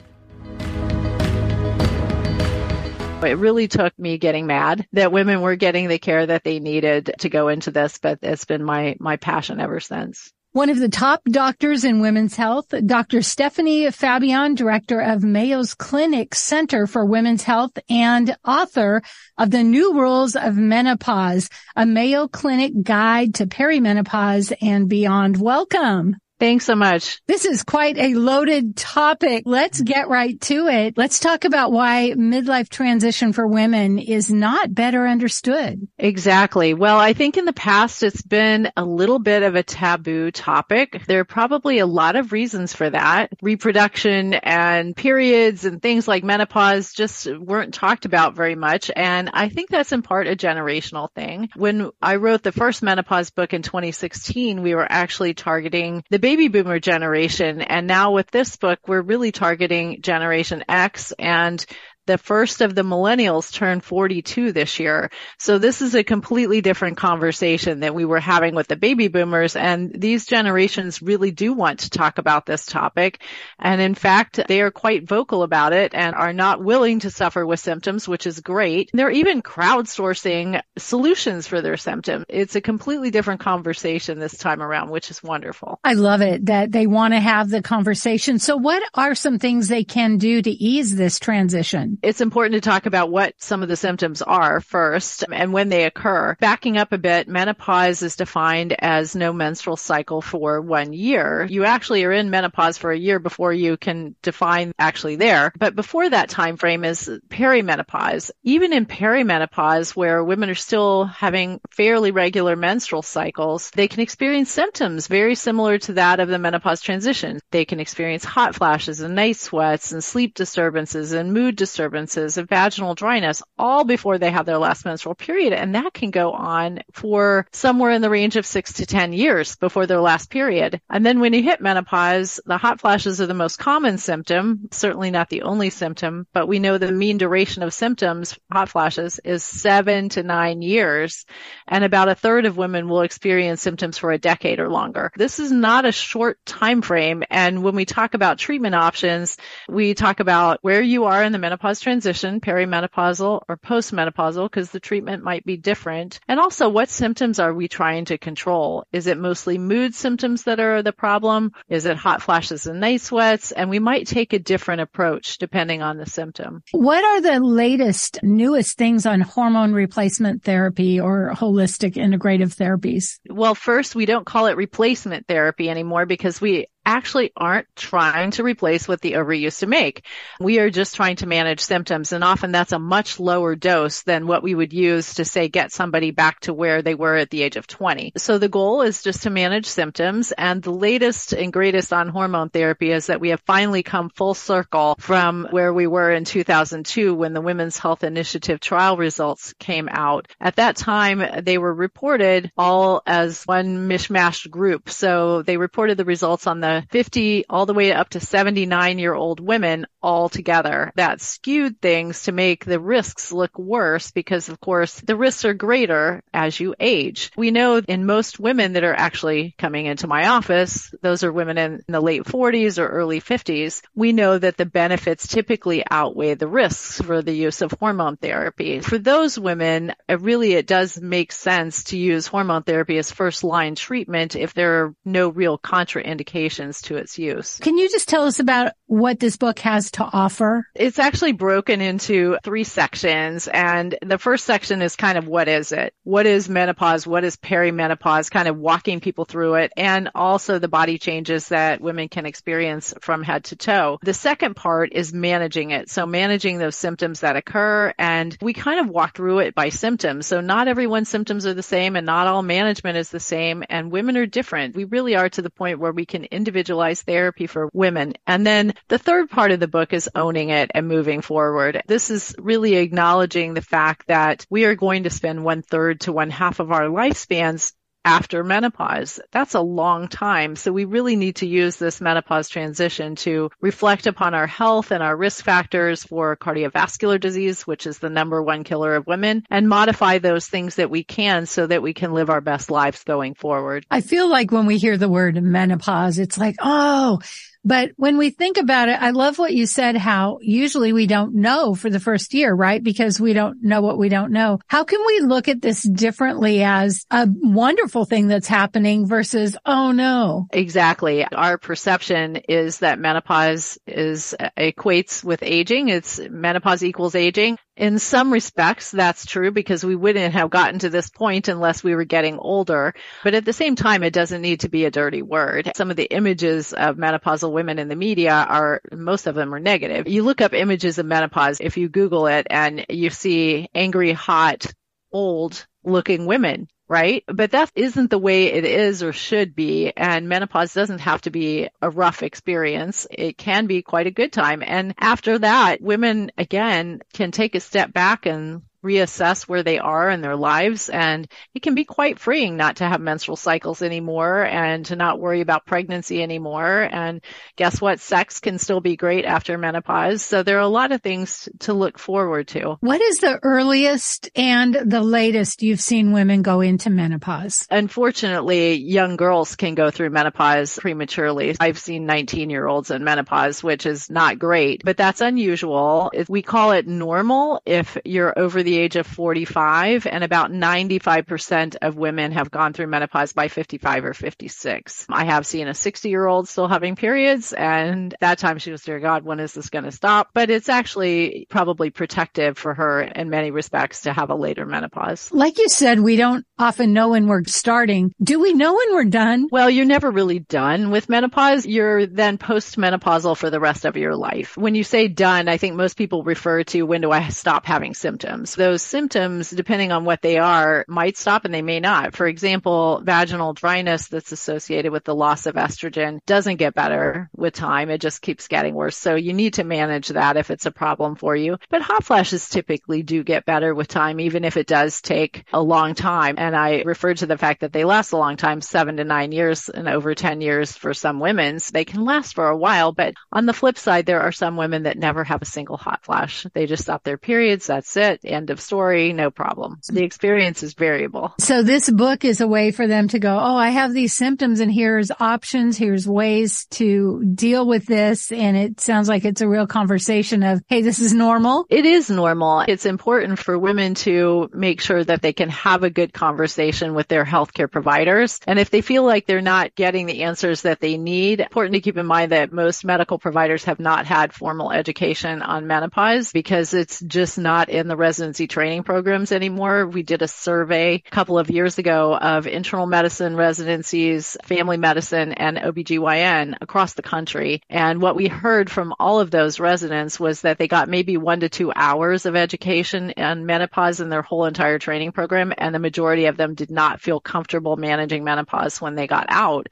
It 3.22 3.38
really 3.38 3.68
took 3.68 3.98
me 4.00 4.18
getting 4.18 4.48
mad 4.48 4.88
that 4.94 5.12
women 5.12 5.42
were 5.42 5.58
getting 5.58 5.90
the 5.90 6.00
care 6.00 6.26
that 6.26 6.46
they 6.46 6.60
needed 6.60 7.12
to 7.20 7.30
go 7.30 7.50
into 7.50 7.70
this, 7.70 7.98
but 7.98 8.20
it's 8.22 8.46
been 8.46 8.64
my, 8.64 8.96
my 9.00 9.18
passion 9.18 9.60
ever 9.60 9.82
since. 9.82 10.32
One 10.54 10.70
of 10.70 10.80
the 10.80 10.90
top 10.90 11.22
doctors 11.26 11.84
in 11.84 12.00
women's 12.00 12.36
health, 12.36 12.74
Dr. 12.86 13.22
Stephanie 13.22 13.86
Faubion, 13.92 14.56
director 14.56 15.00
of 15.02 15.22
Mayo's 15.22 15.76
Clinic 15.76 16.34
Center 16.34 16.88
for 16.88 17.06
Women's 17.06 17.44
Health 17.44 17.78
and 17.88 18.36
author 18.44 19.04
of 19.38 19.52
the 19.52 19.64
New 19.64 20.00
Rules 20.00 20.36
of 20.36 20.58
Menopause, 20.58 21.50
a 21.76 21.86
Mayo 21.86 22.28
Clinic 22.28 22.72
guide 22.82 23.36
to 23.36 23.46
perimenopause 23.46 24.52
and 24.62 24.90
beyond. 24.90 25.40
Welcome. 25.40 26.16
Thanks 26.40 26.66
so 26.66 26.76
much. 26.76 27.22
This 27.28 27.44
is 27.44 27.64
quite 27.64 27.98
a 27.98 28.14
loaded 28.14 28.78
topic. 28.78 29.44
Let's 29.46 29.82
get 29.82 30.08
right 30.08 30.40
to 30.42 30.68
it. 30.68 30.98
Let's 30.98 31.20
talk 31.20 31.44
about 31.44 31.74
why 31.74 32.14
midlife 32.16 32.70
transition 32.70 33.34
for 33.34 33.46
women 33.46 34.00
is 34.00 34.32
not 34.32 34.74
better 34.74 35.06
understood. 35.06 35.86
Exactly. 35.98 36.74
Well, 36.74 36.98
I 36.98 37.12
think 37.12 37.36
in 37.36 37.44
the 37.44 37.52
past 37.52 38.04
it's 38.04 38.22
been 38.22 38.72
a 38.78 38.86
little 38.86 39.20
bit 39.20 39.44
of 39.44 39.56
a 39.56 39.64
taboo 39.64 40.32
topic. 40.32 41.06
There 41.08 41.20
are 41.20 41.26
probably 41.26 41.80
a 41.80 41.86
lot 41.86 42.16
of 42.16 42.32
reasons 42.32 42.74
for 42.74 42.90
that. 42.90 43.32
Reproduction 43.42 44.34
and 44.36 44.96
periods 44.96 45.66
and 45.66 45.82
things 45.82 46.08
like 46.08 46.24
menopause 46.24 46.94
just 46.94 47.28
weren't 47.28 47.74
talked 47.74 48.06
about 48.06 48.36
very 48.36 48.56
much. 48.56 48.90
And 48.96 49.30
I 49.34 49.50
think 49.50 49.70
that's 49.70 49.92
in 49.92 50.04
part 50.04 50.28
a 50.28 50.38
generational 50.38 51.12
thing. 51.14 51.50
When 51.58 51.92
I 52.02 52.16
wrote 52.16 52.44
the 52.44 52.54
first 52.54 52.82
menopause 52.82 53.30
book 53.30 53.54
in 53.54 53.62
2016, 53.62 54.62
we 54.62 54.74
were 54.74 54.90
actually 54.90 55.34
targeting 55.34 56.02
the 56.10 56.29
baby 56.30 56.48
boomer 56.48 56.80
generation. 56.80 57.60
And 57.60 57.88
now 57.88 58.12
with 58.12 58.30
this 58.30 58.56
book, 58.56 58.78
we're 58.88 59.02
really 59.02 59.32
targeting 59.32 60.04
Generation 60.04 60.64
X 60.70 61.12
and 61.18 61.66
the 62.10 62.18
first 62.18 62.62
of 62.62 62.74
the 62.74 62.82
millennials 62.82 63.54
turned 63.54 63.84
42 63.84 64.52
this 64.52 64.80
year. 64.80 65.12
So 65.38 65.60
this 65.60 65.80
is 65.80 65.94
a 65.94 66.04
completely 66.04 66.60
different 66.60 66.98
conversation 66.98 67.82
that 67.82 67.94
we 67.94 68.04
were 68.04 68.20
having 68.20 68.56
with 68.56 68.68
the 68.68 68.76
baby 68.76 69.10
boomers. 69.10 69.56
And 69.56 69.94
these 69.94 70.26
generations 70.26 71.04
really 71.04 71.30
do 71.30 71.54
want 71.54 71.82
to 71.82 71.92
talk 71.92 72.18
about 72.18 72.48
this 72.48 72.66
topic. 72.66 73.22
And 73.60 73.80
in 73.80 73.94
fact, 73.94 74.40
they 74.48 74.62
are 74.62 74.72
quite 74.72 75.08
vocal 75.08 75.44
about 75.44 75.72
it 75.72 75.94
and 75.94 76.16
are 76.16 76.34
not 76.34 76.64
willing 76.64 77.02
to 77.02 77.12
suffer 77.12 77.46
with 77.46 77.60
symptoms, 77.60 78.08
which 78.08 78.26
is 78.26 78.40
great. 78.40 78.90
They're 78.92 79.12
even 79.12 79.44
crowdsourcing 79.44 80.64
solutions 80.80 81.46
for 81.46 81.62
their 81.62 81.78
symptoms. 81.78 82.26
It's 82.28 82.56
a 82.56 82.62
completely 82.62 83.12
different 83.12 83.42
conversation 83.42 84.18
this 84.18 84.36
time 84.36 84.64
around, 84.64 84.90
which 84.90 85.12
is 85.12 85.22
wonderful. 85.22 85.80
I 85.84 85.94
love 85.94 86.22
it 86.22 86.48
that 86.48 86.72
they 86.72 86.88
want 86.88 87.14
to 87.14 87.20
have 87.20 87.52
the 87.52 87.62
conversation. 87.62 88.40
So 88.40 88.58
what 88.58 88.82
are 88.96 89.14
some 89.14 89.38
things 89.38 89.68
they 89.68 89.84
can 89.84 90.18
do 90.18 90.42
to 90.42 90.50
ease 90.50 90.96
this 90.96 91.20
transition? 91.20 91.99
It's 92.02 92.22
important 92.22 92.56
to 92.56 92.70
talk 92.70 92.86
about 92.86 93.12
what 93.12 93.34
some 93.38 93.64
of 93.64 93.70
the 93.70 93.76
symptoms 93.76 94.22
are 94.22 94.62
first 94.62 95.24
and 95.32 95.54
when 95.54 95.70
they 95.70 95.86
occur. 95.86 96.36
Backing 96.40 96.78
up 96.78 96.92
a 96.92 96.98
bit, 96.98 97.28
menopause 97.28 98.02
is 98.02 98.16
defined 98.16 98.76
as 98.80 99.16
no 99.16 99.34
menstrual 99.34 99.78
cycle 99.78 100.22
for 100.22 100.62
one 100.62 100.94
year. 100.94 101.46
You 101.50 101.66
actually 101.66 102.04
are 102.06 102.12
in 102.12 102.30
menopause 102.30 102.78
for 102.78 102.92
a 102.92 102.98
year 102.98 103.20
before 103.20 103.54
you 103.54 103.78
can 103.78 104.16
define 104.22 104.72
actually 104.80 105.16
there. 105.16 105.52
But 105.58 105.76
before 105.76 106.10
that 106.10 106.30
time 106.30 106.58
frame 106.58 106.84
is 106.84 107.10
perimenopause. 107.30 108.32
Even 108.44 108.74
in 108.74 108.86
perimenopause, 108.86 109.96
where 109.96 110.24
women 110.24 110.50
are 110.50 110.56
still 110.56 111.06
having 111.06 111.60
fairly 111.70 112.12
regular 112.12 112.56
menstrual 112.56 113.02
cycles, 113.02 113.72
they 113.72 113.88
can 113.88 114.00
experience 114.02 114.52
symptoms 114.52 115.08
very 115.08 115.36
similar 115.36 115.78
to 115.80 115.94
that 115.94 116.20
of 116.20 116.30
the 116.30 116.40
menopause 116.40 116.82
transition. 116.82 117.40
They 117.52 117.66
can 117.66 117.80
experience 117.80 118.24
hot 118.24 118.56
flashes 118.56 119.02
and 119.02 119.16
night 119.16 119.38
sweats 119.38 119.92
and 119.92 120.04
sleep 120.04 120.34
disturbances 120.36 121.12
and 121.12 121.34
mood 121.34 121.56
disturbances 121.56 121.89
disturbances 121.90 122.38
of 122.38 122.48
vaginal 122.48 122.94
dryness 122.94 123.42
all 123.58 123.84
before 123.84 124.18
they 124.20 124.30
have 124.30 124.46
their 124.46 124.60
last 124.60 124.86
menstrual 124.86 125.16
period. 125.16 125.54
And 125.54 125.74
that 125.74 125.94
can 125.94 126.12
go 126.12 126.32
on 126.32 126.82
for 126.94 127.48
somewhere 127.52 127.92
in 127.92 128.02
the 128.02 128.10
range 128.10 128.36
of 128.36 128.46
six 128.46 128.74
to 128.74 128.86
10 128.86 129.12
years 129.14 129.56
before 129.56 129.88
their 129.88 130.00
last 130.00 130.30
period. 130.30 130.80
And 130.90 131.04
then 131.04 131.20
when 131.20 131.34
you 131.34 131.42
hit 131.42 131.62
menopause, 131.62 132.40
the 132.46 132.58
hot 132.58 132.80
flashes 132.80 133.20
are 133.22 133.26
the 133.26 133.34
most 133.34 133.58
common 133.58 133.98
symptom, 133.98 134.70
certainly 134.72 135.10
not 135.10 135.30
the 135.30 135.42
only 135.42 135.72
symptom, 135.72 136.28
but 136.32 136.48
we 136.48 136.60
know 136.60 136.78
the 136.78 136.92
mean 136.92 137.18
duration 137.18 137.64
of 137.64 137.74
symptoms, 137.74 138.38
hot 138.52 138.70
flashes, 138.70 139.20
is 139.24 139.44
seven 139.44 140.10
to 140.10 140.22
nine 140.22 140.62
years. 140.62 141.26
And 141.68 141.84
about 141.84 142.10
a 142.10 142.16
third 142.16 142.46
of 142.46 142.58
women 142.58 142.88
will 142.88 143.02
experience 143.02 143.62
symptoms 143.62 143.98
for 143.98 144.12
a 144.12 144.20
decade 144.20 144.60
or 144.60 144.70
longer. 144.70 145.12
This 145.16 145.40
is 145.40 145.52
not 145.52 145.86
a 145.86 145.92
short 145.92 146.38
time 146.46 146.82
frame. 146.82 147.24
And 147.32 147.64
when 147.64 147.76
we 147.76 147.86
talk 147.86 148.14
about 148.14 148.38
treatment 148.38 148.76
options, 148.76 149.38
we 149.68 149.96
talk 149.96 150.20
about 150.20 150.60
where 150.62 150.82
you 150.82 151.06
are 151.06 151.24
in 151.24 151.32
the 151.32 151.40
menopause 151.40 151.79
transition, 151.80 152.42
perimenopausal 152.42 153.44
or 153.48 153.58
postmenopausal, 153.58 154.46
because 154.46 154.72
the 154.72 154.80
treatment 154.80 155.24
might 155.24 155.46
be 155.46 155.58
different. 155.58 156.20
And 156.28 156.40
also, 156.40 156.70
what 156.70 156.90
symptoms 156.90 157.40
are 157.40 157.54
we 157.54 157.68
trying 157.68 158.06
to 158.06 158.18
control? 158.18 158.86
Is 158.92 159.08
it 159.08 159.18
mostly 159.18 159.58
mood 159.58 159.96
symptoms 159.96 160.44
that 160.44 160.60
are 160.60 160.84
the 160.84 160.94
problem? 160.94 161.52
Is 161.68 161.86
it 161.86 161.98
hot 161.98 162.22
flashes 162.22 162.68
and 162.68 162.80
night 162.80 163.02
sweats? 163.02 163.52
And 163.52 163.70
we 163.70 163.80
might 163.80 164.08
take 164.08 164.34
a 164.34 164.40
different 164.40 164.82
approach 164.82 165.38
depending 165.38 165.82
on 165.82 165.98
the 165.98 166.06
symptom. 166.06 166.64
What 166.72 167.04
are 167.04 167.22
the 167.22 167.40
latest, 167.40 168.20
newest 168.24 168.78
things 168.78 169.06
on 169.06 169.22
hormone 169.22 169.74
replacement 169.74 170.44
therapy 170.44 171.00
or 171.00 171.32
holistic 171.34 171.94
integrative 171.96 172.56
therapies? 172.56 173.20
Well, 173.30 173.56
first, 173.56 173.96
we 173.96 174.06
don't 174.06 174.26
call 174.26 174.48
it 174.48 174.58
replacement 174.58 175.28
therapy 175.28 175.70
anymore 175.70 176.06
because 176.06 176.42
we 176.42 176.68
actually 176.90 177.32
aren't 177.38 177.68
trying 177.76 178.32
to 178.32 178.44
replace 178.44 178.88
what 178.88 179.00
the 179.00 179.16
ovary 179.16 179.38
used 179.38 179.60
to 179.60 179.68
make. 179.68 180.04
We 180.40 180.58
are 180.58 180.72
just 180.72 180.96
trying 180.96 181.18
to 181.18 181.28
manage 181.28 181.60
symptoms 181.60 182.14
and 182.14 182.24
often 182.24 182.52
that's 182.52 182.72
a 182.72 182.80
much 182.80 183.20
lower 183.20 183.56
dose 183.56 184.02
than 184.02 184.26
what 184.26 184.42
we 184.42 184.56
would 184.56 184.74
use 184.74 185.14
to 185.16 185.26
say 185.26 185.50
get 185.50 185.72
somebody 185.72 186.10
back 186.10 186.40
to 186.42 186.54
where 186.54 186.82
they 186.82 186.96
were 186.96 187.16
at 187.16 187.30
the 187.30 187.44
age 187.44 187.58
of 187.58 187.68
20. 187.68 188.14
So 188.18 188.40
the 188.40 188.50
goal 188.50 188.82
is 188.82 189.04
just 189.04 189.24
to 189.24 189.30
manage 189.30 189.68
symptoms 189.68 190.32
and 190.32 190.64
the 190.64 190.72
latest 190.72 191.34
and 191.34 191.54
greatest 191.54 191.94
on 191.94 192.10
hormone 192.10 192.50
therapy 192.50 192.92
is 192.92 193.06
that 193.06 193.22
we 193.22 193.30
have 193.30 193.42
finally 193.42 193.84
come 193.84 194.10
full 194.10 194.34
circle 194.34 194.96
from 195.00 195.48
where 195.52 195.72
we 195.72 195.86
were 195.86 196.12
in 196.12 196.26
2002 196.26 197.14
when 197.14 197.34
the 197.34 197.42
Women's 197.42 197.78
Health 197.78 198.04
Initiative 198.04 198.60
trial 198.60 198.98
results 198.98 199.54
came 199.60 199.88
out. 199.92 200.28
At 200.42 200.56
that 200.56 200.76
time, 200.76 201.44
they 201.44 201.60
were 201.60 201.74
reported 201.74 202.52
all 202.58 203.04
as 203.06 203.44
one 203.44 203.88
mishmashed 203.88 204.50
group. 204.50 204.90
So 204.90 205.44
they 205.44 205.58
reported 205.58 205.98
the 205.98 206.06
results 206.06 206.48
on 206.48 206.60
the 206.62 206.79
50 206.90 207.46
all 207.50 207.66
the 207.66 207.74
way 207.74 207.92
up 207.92 208.10
to 208.10 208.20
79 208.20 209.00
year 209.00 209.14
old 209.14 209.40
women 209.40 209.86
all 210.02 210.30
together. 210.30 210.92
That 210.96 211.22
skewed 211.22 211.82
things 211.82 212.24
to 212.24 212.32
make 212.32 212.66
the 212.66 212.80
risks 212.80 213.32
look 213.32 213.58
worse 213.58 214.12
because 214.12 214.50
of 214.50 214.60
course 214.60 215.00
the 215.02 215.16
risks 215.16 215.46
are 215.46 215.54
greater 215.54 216.24
as 216.34 216.60
you 216.60 216.76
age. 216.80 217.32
We 217.36 217.52
know 217.52 217.78
in 217.78 218.06
most 218.06 218.40
women 218.40 218.74
that 218.74 218.84
are 218.84 218.94
actually 218.94 219.56
coming 219.58 219.86
into 219.86 220.08
my 220.08 220.30
office, 220.30 220.94
those 221.02 221.24
are 221.24 221.32
women 221.32 221.58
in 221.58 221.84
the 221.88 222.02
late 222.02 222.24
40s 222.24 222.78
or 222.78 222.88
early 222.88 223.22
50s. 223.22 223.82
We 223.96 224.14
know 224.14 224.38
that 224.38 224.58
the 224.58 224.66
benefits 224.66 225.28
typically 225.28 225.84
outweigh 225.90 226.36
the 226.36 226.48
risks 226.48 227.02
for 227.02 227.22
the 227.22 227.34
use 227.34 227.62
of 227.62 227.72
hormone 227.72 228.18
therapy. 228.18 228.80
For 228.80 228.98
those 228.98 229.38
women, 229.40 229.94
it 230.08 230.22
really 230.22 230.54
it 230.54 230.68
does 230.68 231.00
make 231.00 231.32
sense 231.32 231.86
to 231.86 231.98
use 231.98 232.28
hormone 232.28 232.64
therapy 232.64 232.98
as 232.98 233.12
first 233.12 233.44
line 233.44 233.76
treatment 233.76 234.36
if 234.36 234.54
there 234.54 234.84
are 234.84 234.96
no 235.06 235.30
real 235.30 235.58
contraindications 235.58 236.59
to 236.60 236.98
its 236.98 237.18
use. 237.18 237.58
Can 237.60 237.78
you 237.78 237.90
just 237.90 238.10
tell 238.10 238.26
us 238.26 238.40
about 238.40 238.74
what 238.86 239.20
this 239.20 239.38
book 239.38 239.60
has 239.60 239.92
to 239.92 240.04
offer? 240.04 240.66
It's 240.76 241.00
actually 241.00 241.34
broken 241.34 241.82
into 241.82 242.38
three 242.44 242.64
sections 242.64 243.48
and 243.48 243.98
the 244.02 244.18
first 244.18 244.46
section 244.46 244.82
is 244.82 244.96
kind 244.96 245.18
of 245.18 245.28
what 245.28 245.48
is 245.48 245.72
it? 245.72 245.94
What 246.04 246.26
is 246.26 246.50
menopause? 246.50 247.06
What 247.06 247.24
is 247.24 247.38
perimenopause? 247.38 248.32
Kind 248.32 248.48
of 248.48 248.58
walking 248.58 249.00
people 249.00 249.26
through 249.26 249.56
it 249.56 249.72
and 249.78 250.10
also 250.16 250.60
the 250.60 250.68
body 250.68 250.98
changes 250.98 251.50
that 251.50 251.82
women 251.82 252.10
can 252.10 252.26
experience 252.26 252.94
from 253.02 253.24
head 253.24 253.46
to 253.46 253.56
toe. 253.56 254.00
The 254.02 254.14
second 254.14 254.56
part 254.56 254.92
is 254.94 255.14
managing 255.14 255.72
it. 255.72 255.90
So 255.90 256.06
managing 256.06 256.58
those 256.58 256.76
symptoms 256.76 257.22
that 257.22 257.36
occur 257.36 257.94
and 257.98 258.38
we 258.42 258.54
kind 258.54 258.80
of 258.80 258.90
walk 258.90 259.16
through 259.16 259.40
it 259.40 259.56
by 259.56 259.70
symptoms. 259.70 260.28
So 260.28 260.42
not 260.42 260.68
everyone's 260.68 261.10
symptoms 261.10 261.46
are 261.46 261.54
the 261.54 261.64
same 261.64 261.96
and 261.96 262.06
not 262.06 262.28
all 262.28 262.42
management 262.42 262.98
is 262.98 263.10
the 263.10 263.20
same 263.20 263.64
and 263.70 263.92
women 263.92 264.18
are 264.18 264.26
different. 264.26 264.76
We 264.76 264.86
really 264.86 265.16
are 265.16 265.30
to 265.30 265.42
the 265.42 265.50
point 265.50 265.80
where 265.80 265.92
we 265.92 266.06
can 266.06 266.26
individualize 266.50 267.04
therapy 267.04 267.46
for 267.46 267.70
women. 267.74 268.14
And 268.26 268.46
then 268.46 268.74
the 268.88 268.98
third 268.98 269.30
part 269.30 269.52
of 269.52 269.60
the 269.60 269.68
book 269.68 269.94
is 269.94 270.10
owning 270.16 270.50
it 270.50 270.72
and 270.74 270.88
moving 270.88 271.22
forward. 271.22 271.84
This 271.86 272.10
is 272.10 272.36
really 272.40 272.76
acknowledging 272.76 273.54
the 273.54 273.62
fact 273.62 274.08
that 274.08 274.48
we 274.50 274.66
are 274.66 274.74
going 274.74 275.04
to 275.04 275.12
spend 275.12 275.44
one 275.44 275.62
third 275.62 276.02
to 276.02 276.12
one 276.12 276.32
half 276.32 276.60
of 276.60 276.72
our 276.72 276.86
lifespans 276.86 277.74
after 278.06 278.44
menopause. 278.44 279.20
That's 279.32 279.56
a 279.56 279.62
long 279.62 280.08
time. 280.08 280.56
So 280.56 280.72
we 280.72 280.86
really 280.86 281.16
need 281.16 281.38
to 281.38 281.48
use 281.48 281.78
this 281.78 282.02
menopause 282.02 282.50
transition 282.50 283.16
to 283.18 283.50
reflect 283.62 284.08
upon 284.08 284.34
our 284.34 284.48
health 284.48 284.92
and 284.92 285.04
our 285.04 285.16
risk 285.16 285.44
factors 285.44 286.04
for 286.04 286.36
cardiovascular 286.38 287.20
disease, 287.20 287.68
which 287.68 287.86
is 287.86 288.00
the 288.00 288.10
number 288.10 288.42
one 288.42 288.64
killer 288.64 288.96
of 288.96 289.08
women, 289.08 289.44
and 289.50 289.68
modify 289.68 290.18
those 290.18 290.48
things 290.48 290.76
that 290.76 290.90
we 290.90 291.04
can 291.04 291.46
so 291.46 291.68
that 291.68 291.82
we 291.82 291.94
can 291.94 292.14
live 292.14 292.30
our 292.30 292.42
best 292.42 292.72
lives 292.72 293.04
going 293.04 293.36
forward. 293.36 293.86
I 293.92 294.02
feel 294.02 294.30
like 294.30 294.52
when 294.52 294.66
we 294.66 294.78
hear 294.78 294.98
the 294.98 295.10
word 295.10 295.42
menopause, 295.42 296.20
it's 296.20 296.38
like, 296.38 296.56
oh, 296.60 297.20
but 297.64 297.92
when 297.98 298.18
we 298.18 298.30
think 298.30 298.58
about 298.58 298.90
it, 298.90 299.02
I 299.02 299.12
love 299.12 299.38
what 299.38 299.54
you 299.54 299.66
said, 299.66 299.98
how 299.98 300.40
usually 300.42 300.94
we 300.94 301.08
don't 301.08 301.36
know 301.36 301.76
for 301.76 301.90
the 301.90 302.00
first 302.00 302.34
year, 302.34 302.54
right? 302.54 302.84
Because 302.84 303.20
we 303.20 303.34
don't 303.34 303.62
know 303.62 303.82
what 303.82 303.98
we 303.98 304.10
don't 304.10 304.32
know. 304.32 304.60
How 304.68 304.84
can 304.84 305.00
we 305.06 305.20
look 305.22 305.48
at 305.48 305.62
this 305.62 305.88
differently 305.88 306.64
as 306.64 307.06
a 307.12 307.28
wonderful 307.30 308.06
thing 308.06 308.28
that's 308.28 308.48
happening 308.48 309.08
versus, 309.08 309.58
oh 309.66 309.92
no? 309.92 310.48
Exactly. 310.52 311.26
Our 311.26 311.58
perception 311.58 312.38
is 312.48 312.80
that 312.80 313.00
menopause 313.00 313.78
is 313.86 314.36
equates 314.58 315.24
with 315.24 315.44
aging. 315.44 315.90
It's 315.90 316.20
menopause 316.30 316.84
equals 316.84 317.16
aging. 317.16 317.58
In 317.80 317.98
some 317.98 318.34
respects, 318.34 318.92
that's 318.92 319.26
true 319.26 319.52
because 319.52 319.86
we 319.86 319.96
wouldn't 319.96 320.34
have 320.34 320.50
gotten 320.50 320.80
to 320.80 320.90
this 320.90 321.10
point 321.10 321.48
unless 321.48 321.82
we 321.82 321.96
were 321.96 322.04
getting 322.04 322.38
older. 322.38 322.94
But 323.24 323.36
at 323.36 323.46
the 323.46 323.54
same 323.54 323.78
time, 323.78 324.04
it 324.04 324.12
doesn't 324.12 324.42
need 324.42 324.60
to 324.60 324.70
be 324.70 324.84
a 324.84 324.92
dirty 324.92 325.22
word. 325.22 325.72
Some 325.78 325.90
of 325.90 325.96
the 325.96 326.04
images 326.04 326.74
of 326.74 326.98
menopausal 326.98 327.54
women 327.54 327.80
in 327.80 327.88
the 327.88 327.96
media 327.96 328.34
are, 328.34 328.82
most 328.92 329.28
of 329.28 329.36
them 329.36 329.56
are 329.56 329.62
negative. 329.62 330.10
You 330.10 330.24
look 330.24 330.42
up 330.42 330.54
images 330.54 330.98
of 330.98 331.06
menopause, 331.06 331.62
if 331.62 331.78
you 331.78 331.88
Google 331.88 332.28
it 332.28 332.48
and 332.50 332.86
you 332.90 333.12
see 333.12 333.70
angry, 333.74 334.12
hot, 334.12 334.66
old 335.14 335.66
looking 335.86 336.26
women 336.26 336.68
right? 336.90 337.24
But 337.28 337.52
that 337.52 337.72
isn't 337.76 338.10
the 338.10 338.18
way 338.18 338.48
it 338.48 338.66
is 338.66 339.04
or 339.04 339.14
should 339.14 339.56
be. 339.56 339.94
And 339.96 340.28
menopause 340.28 340.74
doesn't 340.74 341.00
have 341.00 341.22
to 341.22 341.30
be 341.30 341.70
a 341.82 341.90
rough 341.90 342.24
experience. 342.24 343.08
It 343.12 343.38
can 343.38 343.68
be 343.68 343.84
quite 343.84 344.08
a 344.08 344.12
good 344.12 344.34
time. 344.34 344.64
And 344.66 344.96
after 344.98 345.38
that, 345.40 345.82
women 345.82 346.32
again 346.38 347.02
can 347.14 347.32
take 347.32 347.56
a 347.56 347.60
step 347.60 347.94
back 347.94 348.26
and 348.26 348.64
reassess 348.84 349.44
where 349.48 349.64
they 349.64 349.80
are 349.80 350.10
in 350.10 350.22
their 350.22 350.36
lives. 350.36 350.90
And 350.90 351.28
it 351.54 351.62
can 351.62 351.76
be 351.76 351.84
quite 351.84 352.20
freeing 352.20 352.58
not 352.58 352.78
to 352.78 352.88
have 352.88 353.02
menstrual 353.02 353.36
cycles 353.36 353.82
anymore 353.82 354.44
and 354.44 354.86
to 354.88 354.96
not 354.96 355.20
worry 355.20 355.42
about 355.42 355.66
pregnancy 355.66 356.22
anymore. 356.24 356.88
And 356.90 357.22
guess 357.56 357.82
what? 357.82 358.00
Sex 358.00 358.40
can 358.40 358.58
still 358.58 358.82
be 358.82 358.96
great 358.96 359.26
after 359.26 359.58
menopause. 359.58 360.22
So 360.22 360.44
there 360.44 360.58
are 360.58 360.62
a 360.62 360.68
lot 360.68 360.92
of 360.92 361.02
things 361.02 361.50
to 361.60 361.74
look 361.74 362.00
forward 362.00 362.48
to. 362.50 362.78
What 362.80 363.02
is 363.02 363.20
the 363.20 363.40
earliest 363.44 364.30
and 364.36 364.74
the 364.74 365.02
latest 365.02 365.62
you've 365.62 365.82
seen 365.82 366.14
women 366.14 366.42
go 366.42 366.62
into 366.62 366.90
menopause? 366.90 367.68
Unfortunately, 367.70 368.76
young 368.76 369.16
girls 369.16 369.56
can 369.56 369.76
go 369.76 369.92
through 369.92 370.10
menopause 370.10 370.78
prematurely. 370.78 371.56
I've 371.60 371.80
seen 371.80 372.06
19 372.06 372.50
year 372.50 372.68
olds 372.68 372.92
in 372.92 373.04
menopause, 373.04 373.64
which 373.64 373.86
is 373.86 374.10
not 374.10 374.40
great, 374.40 374.84
but 374.86 374.98
that's 374.98 375.22
unusual. 375.22 376.12
We 376.28 376.42
call 376.42 376.72
it 376.72 376.88
normal 376.88 377.62
if 377.66 377.98
you're 378.06 378.38
over 378.38 378.64
the 378.64 378.69
the 378.70 378.78
age 378.78 378.96
of 378.98 379.08
45 379.08 380.06
and 380.06 380.24
about 380.24 380.52
95% 380.52 381.78
of 381.82 381.96
women 381.96 382.32
have 382.34 382.52
gone 382.52 382.72
through 382.72 382.86
menopause 382.86 383.34
by 383.34 383.48
55 383.48 384.06
or 384.06 384.14
56. 384.14 385.08
I 385.10 385.26
have 385.26 385.48
seen 385.48 385.68
a 385.68 385.74
60 385.74 386.08
year 386.08 386.28
old 386.28 386.48
still 386.48 386.68
having 386.68 386.96
periods 386.96 387.52
and 387.52 388.14
that 388.20 388.38
time 388.38 388.60
she 388.60 388.70
was, 388.70 388.84
dear 388.84 389.00
God, 389.00 389.24
when 389.24 389.40
is 389.40 389.54
this 389.54 389.72
going 389.72 389.86
to 389.86 389.92
stop? 389.92 390.30
But 390.36 390.52
it's 390.52 390.70
actually 390.70 391.48
probably 391.50 391.90
protective 391.90 392.60
for 392.60 392.76
her 392.76 393.02
in 393.02 393.32
many 393.32 393.50
respects 393.50 394.02
to 394.02 394.14
have 394.14 394.30
a 394.30 394.36
later 394.36 394.68
menopause. 394.68 395.32
Like 395.32 395.58
you 395.58 395.68
said, 395.68 396.00
we 396.00 396.16
don't 396.16 396.46
often 396.60 396.94
know 396.94 397.10
when 397.10 397.26
we're 397.26 397.46
starting. 397.46 398.14
Do 398.22 398.40
we 398.40 398.54
know 398.54 398.76
when 398.76 398.94
we're 398.94 399.06
done? 399.06 399.48
Well, 399.52 399.72
you're 399.72 399.86
never 399.86 400.12
really 400.12 400.40
done 400.40 400.92
with 400.92 401.10
menopause. 401.10 401.66
You're 401.66 402.06
then 402.06 402.38
postmenopausal 402.38 403.36
for 403.36 403.50
the 403.50 403.60
rest 403.60 403.86
of 403.86 403.98
your 403.98 404.16
life. 404.16 404.56
When 404.58 404.76
you 404.76 404.84
say 404.84 405.08
done, 405.08 405.48
I 405.48 405.58
think 405.58 405.76
most 405.76 405.98
people 405.98 406.22
refer 406.22 406.64
to 406.66 406.84
when 406.84 407.02
do 407.02 407.10
I 407.10 407.30
stop 407.30 407.66
having 407.66 407.96
symptoms? 407.96 408.59
Those 408.60 408.84
symptoms, 408.84 409.50
depending 409.50 409.92
on 409.92 410.06
what 410.06 410.22
they 410.22 410.38
are, 410.38 410.86
might 410.88 411.18
stop 411.18 411.46
and 411.46 411.54
they 411.54 411.62
may 411.62 411.80
not. 411.80 412.14
For 412.16 412.28
example, 412.28 413.02
vaginal 413.04 413.54
dryness 413.54 414.08
that's 414.10 414.32
associated 414.32 414.92
with 414.92 415.06
the 415.06 415.16
loss 415.16 415.46
of 415.46 415.56
estrogen 415.56 416.20
doesn't 416.28 416.58
get 416.58 416.76
better 416.76 417.30
with 417.36 417.54
time. 417.54 417.90
It 417.90 418.02
just 418.02 418.22
keeps 418.22 418.48
getting 418.50 418.76
worse. 418.76 418.98
So 418.98 419.16
you 419.16 419.34
need 419.34 419.56
to 419.56 419.64
manage 419.64 420.10
that 420.10 420.38
if 420.38 420.52
it's 420.52 420.66
a 420.66 420.72
problem 420.72 421.16
for 421.16 421.36
you. 421.36 421.58
But 421.70 421.82
hot 421.82 422.04
flashes 422.04 422.50
typically 422.50 423.02
do 423.02 423.24
get 423.24 423.46
better 423.46 423.74
with 423.74 423.88
time, 423.88 424.20
even 424.20 424.44
if 424.44 424.58
it 424.58 424.68
does 424.68 425.02
take 425.02 425.46
a 425.54 425.62
long 425.62 425.96
time. 425.96 426.36
And 426.38 426.56
I 426.56 426.82
referred 426.82 427.18
to 427.18 427.26
the 427.26 427.38
fact 427.38 427.62
that 427.62 427.72
they 427.72 427.86
last 427.86 428.12
a 428.12 428.18
long 428.18 428.36
time, 428.36 428.62
seven 428.62 428.98
to 428.98 429.06
nine 429.06 429.32
years 429.32 429.70
and 429.70 429.88
over 429.88 430.14
10 430.14 430.42
years 430.42 430.74
for 430.74 430.94
some 430.94 431.20
women. 431.20 431.60
They 431.72 431.86
can 431.86 432.04
last 432.04 432.36
for 432.36 432.50
a 432.50 432.58
while. 432.58 432.92
But 432.92 433.14
on 433.32 433.46
the 433.46 433.54
flip 433.54 433.78
side, 433.78 434.06
there 434.06 434.22
are 434.22 434.34
some 434.34 434.58
women 434.58 434.84
that 434.84 434.98
never 434.98 435.24
have 435.24 435.42
a 435.42 435.46
single 435.46 435.78
hot 435.78 436.04
flash. 436.04 436.46
They 436.54 436.66
just 436.66 436.84
stop 436.84 437.04
their 437.04 437.18
periods. 437.18 437.68
That's 437.68 437.96
it. 437.96 438.20
Of 438.50 438.60
story, 438.60 439.14
no 439.14 439.32
problem. 439.32 439.80
The 439.88 440.04
experience 440.04 440.64
is 440.64 440.74
variable. 440.74 441.34
So 441.40 441.64
this 441.64 441.90
book 441.90 442.26
is 442.26 442.42
a 442.42 442.48
way 442.48 442.72
for 442.72 442.88
them 442.88 443.08
to 443.10 443.20
go, 443.20 443.38
oh, 443.38 443.56
I 443.56 443.70
have 443.70 443.94
these 443.94 444.16
symptoms 444.16 444.60
and 444.60 444.72
here's 444.72 445.12
options, 445.20 445.78
here's 445.78 446.08
ways 446.08 446.66
to 446.72 447.24
deal 447.24 447.68
with 447.68 447.86
this. 447.86 448.32
And 448.32 448.58
it 448.58 448.80
sounds 448.80 449.08
like 449.08 449.26
it's 449.26 449.42
a 449.42 449.48
real 449.48 449.68
conversation 449.68 450.44
of, 450.44 450.62
hey, 450.68 450.82
this 450.82 451.00
is 451.00 451.14
normal. 451.14 451.66
It 451.70 451.86
is 451.86 452.10
normal. 452.10 452.62
It's 452.68 452.86
important 452.86 453.40
for 453.40 453.58
women 453.58 453.94
to 453.96 454.50
make 454.54 454.82
sure 454.82 455.04
that 455.04 455.22
they 455.22 455.34
can 455.34 455.50
have 455.50 455.84
a 455.84 455.90
good 455.90 456.14
conversation 456.14 456.96
with 456.96 457.08
their 457.08 457.26
healthcare 457.26 457.72
providers. 457.72 458.40
And 458.48 458.60
if 458.60 458.70
they 458.70 458.82
feel 458.82 459.04
like 459.04 459.26
they're 459.26 459.42
not 459.42 459.76
getting 459.76 460.06
the 460.06 460.24
answers 460.24 460.64
that 460.64 460.80
they 460.80 460.98
need, 460.98 461.40
important 461.40 461.76
to 461.76 461.82
keep 461.82 461.98
in 461.98 462.06
mind 462.06 462.32
that 462.32 462.52
most 462.52 462.86
medical 462.86 463.20
providers 463.20 463.66
have 463.66 463.80
not 463.80 464.06
had 464.06 464.34
formal 464.34 464.72
education 464.72 465.42
on 465.42 465.68
menopause 465.68 466.32
because 466.32 466.74
it's 466.74 467.00
just 467.02 467.38
not 467.38 467.70
in 467.70 467.88
the 467.88 467.98
residency 467.98 468.39
pregnancy 468.40 468.48
training 468.48 468.84
programs 468.84 469.32
anymore. 469.34 469.86
We 469.86 470.04
did 470.04 470.22
a 470.22 470.28
survey 470.28 471.04
a 471.06 471.10
couple 471.12 471.38
of 471.38 471.50
years 471.50 471.78
ago 471.78 472.16
of 472.16 472.48
internal 472.48 472.86
medicine 472.86 473.36
residencies, 473.36 474.38
family 474.46 474.78
medicine, 474.78 475.34
and 475.34 475.58
OBGYN 475.58 476.56
across 476.62 476.94
the 476.94 477.02
country. 477.02 477.62
And 477.70 478.02
what 478.02 478.16
we 478.16 478.28
heard 478.28 478.70
from 478.70 478.94
all 478.98 479.20
of 479.20 479.30
those 479.30 479.60
residents 479.60 480.20
was 480.20 480.42
that 480.42 480.58
they 480.58 480.70
got 480.70 480.88
maybe 480.88 481.18
one 481.18 481.42
to 481.42 481.50
two 481.50 481.74
hours 481.76 482.26
of 482.26 482.38
education 482.38 483.14
on 483.18 483.46
menopause 483.46 484.00
in 484.00 484.10
their 484.10 484.22
whole 484.22 484.46
entire 484.46 484.80
training 484.80 485.12
program. 485.12 485.54
And 485.58 485.76
the 485.76 485.80
majority 485.80 486.26
of 486.26 486.38
them 486.38 486.54
did 486.56 486.72
not 486.72 487.02
feel 487.02 487.20
comfortable 487.20 487.76
managing 487.76 488.24
menopause 488.24 488.80
when 488.80 488.96
they 488.96 489.08
got 489.08 489.26
out. 489.28 489.68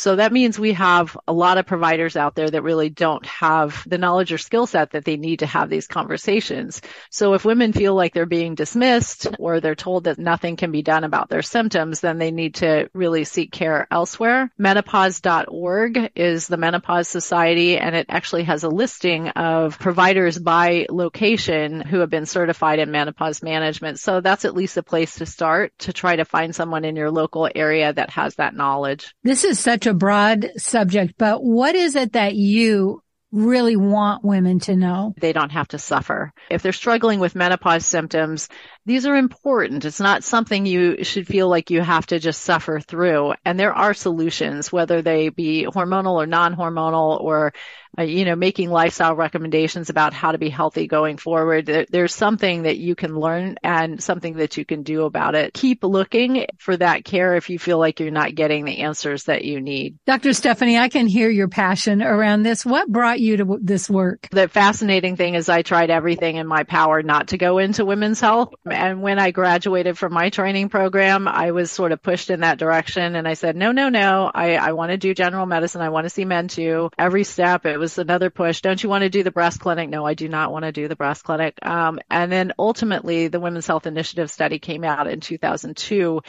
So 0.00 0.16
that 0.16 0.32
means 0.32 0.58
we 0.58 0.72
have 0.72 1.14
a 1.28 1.32
lot 1.34 1.58
of 1.58 1.66
providers 1.66 2.16
out 2.16 2.34
there 2.34 2.48
that 2.48 2.62
really 2.62 2.88
don't 2.88 3.26
have 3.26 3.84
the 3.86 3.98
knowledge 3.98 4.32
or 4.32 4.38
skill 4.38 4.66
set 4.66 4.92
that 4.92 5.04
they 5.04 5.18
need 5.18 5.40
to 5.40 5.46
have 5.46 5.68
these 5.68 5.86
conversations. 5.86 6.80
So 7.10 7.34
if 7.34 7.44
women 7.44 7.74
feel 7.74 7.94
like 7.94 8.14
they're 8.14 8.24
being 8.24 8.54
dismissed 8.54 9.26
or 9.38 9.60
they're 9.60 9.74
told 9.74 10.04
that 10.04 10.18
nothing 10.18 10.56
can 10.56 10.72
be 10.72 10.80
done 10.80 11.04
about 11.04 11.28
their 11.28 11.42
symptoms, 11.42 12.00
then 12.00 12.16
they 12.16 12.30
need 12.30 12.54
to 12.54 12.88
really 12.94 13.24
seek 13.24 13.52
care 13.52 13.86
elsewhere. 13.90 14.50
Menopause.org 14.56 16.12
is 16.16 16.46
the 16.46 16.56
Menopause 16.56 17.06
Society 17.08 17.76
and 17.76 17.94
it 17.94 18.06
actually 18.08 18.44
has 18.44 18.64
a 18.64 18.70
listing 18.70 19.28
of 19.28 19.78
providers 19.78 20.38
by 20.38 20.86
location 20.88 21.82
who 21.82 21.98
have 21.98 22.08
been 22.08 22.24
certified 22.24 22.78
in 22.78 22.90
menopause 22.90 23.42
management. 23.42 24.00
So 24.00 24.22
that's 24.22 24.46
at 24.46 24.54
least 24.54 24.78
a 24.78 24.82
place 24.82 25.16
to 25.16 25.26
start 25.26 25.74
to 25.80 25.92
try 25.92 26.16
to 26.16 26.24
find 26.24 26.54
someone 26.54 26.86
in 26.86 26.96
your 26.96 27.10
local 27.10 27.50
area 27.54 27.92
that 27.92 28.08
has 28.08 28.36
that 28.36 28.56
knowledge. 28.56 29.14
This 29.22 29.44
is 29.44 29.60
such 29.60 29.86
a 29.86 29.89
broad 29.94 30.50
subject, 30.56 31.14
but 31.18 31.42
what 31.42 31.74
is 31.74 31.96
it 31.96 32.12
that 32.12 32.34
you 32.34 33.02
really 33.32 33.76
want 33.76 34.24
women 34.24 34.58
to 34.60 34.76
know? 34.76 35.14
They 35.20 35.32
don't 35.32 35.52
have 35.52 35.68
to 35.68 35.78
suffer. 35.78 36.32
If 36.50 36.62
they're 36.62 36.72
struggling 36.72 37.20
with 37.20 37.34
menopause 37.34 37.86
symptoms, 37.86 38.48
these 38.90 39.06
are 39.06 39.14
important. 39.14 39.84
It's 39.84 40.00
not 40.00 40.24
something 40.24 40.66
you 40.66 41.04
should 41.04 41.28
feel 41.28 41.48
like 41.48 41.70
you 41.70 41.80
have 41.80 42.06
to 42.06 42.18
just 42.18 42.42
suffer 42.42 42.80
through. 42.80 43.34
And 43.44 43.56
there 43.56 43.72
are 43.72 43.94
solutions, 43.94 44.72
whether 44.72 45.00
they 45.00 45.28
be 45.28 45.64
hormonal 45.64 46.14
or 46.14 46.26
non-hormonal 46.26 47.20
or 47.20 47.52
uh, 47.98 48.02
you 48.02 48.24
know, 48.24 48.36
making 48.36 48.70
lifestyle 48.70 49.16
recommendations 49.16 49.90
about 49.90 50.12
how 50.12 50.32
to 50.32 50.38
be 50.38 50.48
healthy 50.48 50.86
going 50.86 51.16
forward. 51.16 51.66
There, 51.66 51.86
there's 51.90 52.14
something 52.14 52.62
that 52.62 52.78
you 52.78 52.94
can 52.94 53.18
learn 53.18 53.56
and 53.64 54.02
something 54.02 54.34
that 54.36 54.56
you 54.56 54.64
can 54.64 54.82
do 54.82 55.04
about 55.04 55.34
it. 55.34 55.54
Keep 55.54 55.82
looking 55.82 56.46
for 56.58 56.76
that 56.76 57.04
care 57.04 57.34
if 57.34 57.50
you 57.50 57.58
feel 57.58 57.78
like 57.78 57.98
you're 57.98 58.12
not 58.12 58.34
getting 58.34 58.64
the 58.64 58.78
answers 58.78 59.24
that 59.24 59.44
you 59.44 59.60
need. 59.60 59.98
Dr. 60.06 60.32
Stephanie, 60.32 60.78
I 60.78 60.88
can 60.88 61.08
hear 61.08 61.30
your 61.30 61.48
passion 61.48 62.00
around 62.00 62.42
this. 62.44 62.64
What 62.64 62.88
brought 62.88 63.18
you 63.18 63.38
to 63.38 63.58
this 63.60 63.90
work? 63.90 64.28
The 64.30 64.48
fascinating 64.48 65.16
thing 65.16 65.34
is 65.34 65.48
I 65.48 65.62
tried 65.62 65.90
everything 65.90 66.36
in 66.36 66.46
my 66.46 66.62
power 66.62 67.02
not 67.02 67.28
to 67.28 67.38
go 67.38 67.58
into 67.58 67.84
women's 67.84 68.20
health. 68.20 68.54
And 68.80 69.02
when 69.02 69.18
I 69.18 69.30
graduated 69.30 69.98
from 69.98 70.14
my 70.14 70.30
training 70.30 70.70
program, 70.70 71.28
I 71.28 71.50
was 71.50 71.70
sort 71.70 71.92
of 71.92 72.02
pushed 72.02 72.30
in 72.30 72.40
that 72.40 72.58
direction. 72.58 73.14
And 73.14 73.28
I 73.28 73.34
said, 73.34 73.54
no, 73.54 73.72
no, 73.72 73.90
no, 73.90 74.30
I, 74.34 74.56
I 74.56 74.72
want 74.72 74.90
to 74.90 74.96
do 74.96 75.12
general 75.12 75.44
medicine. 75.44 75.82
I 75.82 75.90
want 75.90 76.06
to 76.06 76.10
see 76.10 76.24
men 76.24 76.48
too. 76.48 76.88
Every 76.98 77.24
step, 77.24 77.66
it 77.66 77.76
was 77.76 77.98
another 77.98 78.30
push. 78.30 78.62
Don't 78.62 78.82
you 78.82 78.88
want 78.88 79.02
to 79.02 79.10
do 79.10 79.22
the 79.22 79.30
breast 79.30 79.60
clinic? 79.60 79.90
No, 79.90 80.06
I 80.06 80.14
do 80.14 80.30
not 80.30 80.50
want 80.50 80.64
to 80.64 80.72
do 80.72 80.88
the 80.88 80.96
breast 80.96 81.24
clinic. 81.24 81.58
Um, 81.60 82.00
and 82.10 82.32
then 82.32 82.52
ultimately, 82.58 83.28
the 83.28 83.38
Women's 83.38 83.66
Health 83.66 83.86
Initiative 83.86 84.30
study 84.30 84.58
came 84.58 84.82
out 84.82 85.06
in 85.06 85.20
2002. 85.20 86.22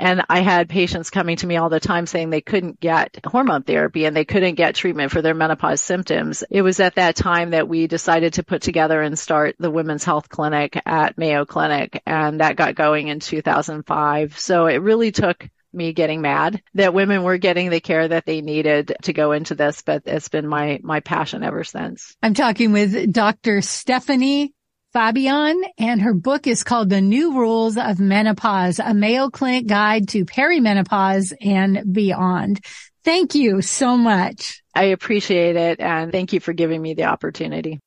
And 0.00 0.24
I 0.30 0.40
had 0.40 0.70
patients 0.70 1.10
coming 1.10 1.36
to 1.36 1.46
me 1.46 1.58
all 1.58 1.68
the 1.68 1.78
time 1.78 2.06
saying 2.06 2.30
they 2.30 2.40
couldn't 2.40 2.80
get 2.80 3.18
hormone 3.24 3.64
therapy 3.64 4.06
and 4.06 4.16
they 4.16 4.24
couldn't 4.24 4.54
get 4.54 4.74
treatment 4.74 5.12
for 5.12 5.20
their 5.20 5.34
menopause 5.34 5.82
symptoms. 5.82 6.42
It 6.50 6.62
was 6.62 6.80
at 6.80 6.94
that 6.94 7.16
time 7.16 7.50
that 7.50 7.68
we 7.68 7.86
decided 7.86 8.34
to 8.34 8.42
put 8.42 8.62
together 8.62 9.02
and 9.02 9.18
start 9.18 9.56
the 9.58 9.70
Women's 9.70 10.04
Health 10.04 10.30
Clinic 10.30 10.80
at 10.86 11.18
Mayo 11.18 11.44
Clinic. 11.44 12.02
And 12.06 12.40
that 12.40 12.56
got 12.56 12.74
going 12.76 13.08
in 13.08 13.20
2005. 13.20 14.38
So 14.38 14.66
it 14.66 14.78
really 14.78 15.12
took 15.12 15.46
me 15.72 15.92
getting 15.92 16.22
mad 16.22 16.62
that 16.74 16.94
women 16.94 17.22
were 17.22 17.36
getting 17.36 17.68
the 17.68 17.80
care 17.80 18.08
that 18.08 18.24
they 18.24 18.40
needed 18.40 18.96
to 19.02 19.12
go 19.12 19.32
into 19.32 19.54
this, 19.54 19.82
but 19.82 20.02
it's 20.06 20.28
been 20.30 20.46
my, 20.46 20.80
my 20.82 21.00
passion 21.00 21.44
ever 21.44 21.62
since. 21.62 22.16
I'm 22.22 22.34
talking 22.34 22.72
with 22.72 23.12
Dr. 23.12 23.60
Stephanie 23.60 24.54
Faubion 24.92 25.62
and 25.78 26.02
her 26.02 26.14
book 26.14 26.48
is 26.48 26.64
called 26.64 26.90
The 26.90 27.00
New 27.00 27.38
Rules 27.38 27.76
of 27.76 28.00
Menopause, 28.00 28.80
a 28.80 28.92
Mayo 28.92 29.30
Clinic 29.30 29.68
guide 29.68 30.08
to 30.08 30.24
perimenopause 30.24 31.32
and 31.40 31.94
beyond. 31.94 32.58
Thank 33.04 33.36
you 33.36 33.62
so 33.62 33.96
much. 33.96 34.60
I 34.74 34.86
appreciate 34.86 35.54
it 35.54 35.78
and 35.78 36.10
thank 36.10 36.32
you 36.32 36.40
for 36.40 36.52
giving 36.52 36.82
me 36.82 36.94
the 36.94 37.04
opportunity. 37.04 37.78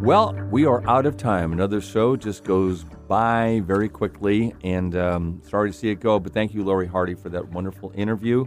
Well, 0.00 0.34
we 0.50 0.64
are 0.64 0.88
out 0.88 1.04
of 1.04 1.18
time. 1.18 1.52
Another 1.52 1.82
show 1.82 2.16
just 2.16 2.44
goes 2.44 2.84
by 3.08 3.60
very 3.66 3.90
quickly, 3.90 4.54
and 4.64 4.96
um, 4.96 5.42
sorry 5.46 5.70
to 5.70 5.76
see 5.76 5.90
it 5.90 5.96
go, 5.96 6.18
but 6.18 6.32
thank 6.32 6.54
you, 6.54 6.64
Lori 6.64 6.86
Hardy, 6.86 7.14
for 7.14 7.28
that 7.28 7.48
wonderful 7.48 7.92
interview. 7.94 8.46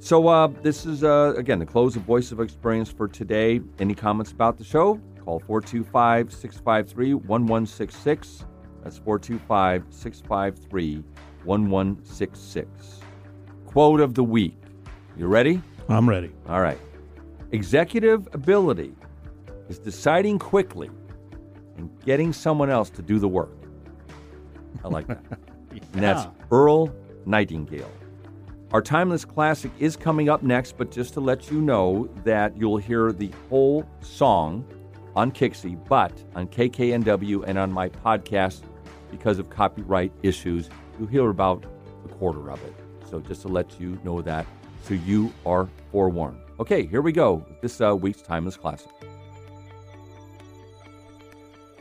So, 0.00 0.28
uh, 0.28 0.46
this 0.62 0.86
is, 0.86 1.02
uh, 1.02 1.34
again, 1.36 1.58
the 1.58 1.66
close 1.66 1.96
of 1.96 2.02
Voice 2.02 2.30
of 2.30 2.40
Experience 2.40 2.90
for 2.90 3.08
today. 3.08 3.60
Any 3.80 3.94
comments 3.94 4.30
about 4.30 4.56
the 4.56 4.64
show? 4.64 5.00
Call 5.24 5.40
425 5.40 6.32
653 6.32 7.14
1166. 7.14 8.46
That's 8.82 8.98
425 8.98 9.84
653 9.90 11.02
1166. 11.44 13.00
Quote 13.66 14.00
of 14.00 14.14
the 14.14 14.22
week. 14.22 14.56
You 15.16 15.26
ready? 15.26 15.60
I'm 15.88 16.08
ready. 16.08 16.30
All 16.48 16.60
right. 16.60 16.78
Executive 17.50 18.28
ability 18.32 18.94
is 19.68 19.78
deciding 19.78 20.38
quickly 20.38 20.90
and 21.76 21.90
getting 22.04 22.32
someone 22.32 22.70
else 22.70 22.88
to 22.90 23.02
do 23.02 23.18
the 23.18 23.28
work. 23.28 23.50
I 24.84 24.88
like 24.88 25.08
that. 25.08 25.24
yeah. 25.30 25.36
And 25.92 26.02
that's 26.02 26.26
Earl 26.50 26.94
Nightingale. 27.26 27.90
Our 28.70 28.82
Timeless 28.82 29.24
Classic 29.24 29.72
is 29.78 29.96
coming 29.96 30.28
up 30.28 30.42
next, 30.42 30.76
but 30.76 30.90
just 30.90 31.14
to 31.14 31.20
let 31.20 31.50
you 31.50 31.58
know 31.62 32.06
that 32.24 32.54
you'll 32.54 32.76
hear 32.76 33.12
the 33.12 33.32
whole 33.48 33.88
song 34.02 34.62
on 35.16 35.32
KIXI, 35.32 35.88
but 35.88 36.12
on 36.34 36.48
KKNW 36.48 37.44
and 37.46 37.56
on 37.56 37.72
my 37.72 37.88
podcast, 37.88 38.60
because 39.10 39.38
of 39.38 39.48
copyright 39.48 40.12
issues, 40.22 40.68
you'll 40.98 41.08
hear 41.08 41.30
about 41.30 41.64
a 42.04 42.08
quarter 42.08 42.50
of 42.50 42.62
it. 42.62 42.74
So 43.08 43.20
just 43.20 43.40
to 43.42 43.48
let 43.48 43.80
you 43.80 43.98
know 44.04 44.20
that, 44.20 44.44
so 44.82 44.92
you 44.92 45.32
are 45.46 45.66
forewarned. 45.90 46.36
Okay, 46.60 46.84
here 46.84 47.00
we 47.00 47.12
go. 47.12 47.46
This 47.62 47.80
uh, 47.80 47.96
week's 47.96 48.20
Timeless 48.20 48.58
Classic. 48.58 48.90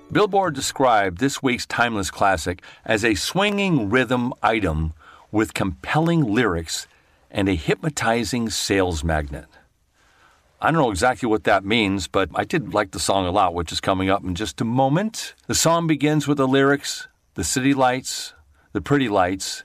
Billboard 0.10 0.56
described 0.56 1.18
this 1.18 1.44
week's 1.44 1.66
Timeless 1.66 2.10
Classic 2.10 2.62
as 2.86 3.04
a 3.04 3.14
swinging 3.14 3.90
rhythm 3.90 4.34
item 4.42 4.94
with 5.32 5.54
compelling 5.54 6.24
lyrics 6.24 6.88
and 7.30 7.50
a 7.50 7.56
hypnotizing 7.56 8.50
sales 8.50 9.04
magnet. 9.04 9.46
I 10.60 10.72
don't 10.72 10.82
know 10.82 10.92
exactly 10.92 11.30
what 11.30 11.44
that 11.44 11.64
means, 11.64 12.08
but 12.08 12.30
I 12.34 12.44
did 12.44 12.74
like 12.74 12.92
the 12.92 13.00
song 13.00 13.28
a 13.28 13.32
lot, 13.32 13.54
which 13.54 13.72
is 13.72 13.80
coming 13.80 14.10
up 14.10 14.24
in 14.24 14.34
just 14.34 14.60
a 14.60 14.66
moment. 14.66 15.36
The 15.46 15.54
song 15.54 15.86
begins 15.86 16.28
with 16.28 16.38
the 16.38 16.48
lyrics 16.48 17.08
The 17.36 17.44
city 17.44 17.76
lights, 17.76 18.34
the 18.74 18.82
pretty 18.82 19.08
lights, 19.08 19.64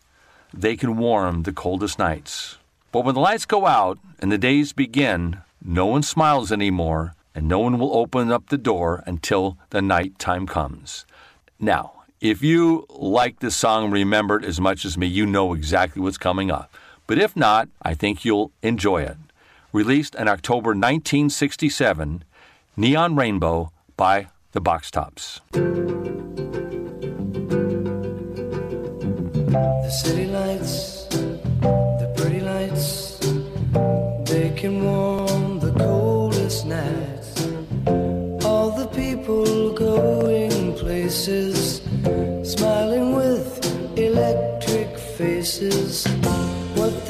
they 0.52 0.76
can 0.76 0.98
warm 0.98 1.44
the 1.44 1.52
coldest 1.52 1.98
nights. 1.98 2.58
But 2.90 3.06
when 3.06 3.14
the 3.14 3.22
lights 3.22 3.46
go 3.46 3.66
out 3.66 3.98
and 4.18 4.30
the 4.30 4.36
days 4.36 4.74
begin, 4.74 5.40
no 5.64 5.86
one 5.86 6.02
smiles 6.02 6.52
anymore 6.52 7.14
and 7.34 7.48
no 7.48 7.58
one 7.60 7.78
will 7.78 7.96
open 7.96 8.30
up 8.30 8.48
the 8.48 8.58
door 8.58 9.02
until 9.06 9.56
the 9.70 9.80
night 9.80 10.18
time 10.18 10.46
comes. 10.46 11.06
Now, 11.58 12.01
if 12.22 12.40
you 12.40 12.86
like 12.88 13.40
this 13.40 13.56
song 13.56 13.90
remembered 13.90 14.44
as 14.44 14.60
much 14.60 14.84
as 14.84 14.96
me, 14.96 15.08
you 15.08 15.26
know 15.26 15.54
exactly 15.54 16.00
what's 16.00 16.18
coming 16.18 16.52
up. 16.52 16.72
But 17.08 17.18
if 17.18 17.34
not, 17.34 17.68
I 17.82 17.94
think 17.94 18.24
you'll 18.24 18.52
enjoy 18.62 19.02
it. 19.02 19.16
Released 19.72 20.14
in 20.14 20.28
October 20.28 20.68
1967, 20.68 22.22
Neon 22.76 23.16
Rainbow 23.16 23.72
by 23.96 24.28
the 24.52 24.60
Box 24.60 24.92
Tops. 24.92 25.40
The 25.50 25.60
city 29.90 30.26
lights, 30.26 31.06
the 31.06 32.14
pretty 32.16 32.40
lights, 32.40 33.18
they 34.30 34.54
can 34.56 34.84
warm 34.84 35.31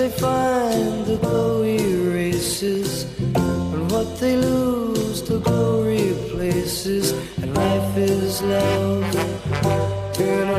they 0.03 0.11
find, 0.11 1.07
the 1.07 1.16
glory 1.18 1.76
erases, 1.76 3.05
and 3.36 3.88
what 3.92 4.18
they 4.18 4.36
lose, 4.36 5.22
the 5.22 5.38
glory 5.38 6.12
replaces. 6.12 7.12
And 7.40 7.55
life 7.55 7.96
is 7.96 8.42
love. 8.42 9.05
Turn 10.12 10.51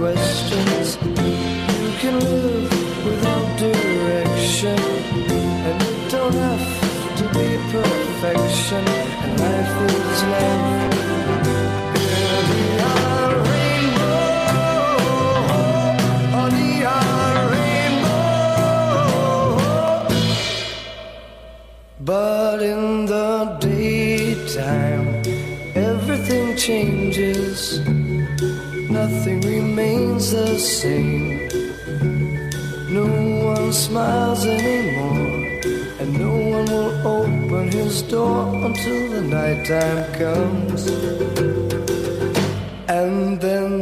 questions. 0.00 0.96
You 1.82 1.90
can 2.00 2.18
live 2.20 3.04
without 3.04 3.46
direction, 3.58 4.78
and 5.68 5.82
it 5.82 6.10
don't 6.10 6.32
have 6.32 7.16
to 7.18 7.24
be 7.36 7.48
perfection. 7.70 8.84
And 9.22 9.40
life 9.40 9.74
is 9.90 10.22
life. 10.24 10.69
Same. 30.60 31.48
No 32.92 33.06
one 33.46 33.72
smiles 33.72 34.44
anymore, 34.44 35.48
and 36.00 36.12
no 36.18 36.32
one 36.56 36.66
will 36.66 36.92
open 37.06 37.72
his 37.72 38.02
door 38.02 38.54
until 38.66 39.10
the 39.10 39.22
nighttime 39.22 40.04
comes. 40.20 40.82
And 42.88 43.40
then 43.40 43.79